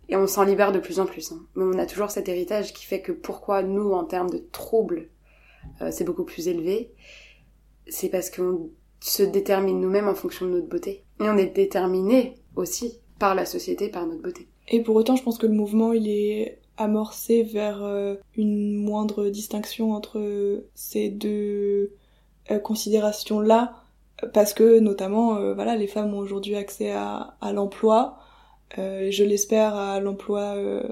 et 0.07 0.15
on 0.15 0.27
s'en 0.27 0.43
libère 0.43 0.71
de 0.71 0.79
plus 0.79 0.99
en 0.99 1.05
plus, 1.05 1.31
hein, 1.31 1.41
mais 1.55 1.63
on 1.63 1.79
a 1.79 1.85
toujours 1.85 2.11
cet 2.11 2.29
héritage 2.29 2.73
qui 2.73 2.85
fait 2.85 3.01
que 3.01 3.11
pourquoi 3.11 3.63
nous, 3.63 3.91
en 3.91 4.03
termes 4.03 4.29
de 4.29 4.43
troubles, 4.51 5.09
euh, 5.81 5.89
c'est 5.91 6.03
beaucoup 6.03 6.25
plus 6.25 6.47
élevé, 6.47 6.93
c'est 7.87 8.09
parce 8.09 8.29
qu'on 8.29 8.69
se 9.05 9.23
détermine 9.23 9.79
nous-mêmes 9.79 10.07
en 10.07 10.15
fonction 10.15 10.47
de 10.47 10.51
notre 10.51 10.67
beauté. 10.67 11.03
Et 11.19 11.29
on 11.29 11.37
est 11.37 11.55
déterminé 11.55 12.35
aussi 12.55 12.99
par 13.19 13.35
la 13.35 13.45
société, 13.45 13.89
par 13.89 14.07
notre 14.07 14.21
beauté. 14.21 14.47
Et 14.67 14.81
pour 14.81 14.95
autant, 14.95 15.15
je 15.15 15.23
pense 15.23 15.37
que 15.37 15.45
le 15.45 15.53
mouvement, 15.53 15.93
il 15.93 16.09
est 16.09 16.59
amorcé 16.77 17.43
vers 17.43 17.83
euh, 17.83 18.15
une 18.35 18.75
moindre 18.75 19.29
distinction 19.29 19.93
entre 19.93 20.63
ces 20.73 21.09
deux 21.09 21.93
euh, 22.49 22.59
considérations-là, 22.59 23.75
parce 24.33 24.53
que 24.53 24.79
notamment, 24.79 25.37
euh, 25.37 25.53
voilà, 25.53 25.75
les 25.75 25.87
femmes 25.87 26.13
ont 26.13 26.19
aujourd'hui 26.19 26.55
accès 26.55 26.91
à, 26.91 27.37
l'emploi, 27.53 28.17
euh, 28.79 29.11
je 29.11 29.23
l'espère 29.23 29.75
à 29.75 29.99
l'emploi 29.99 30.55
euh, 30.55 30.83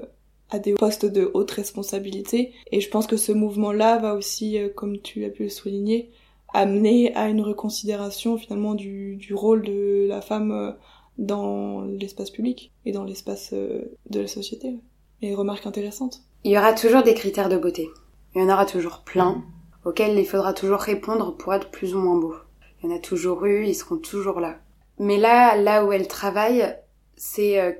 à 0.50 0.60
des 0.60 0.74
postes 0.74 1.04
de 1.04 1.30
haute 1.34 1.50
responsabilité, 1.50 2.52
et 2.70 2.80
je 2.80 2.88
pense 2.88 3.08
que 3.08 3.16
ce 3.16 3.32
mouvement-là 3.32 3.98
va 3.98 4.14
aussi, 4.14 4.58
euh, 4.58 4.68
comme 4.68 5.00
tu 5.00 5.24
as 5.24 5.30
pu 5.30 5.44
le 5.44 5.48
souligner, 5.48 6.10
amener 6.54 7.14
à 7.14 7.28
une 7.28 7.42
reconsidération 7.42 8.38
finalement 8.38 8.74
du, 8.74 9.16
du 9.16 9.34
rôle 9.34 9.62
de 9.62 10.06
la 10.08 10.22
femme 10.22 10.52
euh, 10.52 10.72
dans 11.18 11.82
l'espace 11.82 12.30
public 12.30 12.72
et 12.86 12.92
dans 12.92 13.04
l'espace 13.04 13.50
euh, 13.52 13.96
de 14.08 14.20
la 14.20 14.26
société. 14.26 14.78
Et 15.20 15.34
remarque 15.34 15.66
intéressante. 15.66 16.22
Il 16.44 16.52
y 16.52 16.58
aura 16.58 16.72
toujours 16.72 17.02
des 17.02 17.14
critères 17.14 17.48
de 17.48 17.56
beauté. 17.56 17.88
Il 18.34 18.42
y 18.42 18.44
en 18.44 18.52
aura 18.52 18.66
toujours 18.66 19.00
plein, 19.00 19.42
auxquels 19.84 20.18
il 20.18 20.26
faudra 20.26 20.52
toujours 20.54 20.80
répondre 20.80 21.36
pour 21.36 21.54
être 21.54 21.70
plus 21.70 21.94
ou 21.94 21.98
moins 21.98 22.18
beau. 22.18 22.34
Il 22.82 22.88
y 22.88 22.92
en 22.92 22.96
a 22.96 22.98
toujours 22.98 23.44
eu, 23.46 23.66
ils 23.66 23.74
seront 23.74 23.98
toujours 23.98 24.40
là. 24.40 24.58
Mais 24.98 25.18
là, 25.18 25.56
là 25.56 25.84
où 25.84 25.92
elles 25.92 26.08
travaillent, 26.08 26.76
c'est 27.16 27.60
euh, 27.60 27.72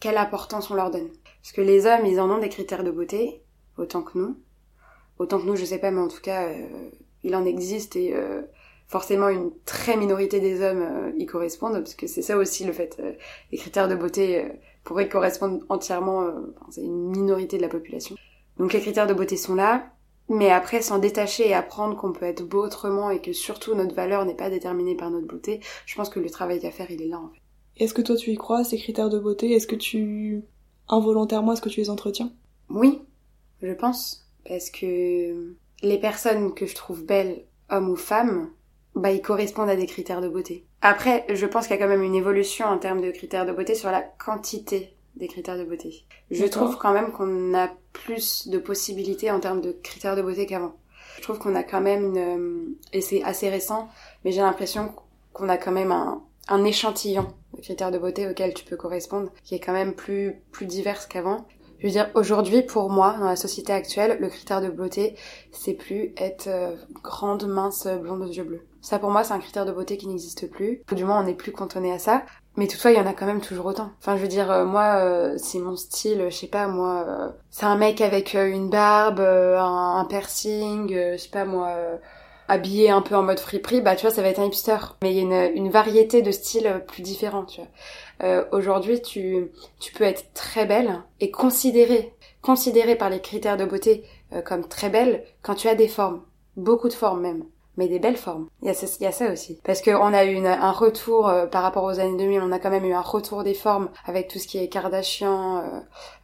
quelle 0.00 0.18
importance 0.18 0.70
on 0.70 0.74
leur 0.74 0.90
donne. 0.90 1.08
Parce 1.42 1.52
que 1.52 1.60
les 1.60 1.86
hommes, 1.86 2.06
ils 2.06 2.20
en 2.20 2.30
ont 2.30 2.38
des 2.38 2.48
critères 2.48 2.84
de 2.84 2.90
beauté, 2.90 3.42
autant 3.78 4.02
que 4.02 4.18
nous. 4.18 4.36
Autant 5.18 5.38
que 5.38 5.46
nous, 5.46 5.56
je 5.56 5.64
sais 5.64 5.78
pas, 5.78 5.90
mais 5.90 6.00
en 6.00 6.08
tout 6.08 6.20
cas, 6.20 6.48
euh, 6.48 6.90
il 7.22 7.34
en 7.36 7.44
existe 7.44 7.96
et 7.96 8.14
euh, 8.14 8.42
forcément 8.86 9.28
une 9.28 9.50
très 9.64 9.96
minorité 9.96 10.40
des 10.40 10.62
hommes 10.62 10.82
euh, 10.82 11.12
y 11.16 11.26
correspondent, 11.26 11.74
parce 11.74 11.94
que 11.94 12.06
c'est 12.06 12.22
ça 12.22 12.36
aussi 12.36 12.64
le 12.64 12.72
fait. 12.72 12.96
euh, 13.00 13.12
les 13.52 13.58
critères 13.58 13.88
de 13.88 13.94
beauté 13.94 14.44
euh, 14.44 14.48
pourraient 14.84 15.08
correspondre 15.08 15.64
entièrement, 15.68 16.22
euh, 16.22 16.32
c'est 16.70 16.82
une 16.82 17.10
minorité 17.10 17.56
de 17.56 17.62
la 17.62 17.68
population. 17.68 18.16
Donc 18.58 18.72
les 18.72 18.80
critères 18.80 19.06
de 19.06 19.14
beauté 19.14 19.36
sont 19.36 19.54
là, 19.54 19.92
mais 20.28 20.50
après 20.50 20.82
s'en 20.82 20.98
détacher 20.98 21.48
et 21.48 21.54
apprendre 21.54 21.96
qu'on 21.96 22.12
peut 22.12 22.26
être 22.26 22.42
beau 22.42 22.64
autrement 22.64 23.10
et 23.10 23.20
que 23.20 23.32
surtout 23.32 23.74
notre 23.74 23.94
valeur 23.94 24.24
n'est 24.24 24.34
pas 24.34 24.50
déterminée 24.50 24.96
par 24.96 25.10
notre 25.10 25.26
beauté, 25.26 25.60
je 25.86 25.94
pense 25.96 26.08
que 26.08 26.20
le 26.20 26.30
travail 26.30 26.64
à 26.66 26.70
faire, 26.70 26.90
il 26.90 27.02
est 27.02 27.08
là 27.08 27.18
en 27.18 27.28
fait. 27.28 27.40
Est-ce 27.84 27.94
que 27.94 28.02
toi 28.02 28.16
tu 28.16 28.30
y 28.30 28.36
crois, 28.36 28.62
ces 28.62 28.76
critères 28.76 29.08
de 29.08 29.18
beauté? 29.18 29.52
Est-ce 29.52 29.66
que 29.66 29.76
tu, 29.76 30.42
involontairement, 30.88 31.52
est-ce 31.52 31.62
que 31.62 31.68
tu 31.68 31.80
les 31.80 31.90
entretiens? 31.90 32.32
Oui, 32.68 33.00
je 33.62 33.72
pense, 33.72 34.28
parce 34.46 34.70
que 34.70 35.54
les 35.82 35.98
personnes 35.98 36.54
que 36.54 36.66
je 36.66 36.74
trouve 36.74 37.04
belles, 37.04 37.44
hommes 37.70 37.90
ou 37.90 37.96
femmes, 37.96 38.50
bah 38.94 39.12
ils 39.12 39.22
correspondent 39.22 39.70
à 39.70 39.76
des 39.76 39.86
critères 39.86 40.20
de 40.20 40.28
beauté. 40.28 40.66
Après, 40.82 41.24
je 41.28 41.46
pense 41.46 41.66
qu'il 41.66 41.76
y 41.76 41.78
a 41.78 41.82
quand 41.82 41.88
même 41.90 42.02
une 42.02 42.14
évolution 42.14 42.66
en 42.66 42.78
termes 42.78 43.00
de 43.00 43.10
critères 43.10 43.46
de 43.46 43.52
beauté 43.52 43.74
sur 43.74 43.90
la 43.90 44.02
quantité 44.02 44.94
des 45.16 45.28
critères 45.28 45.58
de 45.58 45.64
beauté. 45.64 46.04
Je 46.30 46.44
trouve 46.46 46.76
quand 46.78 46.92
même 46.92 47.12
qu'on 47.12 47.54
a 47.54 47.70
plus 47.92 48.48
de 48.48 48.58
possibilités 48.58 49.30
en 49.30 49.40
termes 49.40 49.60
de 49.60 49.72
critères 49.72 50.16
de 50.16 50.22
beauté 50.22 50.46
qu'avant. 50.46 50.74
Je 51.16 51.22
trouve 51.22 51.38
qu'on 51.38 51.54
a 51.54 51.62
quand 51.62 51.80
même 51.80 52.04
une... 52.04 52.18
euh, 52.18 52.78
Et 52.92 53.00
c'est 53.00 53.22
assez 53.22 53.48
récent, 53.50 53.88
mais 54.24 54.32
j'ai 54.32 54.40
l'impression 54.40 54.94
qu'on 55.32 55.48
a 55.48 55.56
quand 55.58 55.72
même 55.72 55.92
un, 55.92 56.22
un 56.48 56.64
échantillon 56.64 57.28
de 57.54 57.60
critères 57.60 57.90
de 57.90 57.98
beauté 57.98 58.28
auxquels 58.28 58.54
tu 58.54 58.64
peux 58.64 58.76
correspondre, 58.76 59.30
qui 59.44 59.54
est 59.54 59.60
quand 59.60 59.72
même 59.72 59.94
plus, 59.94 60.40
plus 60.52 60.66
divers 60.66 61.08
qu'avant. 61.08 61.46
Je 61.80 61.86
veux 61.86 61.92
dire, 61.92 62.10
aujourd'hui, 62.14 62.62
pour 62.62 62.90
moi, 62.90 63.16
dans 63.18 63.26
la 63.26 63.36
société 63.36 63.72
actuelle, 63.72 64.18
le 64.20 64.28
critère 64.28 64.60
de 64.60 64.68
beauté, 64.68 65.16
c'est 65.50 65.72
plus 65.72 66.12
être 66.18 66.46
euh, 66.46 66.76
grande, 67.02 67.46
mince, 67.46 67.86
blonde 67.86 68.22
aux 68.22 68.30
yeux 68.30 68.44
bleus. 68.44 68.66
Ça, 68.82 68.98
pour 68.98 69.10
moi, 69.10 69.24
c'est 69.24 69.32
un 69.32 69.38
critère 69.38 69.64
de 69.66 69.72
beauté 69.72 69.96
qui 69.96 70.06
n'existe 70.06 70.50
plus. 70.50 70.82
Du 70.92 71.04
moins, 71.04 71.20
on 71.20 71.24
n'est 71.24 71.34
plus 71.34 71.52
cantonné 71.52 71.92
à 71.92 71.98
ça. 71.98 72.22
Mais 72.56 72.66
toutefois, 72.66 72.90
il 72.90 72.98
y 72.98 73.00
en 73.00 73.06
a 73.06 73.14
quand 73.14 73.26
même 73.26 73.40
toujours 73.40 73.66
autant. 73.66 73.90
Enfin, 73.98 74.16
je 74.16 74.22
veux 74.22 74.28
dire, 74.28 74.50
euh, 74.50 74.64
moi, 74.66 74.96
euh, 74.98 75.34
c'est 75.38 75.58
mon 75.58 75.76
style, 75.76 76.26
je 76.28 76.36
sais 76.36 76.48
pas, 76.48 76.66
moi, 76.66 77.06
euh, 77.08 77.28
c'est 77.50 77.64
un 77.66 77.76
mec 77.76 78.00
avec 78.00 78.34
euh, 78.34 78.46
une 78.46 78.68
barbe, 78.68 79.20
euh, 79.20 79.58
un, 79.58 79.98
un 79.98 80.04
piercing, 80.04 80.88
je 80.92 81.16
sais 81.16 81.30
pas, 81.30 81.44
moi, 81.44 81.74
habillé 82.48 82.90
un 82.90 83.00
peu 83.00 83.14
en 83.14 83.22
mode 83.22 83.38
friperie, 83.38 83.80
bah, 83.80 83.94
tu 83.94 84.04
vois, 84.04 84.14
ça 84.14 84.22
va 84.22 84.28
être 84.28 84.40
un 84.40 84.46
hipster. 84.46 84.76
Mais 85.02 85.12
il 85.14 85.16
y 85.16 85.20
a 85.20 85.46
une, 85.46 85.56
une 85.56 85.70
variété 85.70 86.20
de 86.20 86.32
styles 86.32 86.82
plus 86.88 87.02
différents, 87.02 87.44
tu 87.44 87.60
vois. 87.60 87.70
Euh, 88.22 88.44
Aujourd'hui, 88.52 89.00
tu, 89.02 89.50
tu 89.78 89.92
peux 89.92 90.04
être 90.04 90.32
très 90.34 90.66
belle 90.66 91.02
et 91.20 91.30
considérée, 91.30 92.14
considérée 92.42 92.96
par 92.96 93.10
les 93.10 93.20
critères 93.20 93.56
de 93.56 93.64
beauté 93.64 94.04
euh, 94.32 94.42
comme 94.42 94.66
très 94.68 94.90
belle 94.90 95.24
quand 95.42 95.54
tu 95.54 95.68
as 95.68 95.74
des 95.74 95.88
formes. 95.88 96.22
Beaucoup 96.56 96.88
de 96.88 96.94
formes 96.94 97.20
même 97.20 97.44
mais 97.76 97.88
des 97.88 97.98
belles 98.00 98.16
formes. 98.18 98.48
Il 98.60 98.68
y 98.68 98.70
a 98.70 98.74
y 99.00 99.06
a 99.06 99.12
ça 99.12 99.32
aussi. 99.32 99.58
Parce 99.64 99.80
qu'on 99.80 100.12
a 100.12 100.24
eu 100.26 100.34
une- 100.34 100.46
un 100.46 100.72
retour 100.72 101.28
euh, 101.28 101.46
par 101.46 101.62
rapport 101.62 101.84
aux 101.84 101.98
années 101.98 102.16
2000, 102.18 102.42
on 102.42 102.52
a 102.52 102.58
quand 102.58 102.68
même 102.68 102.84
eu 102.84 102.92
un 102.92 103.00
retour 103.00 103.42
des 103.42 103.54
formes 103.54 103.88
avec 104.04 104.28
tout 104.28 104.38
ce 104.38 104.46
qui 104.46 104.58
est 104.58 104.68
Kardashian, 104.68 105.58
euh, 105.58 105.62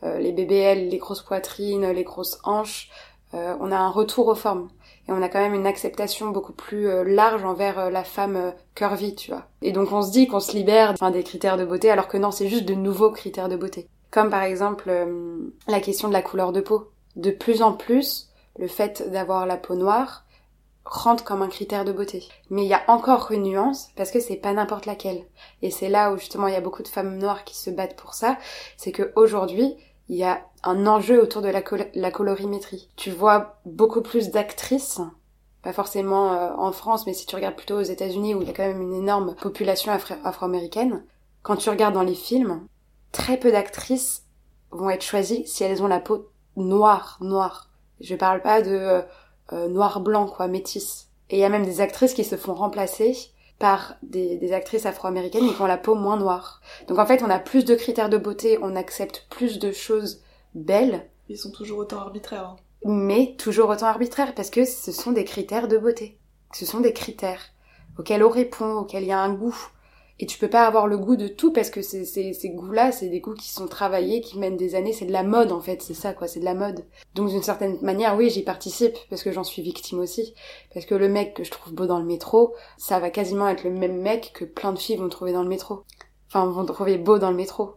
euh, 0.02 0.18
les 0.18 0.32
BBL, 0.32 0.88
les 0.90 0.98
grosses 0.98 1.22
poitrines, 1.22 1.90
les 1.92 2.04
grosses 2.04 2.38
hanches. 2.44 2.90
Euh, 3.32 3.54
on 3.60 3.72
a 3.72 3.76
un 3.78 3.88
retour 3.88 4.28
aux 4.28 4.34
formes. 4.34 4.68
Et 5.08 5.12
on 5.12 5.22
a 5.22 5.28
quand 5.28 5.40
même 5.40 5.54
une 5.54 5.66
acceptation 5.66 6.30
beaucoup 6.30 6.52
plus 6.52 6.88
euh, 6.88 7.04
large 7.04 7.44
envers 7.44 7.78
euh, 7.78 7.90
la 7.90 8.02
femme 8.02 8.36
euh, 8.36 8.50
curvy, 8.74 9.14
tu 9.14 9.30
vois. 9.30 9.46
Et 9.62 9.72
donc 9.72 9.92
on 9.92 10.02
se 10.02 10.10
dit 10.10 10.26
qu'on 10.26 10.40
se 10.40 10.52
libère 10.52 10.94
des 10.94 11.22
critères 11.22 11.56
de 11.56 11.64
beauté, 11.64 11.90
alors 11.90 12.08
que 12.08 12.16
non, 12.16 12.30
c'est 12.30 12.48
juste 12.48 12.64
de 12.64 12.74
nouveaux 12.74 13.10
critères 13.10 13.48
de 13.48 13.56
beauté. 13.56 13.88
Comme 14.10 14.30
par 14.30 14.42
exemple 14.42 14.90
la 15.68 15.80
question 15.80 16.08
de 16.08 16.12
la 16.12 16.22
couleur 16.22 16.52
de 16.52 16.60
peau. 16.60 16.90
De 17.16 17.30
plus 17.30 17.62
en 17.62 17.72
plus, 17.72 18.30
le 18.58 18.68
fait 18.68 19.10
d'avoir 19.10 19.46
la 19.46 19.56
peau 19.56 19.74
noire 19.74 20.24
rentre 20.86 21.24
comme 21.24 21.42
un 21.42 21.48
critère 21.48 21.84
de 21.84 21.92
beauté. 21.92 22.26
Mais 22.48 22.64
il 22.64 22.68
y 22.68 22.74
a 22.74 22.82
encore 22.88 23.32
une 23.32 23.42
nuance 23.42 23.90
parce 23.96 24.10
que 24.10 24.20
c'est 24.20 24.36
pas 24.36 24.52
n'importe 24.52 24.86
laquelle. 24.86 25.24
Et 25.60 25.70
c'est 25.70 25.88
là 25.88 26.12
où 26.12 26.16
justement 26.16 26.46
il 26.46 26.54
y 26.54 26.56
a 26.56 26.60
beaucoup 26.60 26.82
de 26.82 26.88
femmes 26.88 27.18
noires 27.18 27.44
qui 27.44 27.56
se 27.56 27.70
battent 27.70 27.96
pour 27.96 28.14
ça, 28.14 28.38
c'est 28.76 28.92
que 28.92 29.12
aujourd'hui 29.16 29.76
il 30.08 30.16
y 30.16 30.24
a 30.24 30.46
un 30.62 30.86
enjeu 30.86 31.22
autour 31.22 31.42
de 31.42 31.48
la, 31.48 31.62
la 31.94 32.10
colorimétrie. 32.10 32.90
Tu 32.96 33.10
vois 33.10 33.60
beaucoup 33.64 34.02
plus 34.02 34.30
d'actrices, 34.30 35.00
pas 35.62 35.72
forcément 35.72 36.32
euh, 36.32 36.50
en 36.56 36.72
France, 36.72 37.06
mais 37.06 37.14
si 37.14 37.26
tu 37.26 37.34
regardes 37.34 37.56
plutôt 37.56 37.78
aux 37.78 37.82
États-Unis 37.82 38.34
où 38.34 38.42
il 38.42 38.48
y 38.48 38.50
a 38.50 38.54
quand 38.54 38.66
même 38.66 38.82
une 38.82 38.94
énorme 38.94 39.34
population 39.34 39.92
afro- 39.92 40.14
afro-américaine, 40.24 41.04
quand 41.42 41.56
tu 41.56 41.70
regardes 41.70 41.94
dans 41.94 42.02
les 42.02 42.14
films, 42.14 42.66
très 43.12 43.36
peu 43.36 43.50
d'actrices 43.52 44.24
vont 44.70 44.90
être 44.90 45.04
choisies 45.04 45.46
si 45.46 45.64
elles 45.64 45.82
ont 45.82 45.88
la 45.88 46.00
peau 46.00 46.28
noire, 46.56 47.18
noire. 47.20 47.70
Je 48.00 48.14
parle 48.14 48.42
pas 48.42 48.62
de 48.62 48.70
euh, 48.70 49.02
euh, 49.52 49.68
noir-blanc, 49.68 50.26
quoi, 50.26 50.48
métisse. 50.48 51.08
Et 51.30 51.36
il 51.36 51.40
y 51.40 51.44
a 51.44 51.48
même 51.48 51.64
des 51.64 51.80
actrices 51.80 52.14
qui 52.14 52.24
se 52.24 52.36
font 52.36 52.54
remplacer 52.54 53.16
par 53.58 53.94
des, 54.02 54.36
des 54.36 54.52
actrices 54.52 54.84
afro-américaines 54.86 55.52
qui 55.54 55.62
ont 55.62 55.66
la 55.66 55.78
peau 55.78 55.94
moins 55.94 56.16
noire. 56.16 56.60
Donc 56.88 56.98
en 56.98 57.06
fait, 57.06 57.22
on 57.22 57.30
a 57.30 57.38
plus 57.38 57.64
de 57.64 57.74
critères 57.74 58.08
de 58.10 58.18
beauté, 58.18 58.58
on 58.62 58.76
accepte 58.76 59.26
plus 59.30 59.58
de 59.58 59.72
choses 59.72 60.22
belles, 60.54 61.08
Ils 61.28 61.38
sont 61.38 61.50
toujours 61.50 61.78
autant 61.78 61.98
arbitraires. 62.00 62.50
hein. 62.50 62.56
mais 62.84 63.34
toujours 63.38 63.70
autant 63.70 63.86
arbitraires, 63.86 64.34
parce 64.34 64.50
que 64.50 64.64
ce 64.64 64.92
sont 64.92 65.12
des 65.12 65.24
critères 65.24 65.68
de 65.68 65.78
beauté. 65.78 66.18
Ce 66.52 66.64
sont 66.66 66.80
des 66.80 66.92
critères 66.92 67.40
auxquels 67.98 68.22
on 68.22 68.28
répond, 68.30 68.74
auxquels 68.76 69.02
il 69.04 69.08
y 69.08 69.12
a 69.12 69.18
un 69.20 69.32
goût. 69.32 69.56
Et 70.18 70.24
tu 70.26 70.38
peux 70.38 70.48
pas 70.48 70.66
avoir 70.66 70.86
le 70.86 70.96
goût 70.96 71.16
de 71.16 71.28
tout 71.28 71.52
parce 71.52 71.68
que 71.68 71.82
ces, 71.82 72.06
ces, 72.06 72.32
ces 72.32 72.48
goûts-là, 72.48 72.90
c'est 72.90 73.08
des 73.08 73.20
goûts 73.20 73.34
qui 73.34 73.50
sont 73.50 73.66
travaillés, 73.66 74.22
qui 74.22 74.38
mènent 74.38 74.56
des 74.56 74.74
années, 74.74 74.94
c'est 74.94 75.04
de 75.04 75.12
la 75.12 75.22
mode 75.22 75.52
en 75.52 75.60
fait, 75.60 75.82
c'est 75.82 75.92
ça 75.94 76.14
quoi, 76.14 76.26
c'est 76.26 76.40
de 76.40 76.44
la 76.46 76.54
mode. 76.54 76.86
Donc 77.14 77.28
d'une 77.28 77.42
certaine 77.42 77.78
manière, 77.82 78.16
oui, 78.16 78.30
j'y 78.30 78.42
participe 78.42 78.96
parce 79.10 79.22
que 79.22 79.30
j'en 79.30 79.44
suis 79.44 79.60
victime 79.60 79.98
aussi. 79.98 80.34
Parce 80.72 80.86
que 80.86 80.94
le 80.94 81.08
mec 81.08 81.34
que 81.34 81.44
je 81.44 81.50
trouve 81.50 81.74
beau 81.74 81.86
dans 81.86 81.98
le 81.98 82.06
métro, 82.06 82.54
ça 82.78 82.98
va 82.98 83.10
quasiment 83.10 83.48
être 83.48 83.64
le 83.64 83.70
même 83.70 84.00
mec 84.00 84.32
que 84.34 84.46
plein 84.46 84.72
de 84.72 84.78
filles 84.78 84.96
vont 84.96 85.10
trouver 85.10 85.32
dans 85.32 85.42
le 85.42 85.50
métro. 85.50 85.84
Enfin, 86.28 86.46
vont 86.46 86.64
trouver 86.64 86.96
beau 86.96 87.18
dans 87.18 87.30
le 87.30 87.36
métro. 87.36 87.74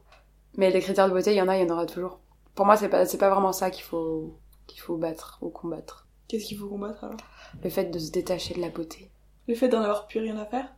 Mais 0.55 0.71
les 0.71 0.79
critères 0.79 1.09
de 1.09 1.13
beauté, 1.13 1.31
il 1.31 1.37
y 1.37 1.41
en 1.41 1.47
a, 1.49 1.57
il 1.57 1.67
y 1.67 1.69
en 1.69 1.73
aura 1.73 1.85
toujours. 1.85 2.19
Pour 2.55 2.65
moi, 2.65 2.77
c'est 2.77 2.89
pas, 2.89 3.05
c'est 3.05 3.17
pas 3.17 3.29
vraiment 3.29 3.53
ça 3.53 3.69
qu'il 3.69 3.83
faut, 3.83 4.33
qu'il 4.65 4.79
faut 4.79 4.97
battre 4.97 5.39
ou 5.41 5.49
combattre. 5.49 6.07
Qu'est-ce 6.27 6.45
qu'il 6.45 6.57
faut 6.57 6.67
combattre 6.67 7.03
alors? 7.03 7.19
Le 7.63 7.69
fait 7.69 7.85
de 7.85 7.99
se 7.99 8.11
détacher 8.11 8.53
de 8.53 8.61
la 8.61 8.69
beauté. 8.69 9.11
Le 9.47 9.55
fait 9.55 9.67
d'en 9.67 9.81
avoir 9.81 10.07
plus 10.07 10.19
rien 10.19 10.37
à 10.37 10.45
faire? 10.45 10.73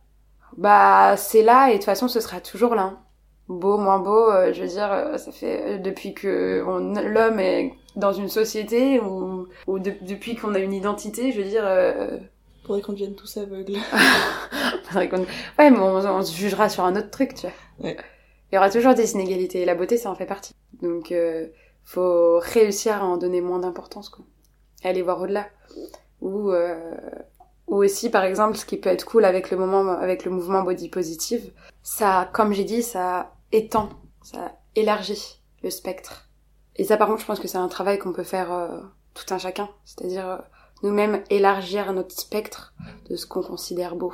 Bah, 0.56 1.16
c'est 1.16 1.42
là 1.42 1.68
et 1.70 1.72
de 1.72 1.76
toute 1.78 1.84
façon, 1.86 2.08
ce 2.08 2.20
sera 2.20 2.40
toujours 2.40 2.74
là. 2.74 2.98
Beau, 3.48 3.76
moins 3.76 3.98
beau, 3.98 4.30
euh, 4.30 4.52
je 4.52 4.62
veux 4.62 4.68
dire, 4.68 4.90
euh, 4.92 5.18
ça 5.18 5.32
fait 5.32 5.62
euh, 5.76 5.78
depuis 5.78 6.14
que 6.14 6.62
l'homme 7.02 7.40
est 7.40 7.72
dans 7.96 8.12
une 8.12 8.28
société 8.28 9.00
ou, 9.00 9.48
ou 9.66 9.78
de- 9.78 9.94
depuis 10.02 10.36
qu'on 10.36 10.54
a 10.54 10.58
une 10.58 10.72
identité, 10.72 11.32
je 11.32 11.38
veux 11.40 11.48
dire. 11.48 11.64
Faudrait 12.64 12.80
qu'on 12.80 12.92
devienne 12.92 13.14
tous 13.16 13.36
aveugles. 13.38 13.72
ouais, 15.58 15.70
mais 15.70 15.78
on, 15.78 15.96
on 15.96 16.22
se 16.22 16.34
jugera 16.36 16.68
sur 16.68 16.84
un 16.84 16.96
autre 16.96 17.10
truc, 17.10 17.34
tu 17.34 17.46
vois. 17.46 17.88
Ouais. 17.90 17.96
Il 18.50 18.54
y 18.54 18.58
aura 18.58 18.70
toujours 18.70 18.94
des 18.94 19.12
inégalités 19.12 19.62
et 19.62 19.64
la 19.64 19.74
beauté, 19.74 19.96
ça 19.96 20.10
en 20.10 20.14
fait 20.14 20.26
partie. 20.26 20.52
Donc, 20.82 21.12
faut 21.84 22.38
réussir 22.38 22.94
à 23.02 23.04
en 23.04 23.16
donner 23.16 23.40
moins 23.40 23.58
d'importance, 23.58 24.08
quoi. 24.08 24.24
Et 24.84 24.88
aller 24.88 25.02
voir 25.02 25.20
au-delà. 25.20 25.46
Ou, 26.20 26.50
euh, 26.52 26.78
Ou 27.72 27.76
aussi, 27.82 28.10
par 28.10 28.24
exemple, 28.24 28.54
ce 28.58 28.66
qui 28.66 28.76
peut 28.76 28.90
être 28.90 29.06
cool 29.06 29.24
avec 29.24 29.50
le 29.50 29.56
moment, 29.56 29.92
avec 29.98 30.26
le 30.26 30.30
mouvement 30.30 30.62
body 30.62 30.90
positive, 30.90 31.52
ça, 31.82 32.28
comme 32.34 32.52
j'ai 32.52 32.64
dit, 32.64 32.82
ça 32.82 33.32
étend, 33.50 33.88
ça 34.22 34.52
élargit 34.76 35.40
le 35.62 35.70
spectre. 35.70 36.28
Et 36.76 36.84
ça, 36.84 36.98
par 36.98 37.08
contre, 37.08 37.22
je 37.22 37.26
pense 37.26 37.40
que 37.40 37.48
c'est 37.48 37.56
un 37.56 37.68
travail 37.68 37.98
qu'on 37.98 38.12
peut 38.12 38.24
faire 38.24 38.52
euh, 38.52 38.78
tout 39.14 39.24
un 39.32 39.38
chacun. 39.38 39.70
C'est-à-dire 39.86 40.28
euh, 40.28 40.36
nous-mêmes 40.82 41.24
élargir 41.30 41.90
notre 41.94 42.14
spectre 42.14 42.74
de 43.08 43.16
ce 43.16 43.26
qu'on 43.26 43.42
considère 43.42 43.96
beau. 43.96 44.12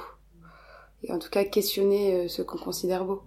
Et 1.03 1.13
en 1.13 1.19
tout 1.19 1.29
cas, 1.29 1.43
questionner 1.43 2.15
euh, 2.15 2.29
ce 2.29 2.43
qu'on 2.43 2.59
considère 2.59 3.05
beau. 3.05 3.23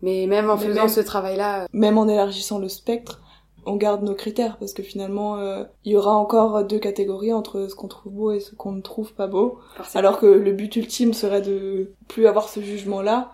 Mais 0.00 0.26
même 0.26 0.50
en 0.50 0.56
Mais 0.56 0.66
faisant 0.66 0.80
même- 0.80 0.88
ce 0.88 1.00
travail-là, 1.00 1.68
Même 1.72 1.98
en 1.98 2.08
élargissant 2.08 2.58
le 2.58 2.68
spectre, 2.68 3.20
on 3.66 3.76
garde 3.76 4.02
nos 4.02 4.14
critères 4.14 4.56
parce 4.58 4.72
que 4.72 4.82
finalement, 4.82 5.38
euh, 5.38 5.64
il 5.84 5.92
y 5.92 5.96
aura 5.96 6.14
encore 6.16 6.64
deux 6.64 6.78
catégories 6.78 7.32
entre 7.32 7.68
ce 7.68 7.74
qu'on 7.74 7.88
trouve 7.88 8.12
beau 8.12 8.32
et 8.32 8.40
ce 8.40 8.54
qu'on 8.54 8.72
ne 8.72 8.80
trouve 8.80 9.12
pas 9.14 9.26
beau. 9.26 9.58
forcément, 9.76 9.98
Alors 10.00 10.18
que 10.20 10.26
le 10.26 10.52
but 10.52 10.74
ultime 10.76 11.12
serait 11.14 11.42
de 11.42 11.92
plus 12.08 12.26
avoir 12.26 12.48
ce 12.48 12.60
jugement-là. 12.60 13.32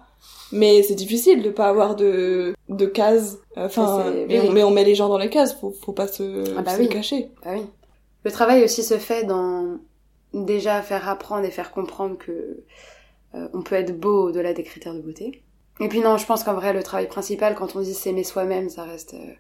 Mais 0.51 0.83
c'est 0.83 0.95
difficile 0.97 1.43
de 1.43 1.51
pas 1.51 1.67
avoir 1.69 1.95
de, 1.95 2.55
de 2.69 2.87
cases. 2.87 3.39
Enfin, 3.57 3.87
Ça, 3.87 4.05
c'est- 4.13 4.27
mais, 4.27 4.41
oui. 4.41 4.47
on, 4.49 4.53
mais 4.53 4.65
on 4.65 4.71
met 4.71 4.83
les 4.85 4.95
gens 4.97 5.09
dans 5.09 5.19
les 5.19 5.31
cases, 5.31 5.55
faut, 5.61 5.71
faut 5.71 5.93
pas 5.93 6.09
se, 6.09 6.57
Ah 6.57 6.63
bah 6.63 6.75
se 6.75 6.81
oui. 6.81 6.89
cacher. 6.89 7.31
Bah 7.45 7.51
oui. 7.55 7.63
Le 8.25 8.33
travail 8.33 8.65
aussi 8.65 8.83
se 8.83 8.99
fait 8.99 9.25
dans 9.25 9.79
déjà 10.35 10.83
faire 10.83 11.09
apprendre 11.09 11.45
et 11.45 11.51
faire 11.51 11.71
comprendre 11.71 12.19
que 12.19 12.65
euh, 13.35 13.49
on 13.55 13.63
peut 13.63 13.77
être 13.77 13.99
beau 13.99 14.29
au-delà 14.29 14.53
des 14.55 14.63
critères 14.65 14.95
de 14.95 15.01
beauté. 15.01 15.43
Et 15.81 15.89
puis 15.89 16.01
non, 16.01 16.17
je 16.17 16.27
pense 16.27 16.43
qu'en 16.43 16.55
vrai 16.55 16.73
le 16.73 16.83
travail 16.83 17.07
principal 17.07 17.55
quand 17.55 17.77
on 17.77 17.81
dit 17.81 17.95
s'aimer 17.95 18.25
soi-même, 18.25 18.69
ça 18.69 18.83
reste 18.83 19.15
euh, 19.15 19.33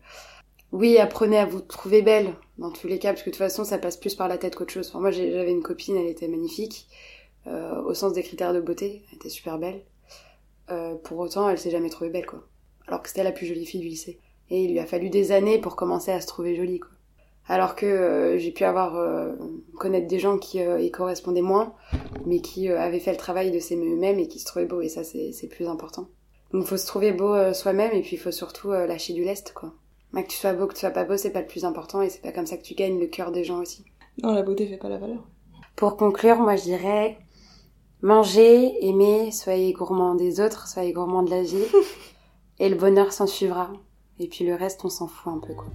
oui, 0.72 0.98
apprenez 0.98 1.38
à 1.38 1.46
vous 1.46 1.60
trouver 1.60 2.02
belle 2.02 2.34
dans 2.58 2.70
tous 2.70 2.86
les 2.88 2.98
cas 2.98 3.10
parce 3.10 3.22
que 3.22 3.30
de 3.30 3.34
toute 3.34 3.38
façon 3.38 3.64
ça 3.64 3.78
passe 3.78 3.96
plus 3.96 4.14
par 4.14 4.28
la 4.28 4.38
tête 4.38 4.56
qu'autre 4.56 4.72
chose. 4.72 4.88
Enfin, 4.88 5.00
moi 5.00 5.10
j'avais 5.10 5.50
une 5.50 5.62
copine, 5.62 5.96
elle 5.96 6.08
était 6.08 6.28
magnifique 6.28 6.86
euh, 7.46 7.80
au 7.82 7.94
sens 7.94 8.12
des 8.12 8.22
critères 8.22 8.52
de 8.52 8.60
beauté, 8.60 9.02
elle 9.08 9.16
était 9.16 9.28
super 9.28 9.58
belle. 9.58 9.82
Euh, 10.70 10.94
pour 10.96 11.18
autant, 11.18 11.48
elle 11.48 11.58
s'est 11.58 11.70
jamais 11.70 11.90
trouvée 11.90 12.10
belle 12.10 12.26
quoi. 12.26 12.46
Alors 12.86 13.02
que 13.02 13.08
c'était 13.08 13.24
la 13.24 13.32
plus 13.32 13.46
jolie 13.46 13.66
fille 13.66 13.80
du 13.80 13.88
lycée. 13.88 14.18
Et 14.50 14.64
il 14.64 14.72
lui 14.72 14.78
a 14.78 14.86
fallu 14.86 15.10
des 15.10 15.32
années 15.32 15.58
pour 15.58 15.76
commencer 15.76 16.10
à 16.10 16.20
se 16.20 16.26
trouver 16.26 16.54
jolie 16.56 16.80
quoi. 16.80 16.90
Alors 17.50 17.74
que 17.74 17.86
euh, 17.86 18.38
j'ai 18.38 18.50
pu 18.50 18.64
avoir 18.64 18.96
euh, 18.96 19.32
connaître 19.78 20.06
des 20.06 20.18
gens 20.18 20.36
qui 20.36 20.60
euh, 20.60 20.80
y 20.80 20.90
correspondaient 20.90 21.40
moins, 21.40 21.74
mais 22.26 22.40
qui 22.40 22.68
euh, 22.68 22.78
avaient 22.78 23.00
fait 23.00 23.12
le 23.12 23.16
travail 23.16 23.50
de 23.50 23.58
s'aimer 23.58 24.20
et 24.20 24.28
qui 24.28 24.38
se 24.38 24.44
trouvaient 24.44 24.66
beaux. 24.66 24.82
Et 24.82 24.90
ça, 24.90 25.02
c'est 25.02 25.32
c'est 25.32 25.48
plus 25.48 25.66
important. 25.66 26.08
Donc, 26.52 26.66
faut 26.66 26.76
se 26.76 26.86
trouver 26.86 27.12
beau 27.12 27.34
euh, 27.34 27.54
soi-même 27.54 27.92
et 27.92 28.02
puis 28.02 28.16
il 28.16 28.18
faut 28.18 28.30
surtout 28.30 28.70
euh, 28.72 28.86
lâcher 28.86 29.14
du 29.14 29.24
lest, 29.24 29.54
quoi. 29.54 29.72
Mais 30.12 30.24
que 30.24 30.28
tu 30.28 30.36
sois 30.36 30.52
beau, 30.52 30.66
que 30.66 30.74
tu 30.74 30.80
sois 30.80 30.90
pas 30.90 31.04
beau, 31.04 31.16
c'est 31.16 31.30
pas 31.30 31.40
le 31.40 31.46
plus 31.46 31.64
important 31.64 32.00
et 32.02 32.08
c'est 32.08 32.22
pas 32.22 32.32
comme 32.32 32.46
ça 32.46 32.56
que 32.56 32.62
tu 32.62 32.74
gagnes 32.74 32.98
le 32.98 33.06
cœur 33.06 33.30
des 33.32 33.44
gens 33.44 33.60
aussi. 33.60 33.84
Non, 34.22 34.32
la 34.32 34.42
beauté 34.42 34.66
fait 34.66 34.78
pas 34.78 34.88
la 34.88 34.98
valeur. 34.98 35.26
Pour 35.76 35.96
conclure, 35.96 36.38
moi 36.38 36.56
je 36.56 36.62
dirais 36.62 37.18
mangez, 38.02 38.86
aimez, 38.86 39.30
soyez 39.30 39.72
gourmand 39.72 40.14
des 40.14 40.40
autres, 40.40 40.68
soyez 40.68 40.92
gourmand 40.92 41.22
de 41.22 41.30
la 41.30 41.42
vie 41.42 41.64
et 42.58 42.68
le 42.68 42.76
bonheur 42.76 43.12
s'en 43.12 43.26
suivra. 43.26 43.72
Et 44.18 44.28
puis 44.28 44.44
le 44.44 44.54
reste, 44.54 44.84
on 44.84 44.88
s'en 44.88 45.06
fout 45.06 45.32
un 45.32 45.38
peu, 45.38 45.54
quoi. 45.54 45.66